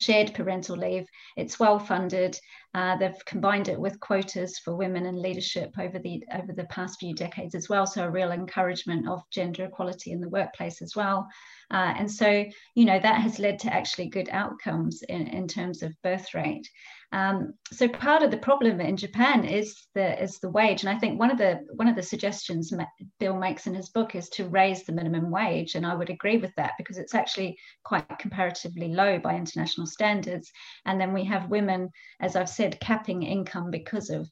shared 0.00 0.34
parental 0.34 0.76
leave. 0.76 1.06
It's 1.36 1.58
well 1.58 1.78
funded. 1.78 2.38
Uh, 2.74 2.96
they've 2.96 3.24
combined 3.26 3.68
it 3.68 3.78
with 3.78 4.00
quotas 4.00 4.58
for 4.58 4.74
women 4.74 5.04
in 5.06 5.20
leadership 5.20 5.74
over 5.78 5.98
the 5.98 6.24
over 6.34 6.52
the 6.52 6.64
past 6.64 6.98
few 6.98 7.14
decades 7.14 7.54
as 7.54 7.68
well. 7.68 7.86
So 7.86 8.04
a 8.04 8.10
real 8.10 8.32
encouragement 8.32 9.08
of 9.08 9.22
gender 9.30 9.64
equality 9.64 10.12
in 10.12 10.20
the 10.20 10.28
workplace 10.28 10.80
as 10.80 10.96
well. 10.96 11.28
Uh, 11.70 11.94
and 11.98 12.10
so, 12.10 12.44
you 12.74 12.84
know, 12.84 12.98
that 12.98 13.20
has 13.20 13.38
led 13.38 13.58
to 13.58 13.72
actually 13.72 14.08
good 14.08 14.28
outcomes 14.30 15.02
in, 15.08 15.26
in 15.28 15.48
terms 15.48 15.82
of 15.82 15.94
birth 16.02 16.34
rate. 16.34 16.68
Um, 17.12 17.52
so 17.70 17.88
part 17.88 18.22
of 18.22 18.30
the 18.30 18.38
problem 18.38 18.80
in 18.80 18.96
Japan 18.96 19.44
is 19.44 19.86
the 19.94 20.22
is 20.22 20.38
the 20.38 20.48
wage, 20.48 20.82
and 20.82 20.88
I 20.88 20.98
think 20.98 21.20
one 21.20 21.30
of 21.30 21.36
the 21.36 21.60
one 21.74 21.88
of 21.88 21.94
the 21.94 22.02
suggestions 22.02 22.72
Bill 23.20 23.36
makes 23.36 23.66
in 23.66 23.74
his 23.74 23.90
book 23.90 24.14
is 24.14 24.30
to 24.30 24.48
raise 24.48 24.84
the 24.84 24.92
minimum 24.92 25.30
wage, 25.30 25.74
and 25.74 25.84
I 25.84 25.94
would 25.94 26.08
agree 26.08 26.38
with 26.38 26.54
that 26.56 26.72
because 26.78 26.96
it's 26.96 27.14
actually 27.14 27.58
quite 27.84 28.18
comparatively 28.18 28.88
low 28.88 29.18
by 29.18 29.36
international 29.36 29.86
standards. 29.86 30.50
And 30.86 30.98
then 30.98 31.12
we 31.12 31.24
have 31.24 31.50
women, 31.50 31.90
as 32.18 32.34
I've 32.34 32.48
said, 32.48 32.61
capping 32.70 33.22
income 33.22 33.70
because 33.70 34.10
of 34.10 34.28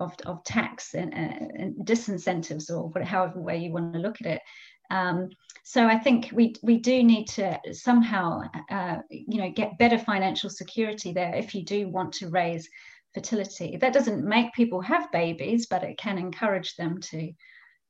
of, 0.00 0.14
of 0.26 0.42
tax 0.42 0.94
and, 0.94 1.14
uh, 1.14 1.62
and 1.62 1.74
disincentives, 1.86 2.70
or 2.70 3.02
however 3.02 3.40
way 3.40 3.58
you 3.58 3.72
want 3.72 3.92
to 3.92 4.00
look 4.00 4.20
at 4.20 4.26
it. 4.26 4.42
Um, 4.90 5.30
so 5.64 5.86
I 5.86 5.98
think 5.98 6.30
we 6.32 6.54
we 6.62 6.78
do 6.78 7.02
need 7.02 7.26
to 7.28 7.58
somehow 7.72 8.42
uh, 8.70 8.98
you 9.08 9.38
know 9.38 9.50
get 9.50 9.78
better 9.78 9.98
financial 9.98 10.50
security 10.50 11.12
there 11.12 11.34
if 11.34 11.54
you 11.54 11.64
do 11.64 11.88
want 11.88 12.12
to 12.14 12.28
raise 12.28 12.68
fertility. 13.14 13.76
That 13.76 13.92
doesn't 13.92 14.24
make 14.24 14.52
people 14.54 14.80
have 14.80 15.12
babies, 15.12 15.66
but 15.66 15.84
it 15.84 15.98
can 15.98 16.18
encourage 16.18 16.76
them 16.76 17.00
to 17.10 17.32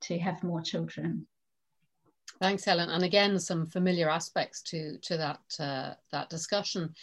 to 0.01 0.19
have 0.19 0.43
more 0.43 0.61
children. 0.61 1.27
Thanks, 2.39 2.65
Helen. 2.65 2.89
And 2.89 3.03
again, 3.03 3.39
some 3.39 3.65
familiar 3.65 4.09
aspects 4.09 4.61
to 4.63 4.97
to 4.99 5.17
that 5.17 5.41
uh, 5.59 5.93
that 6.11 6.29
discussion. 6.29 6.93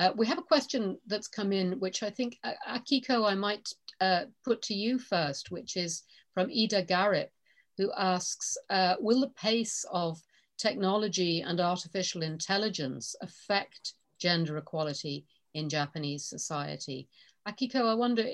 Uh, 0.00 0.12
we 0.16 0.26
have 0.26 0.38
a 0.38 0.42
question 0.42 0.96
that's 1.06 1.28
come 1.28 1.52
in, 1.52 1.72
which 1.72 2.02
I 2.02 2.08
think 2.08 2.38
uh, 2.42 2.52
Akiko, 2.66 3.30
I 3.30 3.34
might 3.34 3.68
uh, 4.00 4.22
put 4.46 4.62
to 4.62 4.74
you 4.74 4.98
first, 4.98 5.50
which 5.50 5.76
is 5.76 6.04
from 6.32 6.48
Ida 6.50 6.86
Garip, 6.86 7.28
who 7.76 7.92
asks, 7.98 8.56
uh, 8.70 8.94
will 8.98 9.20
the 9.20 9.28
pace 9.28 9.84
of 9.92 10.18
technology 10.56 11.42
and 11.42 11.60
artificial 11.60 12.22
intelligence 12.22 13.14
affect 13.20 13.92
gender 14.18 14.56
equality 14.56 15.26
in 15.52 15.68
Japanese 15.68 16.24
society? 16.24 17.06
Akiko, 17.46 17.86
I 17.86 17.92
wonder, 17.92 18.24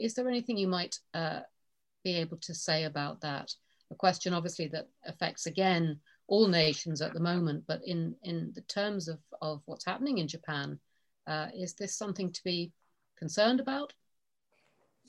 is 0.00 0.14
there 0.14 0.28
anything 0.28 0.56
you 0.56 0.68
might 0.68 1.00
uh, 1.14 1.40
be 2.04 2.14
able 2.14 2.36
to 2.42 2.54
say 2.54 2.84
about 2.84 3.20
that? 3.22 3.52
A 3.90 3.96
question 3.96 4.34
obviously 4.34 4.68
that 4.68 4.86
affects 5.04 5.46
again 5.46 5.98
all 6.28 6.46
nations 6.46 7.02
at 7.02 7.12
the 7.12 7.18
moment, 7.18 7.64
but 7.66 7.80
in, 7.84 8.14
in 8.22 8.52
the 8.54 8.60
terms 8.62 9.08
of, 9.08 9.18
of 9.42 9.62
what's 9.66 9.84
happening 9.84 10.18
in 10.18 10.28
Japan, 10.28 10.78
uh, 11.28 11.48
is 11.54 11.74
this 11.74 11.94
something 11.96 12.32
to 12.32 12.40
be 12.44 12.72
concerned 13.18 13.60
about? 13.60 13.92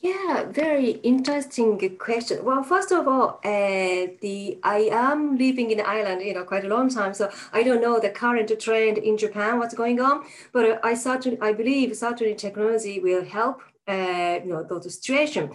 Yeah, 0.02 0.46
very 0.50 0.92
interesting 1.04 1.98
question. 1.98 2.46
Well, 2.46 2.64
first 2.64 2.92
of 2.94 3.06
all, 3.06 3.42
uh, 3.44 4.08
the 4.22 4.58
I 4.64 4.90
am 4.94 5.38
living 5.38 5.72
in 5.72 5.82
Ireland, 5.82 6.22
you 6.22 6.34
know, 6.34 6.46
quite 6.46 6.64
a 6.64 6.70
long 6.70 6.90
time, 6.90 7.14
so 7.14 7.30
I 7.52 7.64
don't 7.64 7.82
know 7.82 8.00
the 8.00 8.10
current 8.10 8.50
trend 8.62 8.98
in 8.98 9.18
Japan, 9.18 9.60
what's 9.60 9.74
going 9.74 10.00
on. 10.00 10.24
But 10.54 10.80
I 10.86 10.94
certainly, 10.94 11.38
I 11.42 11.52
believe 11.52 11.94
certainly 11.98 12.34
technology 12.36 13.02
will 13.02 13.26
help, 13.26 13.62
uh, 13.90 14.40
you 14.42 14.52
know, 14.52 14.64
those 14.64 14.94
situation. 14.94 15.52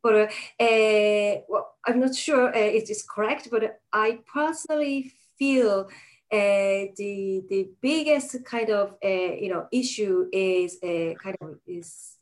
But 0.00 0.14
uh, 0.14 0.62
uh, 0.62 1.40
well, 1.48 1.74
I'm 1.84 1.98
not 1.98 2.14
sure 2.14 2.54
uh, 2.54 2.58
it 2.58 2.88
is 2.88 3.02
correct, 3.02 3.48
but 3.50 3.80
I 3.92 4.20
personally 4.32 5.12
feel 5.40 5.88
uh, 6.30 6.92
the 6.96 7.42
the 7.48 7.68
biggest 7.80 8.44
kind 8.44 8.70
of 8.70 8.94
uh, 9.04 9.08
you 9.08 9.48
know 9.48 9.66
issue 9.72 10.26
is 10.32 10.78
uh, 10.82 11.14
kind 11.22 11.36
of 11.40 11.58
is 11.66 12.16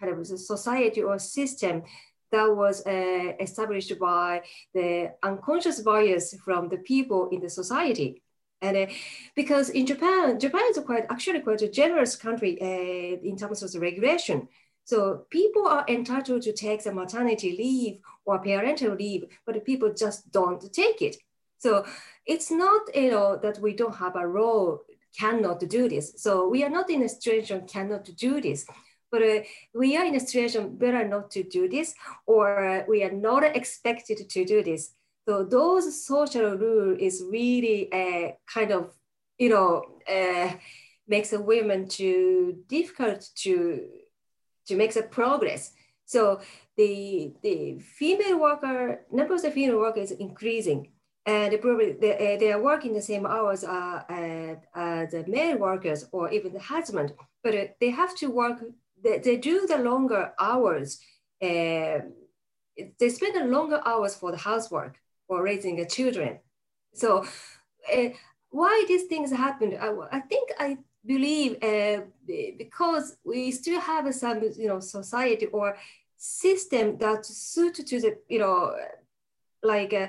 kind 0.00 0.12
of 0.12 0.18
a 0.18 0.24
society 0.24 1.02
or 1.02 1.18
system 1.18 1.82
that 2.30 2.44
was 2.44 2.86
uh, 2.86 3.32
established 3.40 3.98
by 3.98 4.42
the 4.74 5.12
unconscious 5.22 5.80
bias 5.80 6.34
from 6.44 6.68
the 6.68 6.78
people 6.78 7.28
in 7.30 7.40
the 7.40 7.48
society. 7.48 8.22
And 8.60 8.76
uh, 8.76 8.86
because 9.34 9.70
in 9.70 9.86
Japan, 9.86 10.38
Japan 10.38 10.62
is 10.70 10.78
quite 10.80 11.06
actually 11.10 11.40
quite 11.40 11.62
a 11.62 11.68
generous 11.68 12.16
country 12.16 12.60
uh, 12.60 13.26
in 13.26 13.36
terms 13.36 13.62
of 13.62 13.72
the 13.72 13.80
regulation. 13.80 14.48
So 14.84 15.26
people 15.30 15.66
are 15.66 15.84
entitled 15.88 16.42
to 16.42 16.52
take 16.52 16.82
the 16.82 16.92
maternity 16.92 17.56
leave 17.56 18.00
or 18.24 18.38
parental 18.38 18.94
leave, 18.94 19.24
but 19.46 19.64
people 19.64 19.92
just 19.94 20.30
don't 20.32 20.72
take 20.72 21.02
it. 21.02 21.16
So 21.58 21.84
it's 22.28 22.50
not 22.50 22.94
you 22.94 23.10
know 23.10 23.36
that 23.42 23.58
we 23.58 23.72
don't 23.74 23.96
have 23.96 24.14
a 24.14 24.26
role 24.26 24.82
cannot 25.18 25.60
do 25.60 25.88
this. 25.88 26.12
So 26.16 26.48
we 26.48 26.62
are 26.62 26.70
not 26.70 26.90
in 26.90 27.02
a 27.02 27.08
situation 27.08 27.66
cannot 27.66 28.04
do 28.16 28.40
this 28.40 28.66
but 29.10 29.22
uh, 29.22 29.40
we 29.74 29.96
are 29.96 30.04
in 30.04 30.14
a 30.14 30.20
situation 30.20 30.76
better 30.76 31.06
not 31.06 31.30
to 31.32 31.42
do 31.42 31.68
this 31.68 31.94
or 32.26 32.64
uh, 32.64 32.84
we 32.88 33.02
are 33.02 33.12
not 33.12 33.44
expected 33.44 34.28
to 34.28 34.44
do 34.44 34.62
this. 34.62 34.92
So 35.26 35.44
those 35.44 36.04
social 36.04 36.56
rule 36.56 36.96
is 36.98 37.24
really 37.30 37.92
uh, 37.92 38.32
kind 38.52 38.72
of 38.72 38.92
you 39.38 39.50
know 39.50 39.84
uh, 40.08 40.52
makes 41.06 41.32
a 41.32 41.40
women 41.40 41.88
too 41.88 42.58
difficult 42.68 43.28
to 43.42 43.86
to 44.66 44.76
make 44.76 44.92
the 44.94 45.02
progress. 45.02 45.72
So 46.04 46.40
the 46.76 47.32
the 47.42 47.78
female 47.78 48.38
worker 48.38 49.00
numbers 49.10 49.44
of 49.44 49.54
female 49.54 49.78
workers 49.78 50.10
is 50.10 50.18
increasing 50.18 50.88
and 51.30 51.52
they 51.52 51.58
probably 51.58 51.90
they, 52.02 52.12
uh, 52.14 52.38
they 52.40 52.50
are 52.54 52.62
working 52.70 52.92
the 52.94 53.06
same 53.12 53.24
hours 53.26 53.60
uh, 53.64 54.56
as 54.74 55.10
the 55.14 55.24
male 55.36 55.58
workers 55.68 56.00
or 56.16 56.24
even 56.36 56.50
the 56.52 56.64
husband 56.74 57.08
but 57.44 57.54
uh, 57.54 57.64
they 57.80 57.90
have 57.90 58.12
to 58.20 58.26
work 58.42 58.58
they, 59.02 59.18
they 59.18 59.36
do 59.36 59.66
the 59.66 59.78
longer 59.78 60.32
hours. 60.40 61.00
Uh, 61.42 62.00
they 62.98 63.08
spend 63.08 63.34
the 63.34 63.44
longer 63.44 63.80
hours 63.84 64.14
for 64.14 64.30
the 64.30 64.38
housework 64.38 64.96
or 65.28 65.42
raising 65.42 65.76
the 65.76 65.86
children. 65.86 66.38
So 66.94 67.24
uh, 67.94 68.08
why 68.50 68.84
these 68.88 69.04
things 69.04 69.30
happen? 69.30 69.76
I, 69.80 69.94
I 70.12 70.20
think 70.20 70.50
I 70.58 70.78
believe 71.04 71.62
uh, 71.62 72.02
because 72.58 73.16
we 73.24 73.50
still 73.52 73.80
have 73.80 74.12
some 74.14 74.42
you 74.56 74.68
know 74.68 74.80
society 74.80 75.46
or 75.46 75.76
system 76.16 76.98
that 76.98 77.24
suit 77.24 77.74
to 77.74 78.00
the 78.00 78.18
you 78.28 78.38
know 78.38 78.74
like 79.62 79.92
uh, 79.92 80.08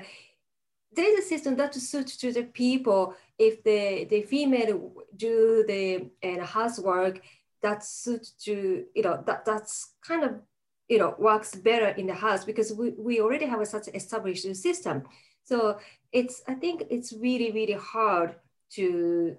there 0.92 1.18
is 1.18 1.24
a 1.24 1.28
system 1.28 1.56
that 1.56 1.74
suits 1.74 2.16
to 2.18 2.32
the 2.32 2.44
people. 2.44 3.14
If 3.38 3.62
the 3.62 4.06
the 4.10 4.22
female 4.22 4.92
do 5.16 5.64
the 5.66 6.10
uh, 6.22 6.44
housework 6.44 7.22
that 7.62 7.84
suits 7.84 8.30
to 8.44 8.84
you 8.94 9.02
know 9.02 9.22
that 9.26 9.44
that's 9.44 9.92
kind 10.06 10.24
of 10.24 10.40
you 10.88 10.98
know 10.98 11.14
works 11.18 11.54
better 11.54 11.88
in 11.88 12.06
the 12.06 12.14
house 12.14 12.44
because 12.44 12.72
we, 12.72 12.90
we 12.90 13.20
already 13.20 13.46
have 13.46 13.60
a 13.60 13.66
such 13.66 13.88
established 13.88 14.44
system. 14.56 15.04
So 15.44 15.78
it's 16.12 16.42
i 16.48 16.54
think 16.54 16.82
it's 16.90 17.12
really 17.12 17.52
really 17.52 17.78
hard 17.94 18.34
to 18.70 19.36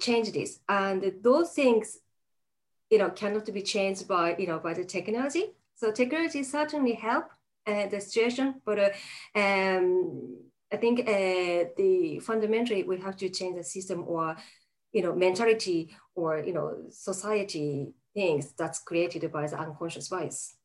change 0.00 0.32
this. 0.32 0.60
And 0.68 1.12
those 1.22 1.52
things 1.52 1.98
you 2.90 2.98
know 2.98 3.10
cannot 3.10 3.52
be 3.52 3.62
changed 3.62 4.08
by 4.08 4.36
you 4.36 4.46
know 4.46 4.58
by 4.58 4.74
the 4.74 4.84
technology. 4.84 5.52
So 5.76 5.92
technology 5.92 6.42
certainly 6.42 6.94
help 6.94 7.26
uh, 7.66 7.86
the 7.86 8.00
situation, 8.00 8.60
but 8.64 8.78
uh, 8.78 8.90
um, 9.38 10.47
I 10.72 10.76
think 10.76 11.00
uh, 11.00 11.70
the 11.76 12.20
fundamentally 12.22 12.82
we 12.82 12.98
have 12.98 13.16
to 13.18 13.28
change 13.28 13.56
the 13.56 13.64
system 13.64 14.04
or 14.06 14.36
you 14.92 15.02
know 15.02 15.14
mentality 15.14 15.96
or 16.14 16.38
you 16.38 16.52
know 16.52 16.84
society 16.90 17.94
things 18.14 18.52
that's 18.58 18.80
created 18.80 19.30
by 19.32 19.46
the 19.46 19.58
unconscious 19.58 20.08
bias. 20.08 20.56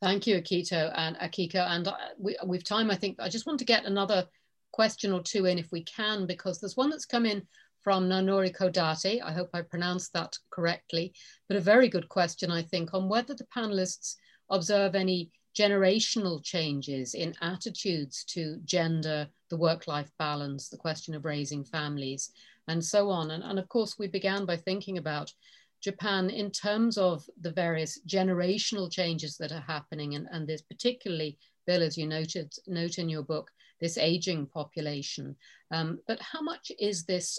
Thank 0.00 0.26
you, 0.26 0.40
Akito 0.40 0.92
and 0.96 1.16
Akiko. 1.16 1.66
And 1.68 1.88
uh, 1.88 1.94
we, 2.18 2.36
have 2.40 2.64
time, 2.64 2.90
I 2.90 2.94
think 2.94 3.16
I 3.20 3.28
just 3.28 3.46
want 3.46 3.58
to 3.58 3.64
get 3.64 3.84
another 3.84 4.26
question 4.72 5.12
or 5.12 5.22
two 5.22 5.46
in 5.46 5.58
if 5.58 5.72
we 5.72 5.82
can, 5.82 6.26
because 6.26 6.60
there's 6.60 6.76
one 6.76 6.90
that's 6.90 7.04
come 7.04 7.26
in 7.26 7.42
from 7.82 8.08
Naonori 8.08 8.54
Kodate. 8.54 9.20
I 9.22 9.32
hope 9.32 9.50
I 9.54 9.62
pronounced 9.62 10.12
that 10.12 10.36
correctly, 10.50 11.14
but 11.48 11.56
a 11.56 11.60
very 11.60 11.88
good 11.88 12.08
question, 12.08 12.50
I 12.50 12.62
think, 12.62 12.94
on 12.94 13.08
whether 13.08 13.34
the 13.34 13.46
panelists 13.56 14.14
observe 14.50 14.94
any 14.94 15.30
generational 15.58 16.38
changes 16.42 17.14
in 17.14 17.34
attitudes 17.40 18.24
to 18.24 18.58
gender, 18.64 19.26
the 19.50 19.56
work-life 19.56 20.10
balance, 20.18 20.68
the 20.68 20.84
question 20.86 21.14
of 21.14 21.24
raising 21.24 21.64
families, 21.64 22.30
and 22.68 22.84
so 22.84 23.10
on. 23.10 23.30
And, 23.32 23.42
and 23.42 23.58
of 23.58 23.68
course, 23.68 23.98
we 23.98 24.08
began 24.08 24.44
by 24.44 24.56
thinking 24.56 24.98
about 24.98 25.32
Japan 25.80 26.30
in 26.30 26.50
terms 26.50 26.98
of 26.98 27.24
the 27.40 27.52
various 27.52 28.00
generational 28.06 28.90
changes 28.90 29.36
that 29.38 29.52
are 29.52 29.64
happening, 29.74 30.14
and, 30.16 30.26
and 30.32 30.46
there's 30.46 30.62
particularly, 30.62 31.38
Bill, 31.66 31.82
as 31.82 31.96
you 31.96 32.06
noted, 32.06 32.52
note 32.66 32.98
in 32.98 33.08
your 33.08 33.22
book, 33.22 33.50
this 33.80 33.96
aging 33.96 34.46
population. 34.46 35.36
Um, 35.70 36.00
but 36.08 36.20
how 36.20 36.42
much 36.42 36.72
is 36.78 37.04
this 37.04 37.38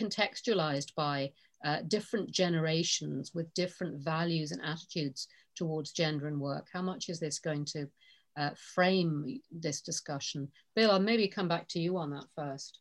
contextualized 0.00 0.94
by 0.94 1.32
uh, 1.64 1.78
different 1.88 2.30
generations 2.30 3.32
with 3.34 3.52
different 3.54 4.02
values 4.02 4.50
and 4.52 4.62
attitudes 4.62 5.28
towards 5.54 5.92
gender 5.92 6.26
and 6.26 6.40
work? 6.40 6.68
How 6.72 6.82
much 6.82 7.08
is 7.08 7.20
this 7.20 7.38
going 7.38 7.64
to 7.66 7.88
uh, 8.36 8.50
frame 8.74 9.40
this 9.50 9.80
discussion? 9.80 10.48
Bill, 10.74 10.90
I'll 10.90 11.00
maybe 11.00 11.28
come 11.28 11.48
back 11.48 11.68
to 11.68 11.80
you 11.80 11.96
on 11.96 12.10
that 12.10 12.26
first. 12.34 12.78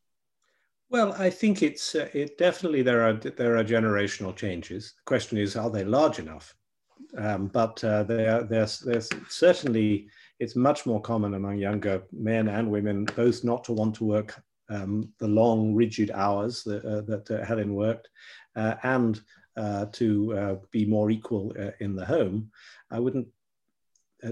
Well, 0.89 1.13
I 1.13 1.29
think 1.29 1.63
it's 1.63 1.95
uh, 1.95 2.09
it 2.13 2.37
definitely 2.37 2.83
there 2.83 3.03
are 3.03 3.13
there 3.13 3.57
are 3.57 3.63
generational 3.63 4.35
changes. 4.35 4.93
The 4.97 5.03
question 5.05 5.37
is, 5.37 5.55
are 5.55 5.69
they 5.69 5.83
large 5.83 6.19
enough? 6.19 6.53
Um, 7.17 7.47
but 7.47 7.83
uh, 7.83 8.03
there, 8.03 8.43
there's, 8.43 8.79
there's 8.79 9.09
certainly 9.29 10.07
it's 10.39 10.55
much 10.55 10.85
more 10.85 11.01
common 11.01 11.35
among 11.35 11.57
younger 11.57 12.03
men 12.11 12.47
and 12.47 12.69
women 12.69 13.05
both 13.15 13.43
not 13.43 13.63
to 13.65 13.73
want 13.73 13.95
to 13.95 14.05
work 14.05 14.41
um, 14.69 15.09
the 15.19 15.27
long, 15.27 15.75
rigid 15.75 16.11
hours 16.11 16.63
that, 16.63 16.83
uh, 16.85 17.01
that 17.01 17.29
uh, 17.29 17.45
Helen 17.45 17.73
worked, 17.73 18.09
uh, 18.55 18.75
and 18.83 19.21
to 19.55 20.37
uh, 20.37 20.55
be 20.71 20.85
more 20.85 21.11
equal 21.11 21.53
uh, 21.59 21.71
in 21.79 21.95
the 21.95 22.05
home. 22.05 22.51
I 22.91 22.99
wouldn't 22.99 23.27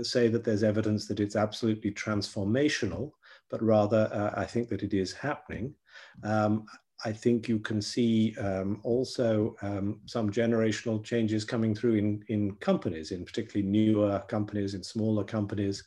say 0.03 0.30
that 0.30 0.43
there's 0.43 0.63
evidence 0.63 1.07
that 1.07 1.19
it's 1.19 1.36
absolutely 1.36 1.91
transformational, 1.91 3.11
but 3.49 3.61
rather 3.61 4.32
I 4.36 4.45
think 4.45 4.69
that 4.69 4.84
it 4.84 4.93
is 4.93 5.11
happening. 5.11 5.76
Um, 6.24 6.65
I 7.03 7.11
think 7.11 7.49
you 7.49 7.59
can 7.59 7.82
see 7.82 8.36
um, 8.38 8.80
also 8.84 9.55
um, 9.61 9.99
some 10.05 10.30
generational 10.30 11.03
changes 11.03 11.43
coming 11.43 11.74
through 11.74 11.95
in, 11.95 12.24
in 12.28 12.55
companies, 12.55 13.11
in 13.11 13.26
particularly 13.26 13.67
newer 13.67 14.19
companies, 14.28 14.76
in 14.76 14.84
smaller 14.84 15.24
companies, 15.24 15.84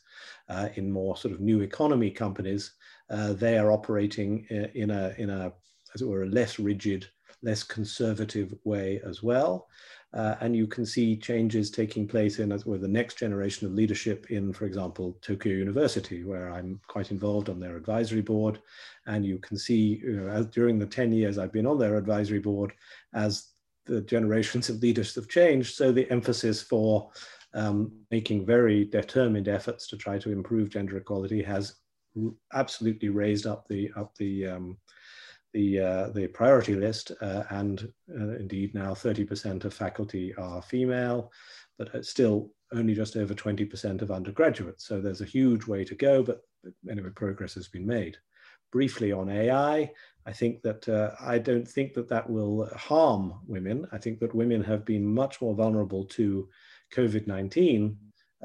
uh, 0.49 0.69
in 0.75 0.91
more 0.91 1.15
sort 1.15 1.33
of 1.33 1.39
new 1.39 1.61
economy 1.61 2.11
companies. 2.11 2.73
Uh, 3.09 3.33
they 3.33 3.57
are 3.57 3.71
operating 3.71 4.45
in 4.49 4.91
a, 4.91 5.13
in 5.17 5.29
a, 5.29 5.53
as 5.93 6.01
it 6.01 6.07
were, 6.07 6.23
a 6.23 6.27
less 6.27 6.59
rigid, 6.59 7.07
less 7.41 7.63
conservative 7.63 8.53
way 8.63 9.01
as 9.05 9.21
well. 9.23 9.67
Uh, 10.13 10.35
and 10.39 10.55
you 10.55 10.65
can 10.65 10.85
see 10.85 11.17
changes 11.17 11.69
taking 11.69 12.07
place 12.07 12.39
in 12.39 12.49
with 12.65 12.81
the 12.81 12.87
next 12.87 13.17
generation 13.17 13.67
of 13.67 13.73
leadership 13.73 14.31
in, 14.31 14.53
for 14.53 14.65
example, 14.65 15.17
Tokyo 15.21 15.53
University, 15.53 16.23
where 16.23 16.49
I'm 16.51 16.79
quite 16.87 17.11
involved 17.11 17.49
on 17.49 17.59
their 17.59 17.75
advisory 17.75 18.21
board. 18.21 18.61
And 19.07 19.25
you 19.25 19.39
can 19.39 19.57
see 19.57 19.99
you 20.01 20.21
know, 20.21 20.29
as, 20.29 20.45
during 20.45 20.79
the 20.79 20.85
10 20.85 21.11
years 21.11 21.37
I've 21.37 21.51
been 21.51 21.67
on 21.67 21.77
their 21.77 21.97
advisory 21.97 22.39
board, 22.39 22.71
as 23.13 23.51
the 23.85 24.01
generations 24.01 24.69
of 24.69 24.81
leaders 24.81 25.13
have 25.15 25.27
changed, 25.27 25.75
so 25.75 25.91
the 25.91 26.09
emphasis 26.09 26.61
for 26.61 27.11
um, 27.53 27.91
making 28.11 28.45
very 28.45 28.85
determined 28.85 29.47
efforts 29.47 29.87
to 29.87 29.97
try 29.97 30.17
to 30.19 30.31
improve 30.31 30.69
gender 30.69 30.97
equality 30.97 31.41
has 31.43 31.75
absolutely 32.53 33.09
raised 33.09 33.45
up 33.45 33.67
the 33.67 33.91
up 33.95 34.15
the 34.15 34.47
um, 34.47 34.77
the, 35.55 35.79
uh, 35.79 36.09
the 36.09 36.27
priority 36.27 36.75
list, 36.75 37.13
uh, 37.21 37.43
and 37.49 37.89
uh, 38.11 38.35
indeed 38.35 38.75
now 38.75 38.93
30% 38.93 39.63
of 39.63 39.73
faculty 39.73 40.35
are 40.35 40.61
female, 40.61 41.31
but 41.79 42.05
still 42.05 42.51
only 42.73 42.93
just 42.93 43.15
over 43.15 43.33
20% 43.33 44.01
of 44.01 44.11
undergraduates. 44.11 44.85
So 44.85 44.99
there's 44.99 45.21
a 45.21 45.25
huge 45.25 45.65
way 45.65 45.85
to 45.85 45.95
go, 45.95 46.21
but 46.21 46.41
anyway, 46.91 47.09
progress 47.15 47.53
has 47.53 47.69
been 47.69 47.87
made. 47.87 48.17
Briefly 48.73 49.13
on 49.13 49.29
AI, 49.29 49.89
I 50.25 50.33
think 50.33 50.61
that 50.63 50.89
uh, 50.89 51.11
I 51.21 51.37
don't 51.37 51.67
think 51.67 51.93
that 51.93 52.09
that 52.09 52.29
will 52.29 52.69
harm 52.75 53.35
women. 53.47 53.87
I 53.93 53.97
think 53.97 54.19
that 54.19 54.35
women 54.35 54.61
have 54.61 54.83
been 54.83 55.05
much 55.05 55.41
more 55.41 55.55
vulnerable 55.55 56.03
to 56.05 56.49
COVID-19 56.93 57.95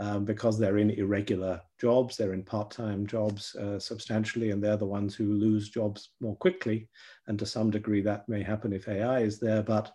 um, 0.00 0.24
because 0.24 0.58
they're 0.58 0.78
in 0.78 0.90
irregular 0.90 1.60
jobs, 1.78 2.16
they're 2.16 2.32
in 2.32 2.42
part-time 2.42 3.06
jobs 3.06 3.54
uh, 3.56 3.78
substantially, 3.78 4.50
and 4.50 4.64
they're 4.64 4.78
the 4.78 4.86
ones 4.86 5.14
who 5.14 5.34
lose 5.34 5.68
jobs 5.68 6.12
more 6.20 6.36
quickly. 6.36 6.88
And 7.26 7.38
to 7.38 7.44
some 7.44 7.70
degree, 7.70 8.00
that 8.02 8.26
may 8.26 8.42
happen 8.42 8.72
if 8.72 8.88
AI 8.88 9.20
is 9.20 9.38
there, 9.38 9.62
but 9.62 9.92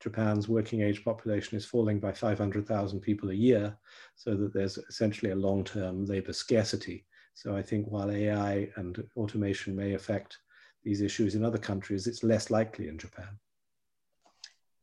Japan's 0.00 0.48
working 0.48 0.82
age 0.82 1.04
population 1.04 1.58
is 1.58 1.64
falling 1.64 1.98
by 1.98 2.12
500,000 2.12 3.00
people 3.00 3.30
a 3.30 3.34
year, 3.34 3.76
so 4.14 4.36
that 4.36 4.54
there's 4.54 4.78
essentially 4.78 5.32
a 5.32 5.36
long-term 5.36 6.04
labor 6.06 6.32
scarcity. 6.32 7.04
So 7.34 7.56
I 7.56 7.62
think 7.62 7.88
while 7.88 8.12
AI 8.12 8.68
and 8.76 9.02
automation 9.16 9.74
may 9.74 9.94
affect 9.94 10.38
these 10.84 11.00
issues 11.00 11.34
in 11.34 11.44
other 11.44 11.58
countries, 11.58 12.06
it's 12.06 12.22
less 12.22 12.50
likely 12.50 12.86
in 12.86 12.96
Japan. 12.96 13.38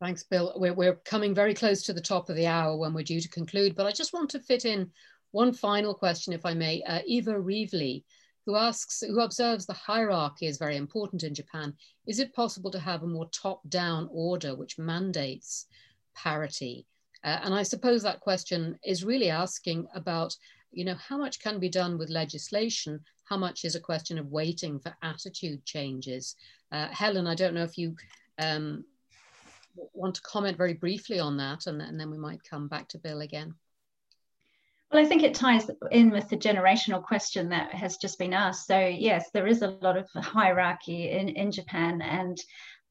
Thanks, 0.01 0.23
Bill. 0.23 0.53
We're, 0.57 0.73
we're 0.73 0.95
coming 1.05 1.33
very 1.33 1.53
close 1.53 1.81
to 1.83 1.93
the 1.93 2.01
top 2.01 2.29
of 2.29 2.35
the 2.35 2.47
hour 2.47 2.75
when 2.75 2.93
we're 2.93 3.03
due 3.03 3.21
to 3.21 3.29
conclude, 3.29 3.75
but 3.75 3.85
I 3.85 3.91
just 3.91 4.13
want 4.13 4.29
to 4.31 4.39
fit 4.39 4.65
in 4.65 4.91
one 5.31 5.53
final 5.53 5.93
question, 5.93 6.33
if 6.33 6.45
I 6.45 6.53
may. 6.53 6.83
Uh, 6.83 6.99
Eva 7.05 7.33
Reevely, 7.33 8.03
who 8.45 8.55
asks, 8.55 9.01
who 9.01 9.21
observes 9.21 9.65
the 9.65 9.73
hierarchy 9.73 10.47
is 10.47 10.57
very 10.57 10.75
important 10.75 11.23
in 11.23 11.33
Japan. 11.33 11.73
Is 12.07 12.19
it 12.19 12.33
possible 12.33 12.69
to 12.71 12.79
have 12.79 13.03
a 13.03 13.07
more 13.07 13.29
top-down 13.29 14.09
order 14.11 14.53
which 14.53 14.77
mandates 14.77 15.65
parity? 16.13 16.85
Uh, 17.23 17.39
and 17.43 17.53
I 17.53 17.63
suppose 17.63 18.03
that 18.03 18.19
question 18.19 18.77
is 18.83 19.05
really 19.05 19.29
asking 19.29 19.87
about, 19.95 20.35
you 20.71 20.83
know, 20.83 20.95
how 20.95 21.17
much 21.17 21.39
can 21.39 21.57
be 21.57 21.69
done 21.69 21.97
with 21.97 22.09
legislation? 22.09 22.99
How 23.23 23.37
much 23.37 23.63
is 23.63 23.75
a 23.75 23.79
question 23.79 24.19
of 24.19 24.27
waiting 24.27 24.79
for 24.79 24.95
attitude 25.01 25.65
changes? 25.65 26.35
Uh, 26.71 26.87
Helen, 26.89 27.27
I 27.27 27.35
don't 27.35 27.53
know 27.53 27.63
if 27.63 27.77
you 27.77 27.95
um, 28.39 28.83
want 29.93 30.15
to 30.15 30.21
comment 30.21 30.57
very 30.57 30.73
briefly 30.73 31.19
on 31.19 31.37
that, 31.37 31.67
and, 31.67 31.81
and 31.81 31.99
then 31.99 32.11
we 32.11 32.17
might 32.17 32.43
come 32.43 32.67
back 32.67 32.87
to 32.89 32.97
Bill 32.97 33.21
again. 33.21 33.55
Well, 34.91 35.03
I 35.03 35.07
think 35.07 35.23
it 35.23 35.33
ties 35.33 35.69
in 35.91 36.11
with 36.11 36.29
the 36.29 36.37
generational 36.37 37.03
question 37.03 37.49
that 37.49 37.73
has 37.73 37.97
just 37.97 38.19
been 38.19 38.33
asked. 38.33 38.67
So, 38.67 38.79
yes, 38.79 39.31
there 39.33 39.47
is 39.47 39.61
a 39.61 39.77
lot 39.81 39.97
of 39.97 40.07
hierarchy 40.15 41.09
in, 41.09 41.29
in 41.29 41.51
Japan. 41.51 42.01
And, 42.03 42.37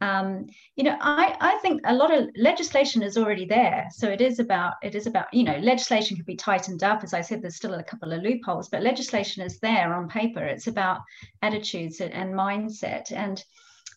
um, 0.00 0.46
you 0.74 0.82
know, 0.82 0.98
I, 1.00 1.36
I 1.40 1.58
think 1.58 1.82
a 1.84 1.94
lot 1.94 2.12
of 2.12 2.28
legislation 2.36 3.02
is 3.02 3.16
already 3.16 3.46
there. 3.46 3.86
So 3.92 4.08
it 4.08 4.20
is 4.20 4.40
about, 4.40 4.74
it 4.82 4.96
is 4.96 5.06
about, 5.06 5.32
you 5.32 5.44
know, 5.44 5.56
legislation 5.58 6.16
could 6.16 6.26
be 6.26 6.36
tightened 6.36 6.82
up. 6.82 7.04
As 7.04 7.14
I 7.14 7.20
said, 7.20 7.40
there's 7.40 7.56
still 7.56 7.74
a 7.74 7.84
couple 7.84 8.12
of 8.12 8.22
loopholes, 8.22 8.68
but 8.68 8.82
legislation 8.82 9.44
is 9.44 9.60
there 9.60 9.94
on 9.94 10.08
paper. 10.08 10.44
It's 10.44 10.66
about 10.66 11.00
attitudes 11.42 12.00
and 12.00 12.34
mindset. 12.34 13.12
And 13.12 13.42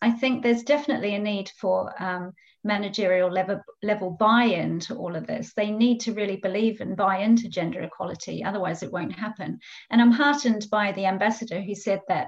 I 0.03 0.11
think 0.11 0.43
there's 0.43 0.63
definitely 0.63 1.15
a 1.15 1.19
need 1.19 1.51
for 1.59 1.91
um, 2.01 2.33
managerial 2.67 3.31
level, 3.31 3.61
level 3.81 4.11
buy-in 4.11 4.79
to 4.81 4.95
all 4.95 5.15
of 5.15 5.25
this. 5.25 5.53
They 5.53 5.71
need 5.71 5.99
to 6.01 6.13
really 6.13 6.37
believe 6.37 6.81
and 6.81 6.95
buy 6.95 7.19
into 7.19 7.49
gender 7.49 7.81
equality, 7.81 8.43
otherwise 8.43 8.83
it 8.83 8.91
won't 8.91 9.13
happen. 9.13 9.59
And 9.89 10.01
I'm 10.01 10.11
heartened 10.11 10.67
by 10.69 10.91
the 10.91 11.05
ambassador 11.05 11.61
who 11.61 11.73
said 11.73 12.01
that 12.09 12.27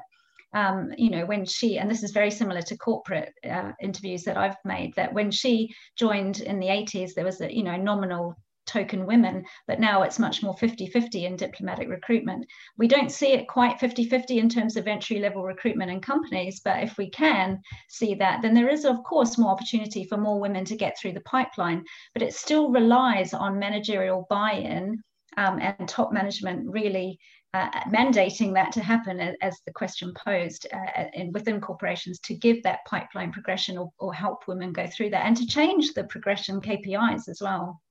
um, 0.54 0.92
you 0.98 1.12
know, 1.12 1.26
when 1.26 1.46
she, 1.46 1.78
and 1.78 1.90
this 1.90 2.02
is 2.02 2.12
very 2.12 2.32
similar 2.32 2.62
to 2.64 2.78
corporate 2.78 3.34
uh, 3.48 3.72
interviews 3.82 4.24
that 4.24 4.38
I've 4.38 4.58
made, 4.66 4.96
that 4.96 5.14
when 5.14 5.30
she 5.30 5.70
joined 5.96 6.40
in 6.40 6.60
the 6.60 6.68
80s, 6.68 7.14
there 7.14 7.26
was 7.26 7.40
a, 7.42 7.56
you 7.56 7.62
know, 7.62 7.76
nominal 7.76 8.36
token 8.70 9.06
women, 9.06 9.44
but 9.68 9.80
now 9.80 10.04
it's 10.04 10.20
much 10.20 10.44
more 10.44 10.54
50 10.54 10.88
50 10.88 11.26
in 11.26 11.36
diplomatic 11.36 11.90
recruitment. 11.90 12.46
We 12.78 12.88
don't 12.88 13.12
see 13.12 13.34
it 13.34 13.48
quite 13.48 13.80
50 13.80 14.06
50 14.06 14.40
in 14.40 14.48
terms 14.48 14.78
of 14.78 14.88
entry 14.88 15.20
level 15.20 15.44
recruitment 15.44 15.92
in 15.92 16.00
companies, 16.00 16.62
but 16.64 16.84
if 16.84 16.98
we 16.98 17.10
can 17.10 17.62
see 17.90 18.14
that, 18.16 18.42
then 18.42 18.54
there 18.54 18.70
is, 18.70 18.86
of 18.86 19.04
course, 19.04 19.38
more 19.38 19.52
opportunity 19.52 20.04
for 20.06 20.18
more 20.18 20.40
women 20.40 20.66
to 20.66 20.78
get 20.78 20.98
through 20.98 21.14
the 21.14 21.22
pipeline, 21.22 21.84
but 22.14 22.22
it 22.22 22.34
still 22.34 22.70
relies 22.70 23.34
on 23.34 23.60
managerial 23.60 24.28
buy 24.30 24.54
in 24.54 25.02
um, 25.38 25.60
and 25.60 25.88
top 25.88 26.12
management 26.12 26.70
really. 26.70 27.20
Uh, 27.56 27.68
mandating 27.88 28.54
that 28.54 28.72
to 28.72 28.80
happen 28.80 29.20
as 29.42 29.58
the 29.66 29.74
question 29.74 30.14
posed 30.14 30.68
uh, 30.72 31.06
in, 31.16 31.32
within 31.32 31.60
corporations 31.60 32.20
to 32.20 32.36
give 32.36 32.62
that 32.62 32.86
pipeline 32.86 33.32
progression 33.32 33.76
or, 33.76 33.92
or 33.98 34.14
help 34.14 34.48
women 34.48 34.72
go 34.72 34.86
through 34.86 35.10
that 35.10 35.26
and 35.26 35.36
to 35.36 35.48
change 35.48 35.96
the 35.96 36.04
progression 36.04 36.62
KPIs 36.62 37.28
as 37.28 37.42
well. 37.42 37.82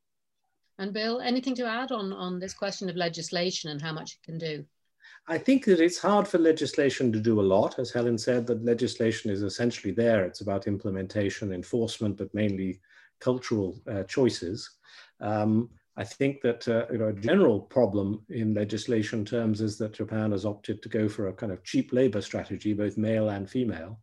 And 0.78 0.92
Bill, 0.92 1.20
anything 1.20 1.54
to 1.56 1.66
add 1.66 1.90
on, 1.90 2.12
on 2.12 2.38
this 2.38 2.54
question 2.54 2.88
of 2.88 2.96
legislation 2.96 3.70
and 3.70 3.82
how 3.82 3.92
much 3.92 4.14
it 4.14 4.22
can 4.24 4.38
do? 4.38 4.64
I 5.26 5.36
think 5.36 5.64
that 5.66 5.80
it's 5.80 5.98
hard 5.98 6.26
for 6.26 6.38
legislation 6.38 7.12
to 7.12 7.20
do 7.20 7.40
a 7.40 7.42
lot. 7.42 7.78
As 7.78 7.90
Helen 7.90 8.16
said, 8.16 8.46
that 8.46 8.64
legislation 8.64 9.30
is 9.30 9.42
essentially 9.42 9.92
there. 9.92 10.24
It's 10.24 10.40
about 10.40 10.66
implementation, 10.66 11.52
enforcement, 11.52 12.16
but 12.16 12.32
mainly 12.32 12.80
cultural 13.20 13.78
uh, 13.90 14.04
choices. 14.04 14.70
Um, 15.20 15.68
I 15.96 16.04
think 16.04 16.40
that 16.42 16.66
uh, 16.68 16.86
you 16.92 16.98
know, 16.98 17.08
a 17.08 17.12
general 17.12 17.60
problem 17.60 18.22
in 18.28 18.54
legislation 18.54 19.24
terms 19.24 19.60
is 19.60 19.76
that 19.78 19.94
Japan 19.94 20.30
has 20.30 20.46
opted 20.46 20.80
to 20.82 20.88
go 20.88 21.08
for 21.08 21.26
a 21.26 21.32
kind 21.32 21.50
of 21.50 21.64
cheap 21.64 21.92
labor 21.92 22.22
strategy, 22.22 22.72
both 22.72 22.96
male 22.96 23.30
and 23.30 23.50
female, 23.50 23.98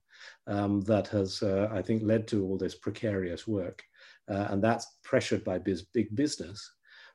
um, 0.46 0.82
that 0.82 1.08
has, 1.08 1.42
uh, 1.42 1.70
I 1.72 1.82
think, 1.82 2.04
led 2.04 2.28
to 2.28 2.44
all 2.44 2.58
this 2.58 2.76
precarious 2.76 3.48
work. 3.48 3.82
Uh, 4.30 4.48
and 4.50 4.64
that's 4.64 4.88
pressured 5.04 5.44
by 5.44 5.58
biz 5.58 5.84
big 5.84 6.16
business. 6.16 6.72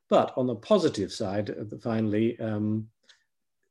But 0.09 0.33
on 0.37 0.47
the 0.47 0.57
positive 0.57 1.13
side, 1.13 1.51
uh, 1.51 1.77
finally, 1.83 2.39
um, 2.41 2.89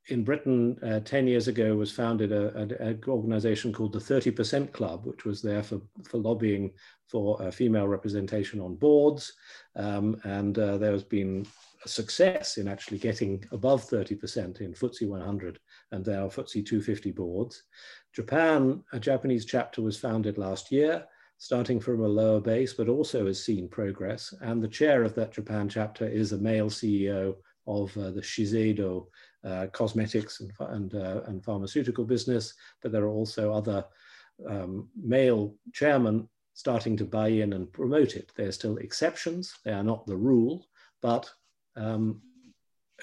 in 0.08 0.24
Britain, 0.24 0.78
uh, 0.84 1.00
10 1.02 1.28
years 1.28 1.48
ago, 1.48 1.76
was 1.76 1.92
founded 1.92 2.32
an 2.32 3.02
organization 3.08 3.72
called 3.72 3.94
the 3.94 4.00
30% 4.00 4.72
Club, 4.72 5.06
which 5.06 5.24
was 5.24 5.42
there 5.42 5.62
for, 5.62 5.82
for 6.04 6.18
lobbying 6.18 6.72
for 7.08 7.42
uh, 7.42 7.52
female 7.52 7.88
representation 7.88 8.60
on 8.60 8.76
boards. 8.76 9.34
Um, 9.76 10.20
and 10.24 10.58
uh, 10.58 10.78
there 10.78 10.92
has 10.92 11.04
been 11.04 11.46
a 11.86 11.88
success 11.88 12.58
in 12.58 12.68
actually 12.68 12.98
getting 12.98 13.44
above 13.52 13.88
30% 13.88 14.62
in 14.62 14.74
FTSE 14.74 15.08
100 15.08 15.60
and 15.92 16.04
there 16.04 16.22
are 16.22 16.28
FTSE 16.28 16.66
250 16.66 17.12
boards. 17.12 17.64
Japan, 18.14 18.84
a 18.92 19.00
Japanese 19.00 19.46
chapter 19.46 19.82
was 19.82 19.98
founded 19.98 20.38
last 20.38 20.72
year, 20.72 21.06
starting 21.40 21.80
from 21.80 22.04
a 22.04 22.08
lower 22.08 22.42
base, 22.42 22.74
but 22.74 22.90
also 22.90 23.26
has 23.26 23.42
seen 23.42 23.68
progress. 23.68 24.34
And 24.42 24.62
the 24.62 24.68
chair 24.68 25.04
of 25.04 25.16
that 25.16 25.32
Japan 25.32 25.70
chapter 25.70 26.06
is 26.06 26.34
a 26.34 26.38
male 26.38 26.70
CEO 26.70 27.36
of 27.66 27.96
uh, 27.98 28.12
the 28.12 28.22
Shiseido 28.22 29.08
uh, 29.46 29.68
cosmetics 29.72 30.42
and, 30.42 30.52
and, 30.60 30.96
uh, 30.96 31.22
and, 31.28 31.44
pharmaceutical 31.44 32.04
business, 32.04 32.54
but 32.82 32.92
there 32.92 33.04
are 33.04 33.10
also 33.10 33.54
other 33.54 33.86
um, 34.48 34.90
male 35.02 35.56
chairmen 35.74 36.28
starting 36.56 36.98
to 36.98 37.06
buy 37.06 37.30
in 37.30 37.54
and 37.54 37.72
promote 37.72 38.18
it. 38.18 38.34
They're 38.36 38.52
still 38.52 38.78
exceptions, 38.78 39.54
they 39.64 39.72
are 39.72 39.84
not 39.84 40.06
the 40.06 40.18
rule, 40.18 40.68
but 41.02 41.32
um, 41.78 42.22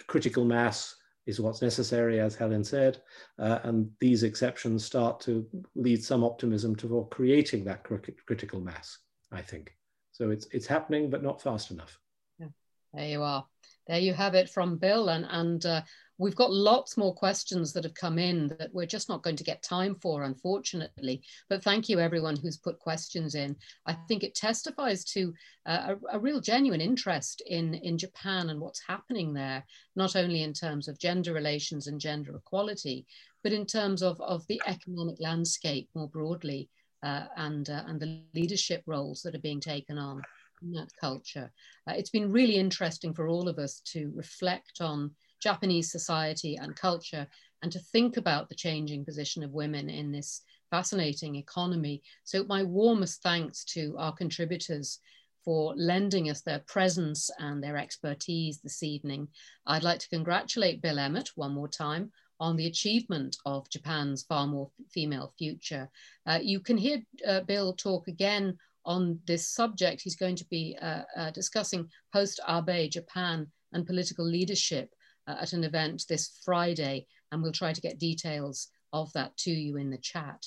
critical 0.09 0.45
mass 0.45 0.95
is 1.27 1.41
what's 1.41 1.62
necessary, 1.62 2.20
as 2.20 2.37
Helen 2.37 2.64
said, 2.64 3.03
uh, 3.39 3.59
and 3.64 3.91
these 4.01 4.22
exceptions 4.22 4.85
start 4.85 5.20
to 5.20 5.47
lead 5.74 6.03
some 6.03 6.22
optimism 6.22 6.77
toward 6.77 7.11
creating 7.11 7.64
that 7.64 7.85
critical 7.85 8.61
mass, 8.61 8.99
I 9.33 9.43
think. 9.43 9.77
So 10.12 10.31
it's, 10.31 10.47
it's 10.53 10.66
happening, 10.66 11.11
but 11.11 11.22
not 11.22 11.43
fast 11.43 11.70
enough. 11.70 11.99
Yeah. 12.39 12.49
There 12.95 13.09
you 13.09 13.22
are. 13.22 13.45
There 13.87 13.99
you 13.99 14.14
have 14.14 14.35
it 14.35 14.49
from 14.49 14.79
Bill, 14.79 15.09
and, 15.09 15.27
and 15.29 15.66
uh, 15.66 15.83
We've 16.18 16.34
got 16.34 16.50
lots 16.50 16.96
more 16.96 17.14
questions 17.14 17.72
that 17.72 17.84
have 17.84 17.94
come 17.94 18.18
in 18.18 18.48
that 18.58 18.72
we're 18.72 18.86
just 18.86 19.08
not 19.08 19.22
going 19.22 19.36
to 19.36 19.44
get 19.44 19.62
time 19.62 19.94
for, 19.96 20.22
unfortunately. 20.22 21.22
But 21.50 21.62
thank 21.62 21.88
you, 21.88 22.00
everyone 22.00 22.36
who's 22.36 22.56
put 22.56 22.78
questions 22.78 23.34
in. 23.34 23.54
I 23.84 23.92
think 23.92 24.24
it 24.24 24.34
testifies 24.34 25.04
to 25.12 25.34
uh, 25.66 25.94
a, 26.12 26.16
a, 26.16 26.18
real 26.18 26.40
genuine 26.40 26.80
interest 26.80 27.42
in, 27.46 27.74
in 27.74 27.98
Japan 27.98 28.48
and 28.48 28.60
what's 28.60 28.80
happening 28.86 29.34
there, 29.34 29.64
not 29.94 30.16
only 30.16 30.42
in 30.42 30.54
terms 30.54 30.88
of 30.88 30.98
gender 30.98 31.34
relations 31.34 31.86
and 31.86 32.00
gender 32.00 32.34
equality, 32.34 33.06
but 33.42 33.52
in 33.52 33.66
terms 33.66 34.02
of, 34.02 34.18
of 34.20 34.46
the 34.48 34.60
economic 34.66 35.16
landscape 35.20 35.88
more 35.94 36.08
broadly 36.08 36.70
uh, 37.02 37.24
and, 37.36 37.68
uh, 37.68 37.82
and 37.86 38.00
the 38.00 38.22
leadership 38.34 38.82
roles 38.86 39.20
that 39.22 39.34
are 39.34 39.40
being 39.40 39.60
taken 39.60 39.98
on 39.98 40.22
in 40.62 40.72
that 40.72 40.88
culture. 40.98 41.52
Uh, 41.88 41.92
it's 41.94 42.10
been 42.10 42.32
really 42.32 42.56
interesting 42.56 43.12
for 43.12 43.28
all 43.28 43.48
of 43.48 43.58
us 43.58 43.80
to 43.80 44.10
reflect 44.14 44.80
on 44.80 45.10
Japanese 45.41 45.91
society 45.91 46.57
and 46.57 46.76
culture 46.76 47.26
and 47.62 47.72
to 47.72 47.78
think 47.78 48.16
about 48.16 48.49
the 48.49 48.55
changing 48.55 49.05
position 49.05 49.43
of 49.43 49.53
women 49.53 49.89
in 49.89 50.12
this 50.12 50.43
fascinating 50.70 51.37
economy. 51.37 52.03
So 52.24 52.45
my 52.45 52.62
warmest 52.62 53.22
thanks 53.22 53.64
to 53.66 53.97
our 53.99 54.12
contributors 54.12 55.01
for 55.45 55.74
lending 55.76 56.28
us 56.28 56.43
their 56.43 56.59
presence 56.66 57.30
and 57.39 57.62
their 57.62 57.76
expertise 57.76 58.59
this 58.61 58.82
evening. 58.82 59.28
I'd 59.66 59.84
like 59.84 60.01
to 60.01 60.09
congratulate 60.09 60.82
Bill 60.82 60.99
Emmott 60.99 61.30
one 61.37 61.53
more 61.53 61.68
time 61.68 62.11
on 62.41 62.57
the 62.57 62.66
achievement 62.66 63.37
of 63.47 63.70
Japan's 63.70 64.24
far 64.24 64.47
more 64.47 64.70
female 64.91 65.32
future. 65.39 65.89
Uh, 66.26 66.41
you 66.43 66.61
can 66.61 66.76
hear 66.76 67.01
uh, 67.26 67.41
Bill 67.41 67.72
talk 67.72 68.09
again 68.09 68.59
on 68.84 69.20
this 69.26 69.49
subject. 69.49 70.03
He's 70.03 70.16
going 70.16 70.37
to 70.37 70.47
be 70.47 70.76
uh, 70.82 71.03
uh 71.16 71.30
discussing 71.30 71.89
post-Abe 72.12 72.91
Japan 72.91 73.47
and 73.72 73.87
political 73.87 74.24
leadership 74.24 74.91
uh, 75.27 75.37
at 75.41 75.53
an 75.53 75.64
event 75.64 76.05
this 76.09 76.39
Friday, 76.45 77.07
and 77.31 77.43
we'll 77.43 77.53
try 77.53 77.72
to 77.72 77.81
get 77.81 77.99
details 77.99 78.68
of 78.93 79.12
that 79.12 79.37
to 79.39 79.51
you 79.51 79.77
in 79.77 79.91
the 79.91 79.99
chat. 79.99 80.47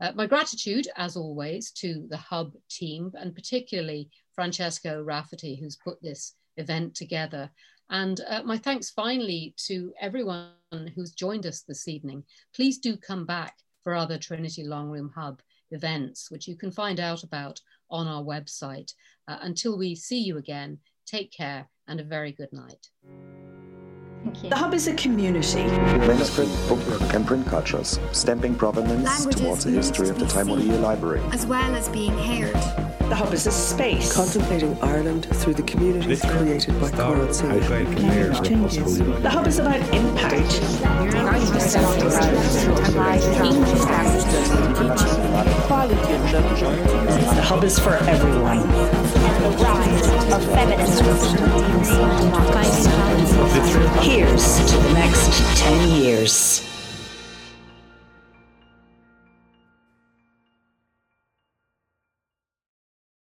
Uh, 0.00 0.12
my 0.14 0.26
gratitude, 0.26 0.88
as 0.96 1.16
always, 1.16 1.70
to 1.70 2.06
the 2.10 2.16
Hub 2.16 2.52
team, 2.68 3.12
and 3.14 3.34
particularly 3.34 4.10
Francesco 4.34 5.02
Rafferty, 5.02 5.56
who's 5.56 5.76
put 5.76 6.02
this 6.02 6.34
event 6.56 6.94
together. 6.94 7.50
And 7.90 8.20
uh, 8.28 8.42
my 8.44 8.58
thanks 8.58 8.90
finally 8.90 9.54
to 9.66 9.92
everyone 10.00 10.50
who's 10.94 11.12
joined 11.12 11.46
us 11.46 11.60
this 11.62 11.86
evening. 11.86 12.24
Please 12.54 12.78
do 12.78 12.96
come 12.96 13.26
back 13.26 13.54
for 13.82 13.94
other 13.94 14.18
Trinity 14.18 14.64
Long 14.64 14.90
Room 14.90 15.12
Hub 15.14 15.40
events, 15.70 16.30
which 16.30 16.48
you 16.48 16.56
can 16.56 16.70
find 16.70 16.98
out 16.98 17.22
about 17.22 17.60
on 17.90 18.06
our 18.06 18.22
website. 18.22 18.92
Uh, 19.28 19.38
until 19.42 19.78
we 19.78 19.94
see 19.94 20.18
you 20.18 20.38
again, 20.38 20.78
take 21.06 21.30
care 21.30 21.68
and 21.86 22.00
a 22.00 22.04
very 22.04 22.32
good 22.32 22.52
night. 22.52 22.88
The 24.24 24.56
Hub 24.56 24.72
is 24.72 24.88
a 24.88 24.94
community. 24.94 25.64
Manuscript, 25.64 26.50
book, 26.66 26.80
and 27.12 27.26
print 27.26 27.46
cultures, 27.46 28.00
stamping 28.12 28.54
provenance 28.54 29.04
Languages 29.04 29.40
towards 29.40 29.64
the 29.64 29.70
history 29.72 30.08
of 30.08 30.18
the 30.18 30.24
Taimuriya 30.24 30.80
library. 30.80 31.20
As 31.30 31.44
well 31.44 31.74
as 31.74 31.90
being 31.90 32.16
heard. 32.16 32.54
The 33.10 33.14
Hub 33.14 33.34
is 33.34 33.46
a 33.46 33.50
space. 33.50 34.14
Contemplating 34.14 34.80
Ireland 34.80 35.26
through 35.26 35.54
the 35.54 35.62
community 35.64 36.16
created 36.16 36.80
by 36.80 36.90
Coral 36.92 37.34
Sea. 37.34 37.48
changes. 38.42 38.98
The 38.98 39.28
Hub 39.28 39.46
is 39.46 39.58
about 39.58 39.80
impact. 39.94 40.58
The 47.34 47.42
Hub 47.42 47.62
is 47.62 47.78
for 47.78 47.92
everyone. 47.92 48.60
Of 50.34 50.42
feminism. 50.46 51.06
Here's 54.02 54.56
to 54.68 54.76
the 54.78 54.92
next 54.94 55.58
10 55.60 55.90
years. 55.90 56.73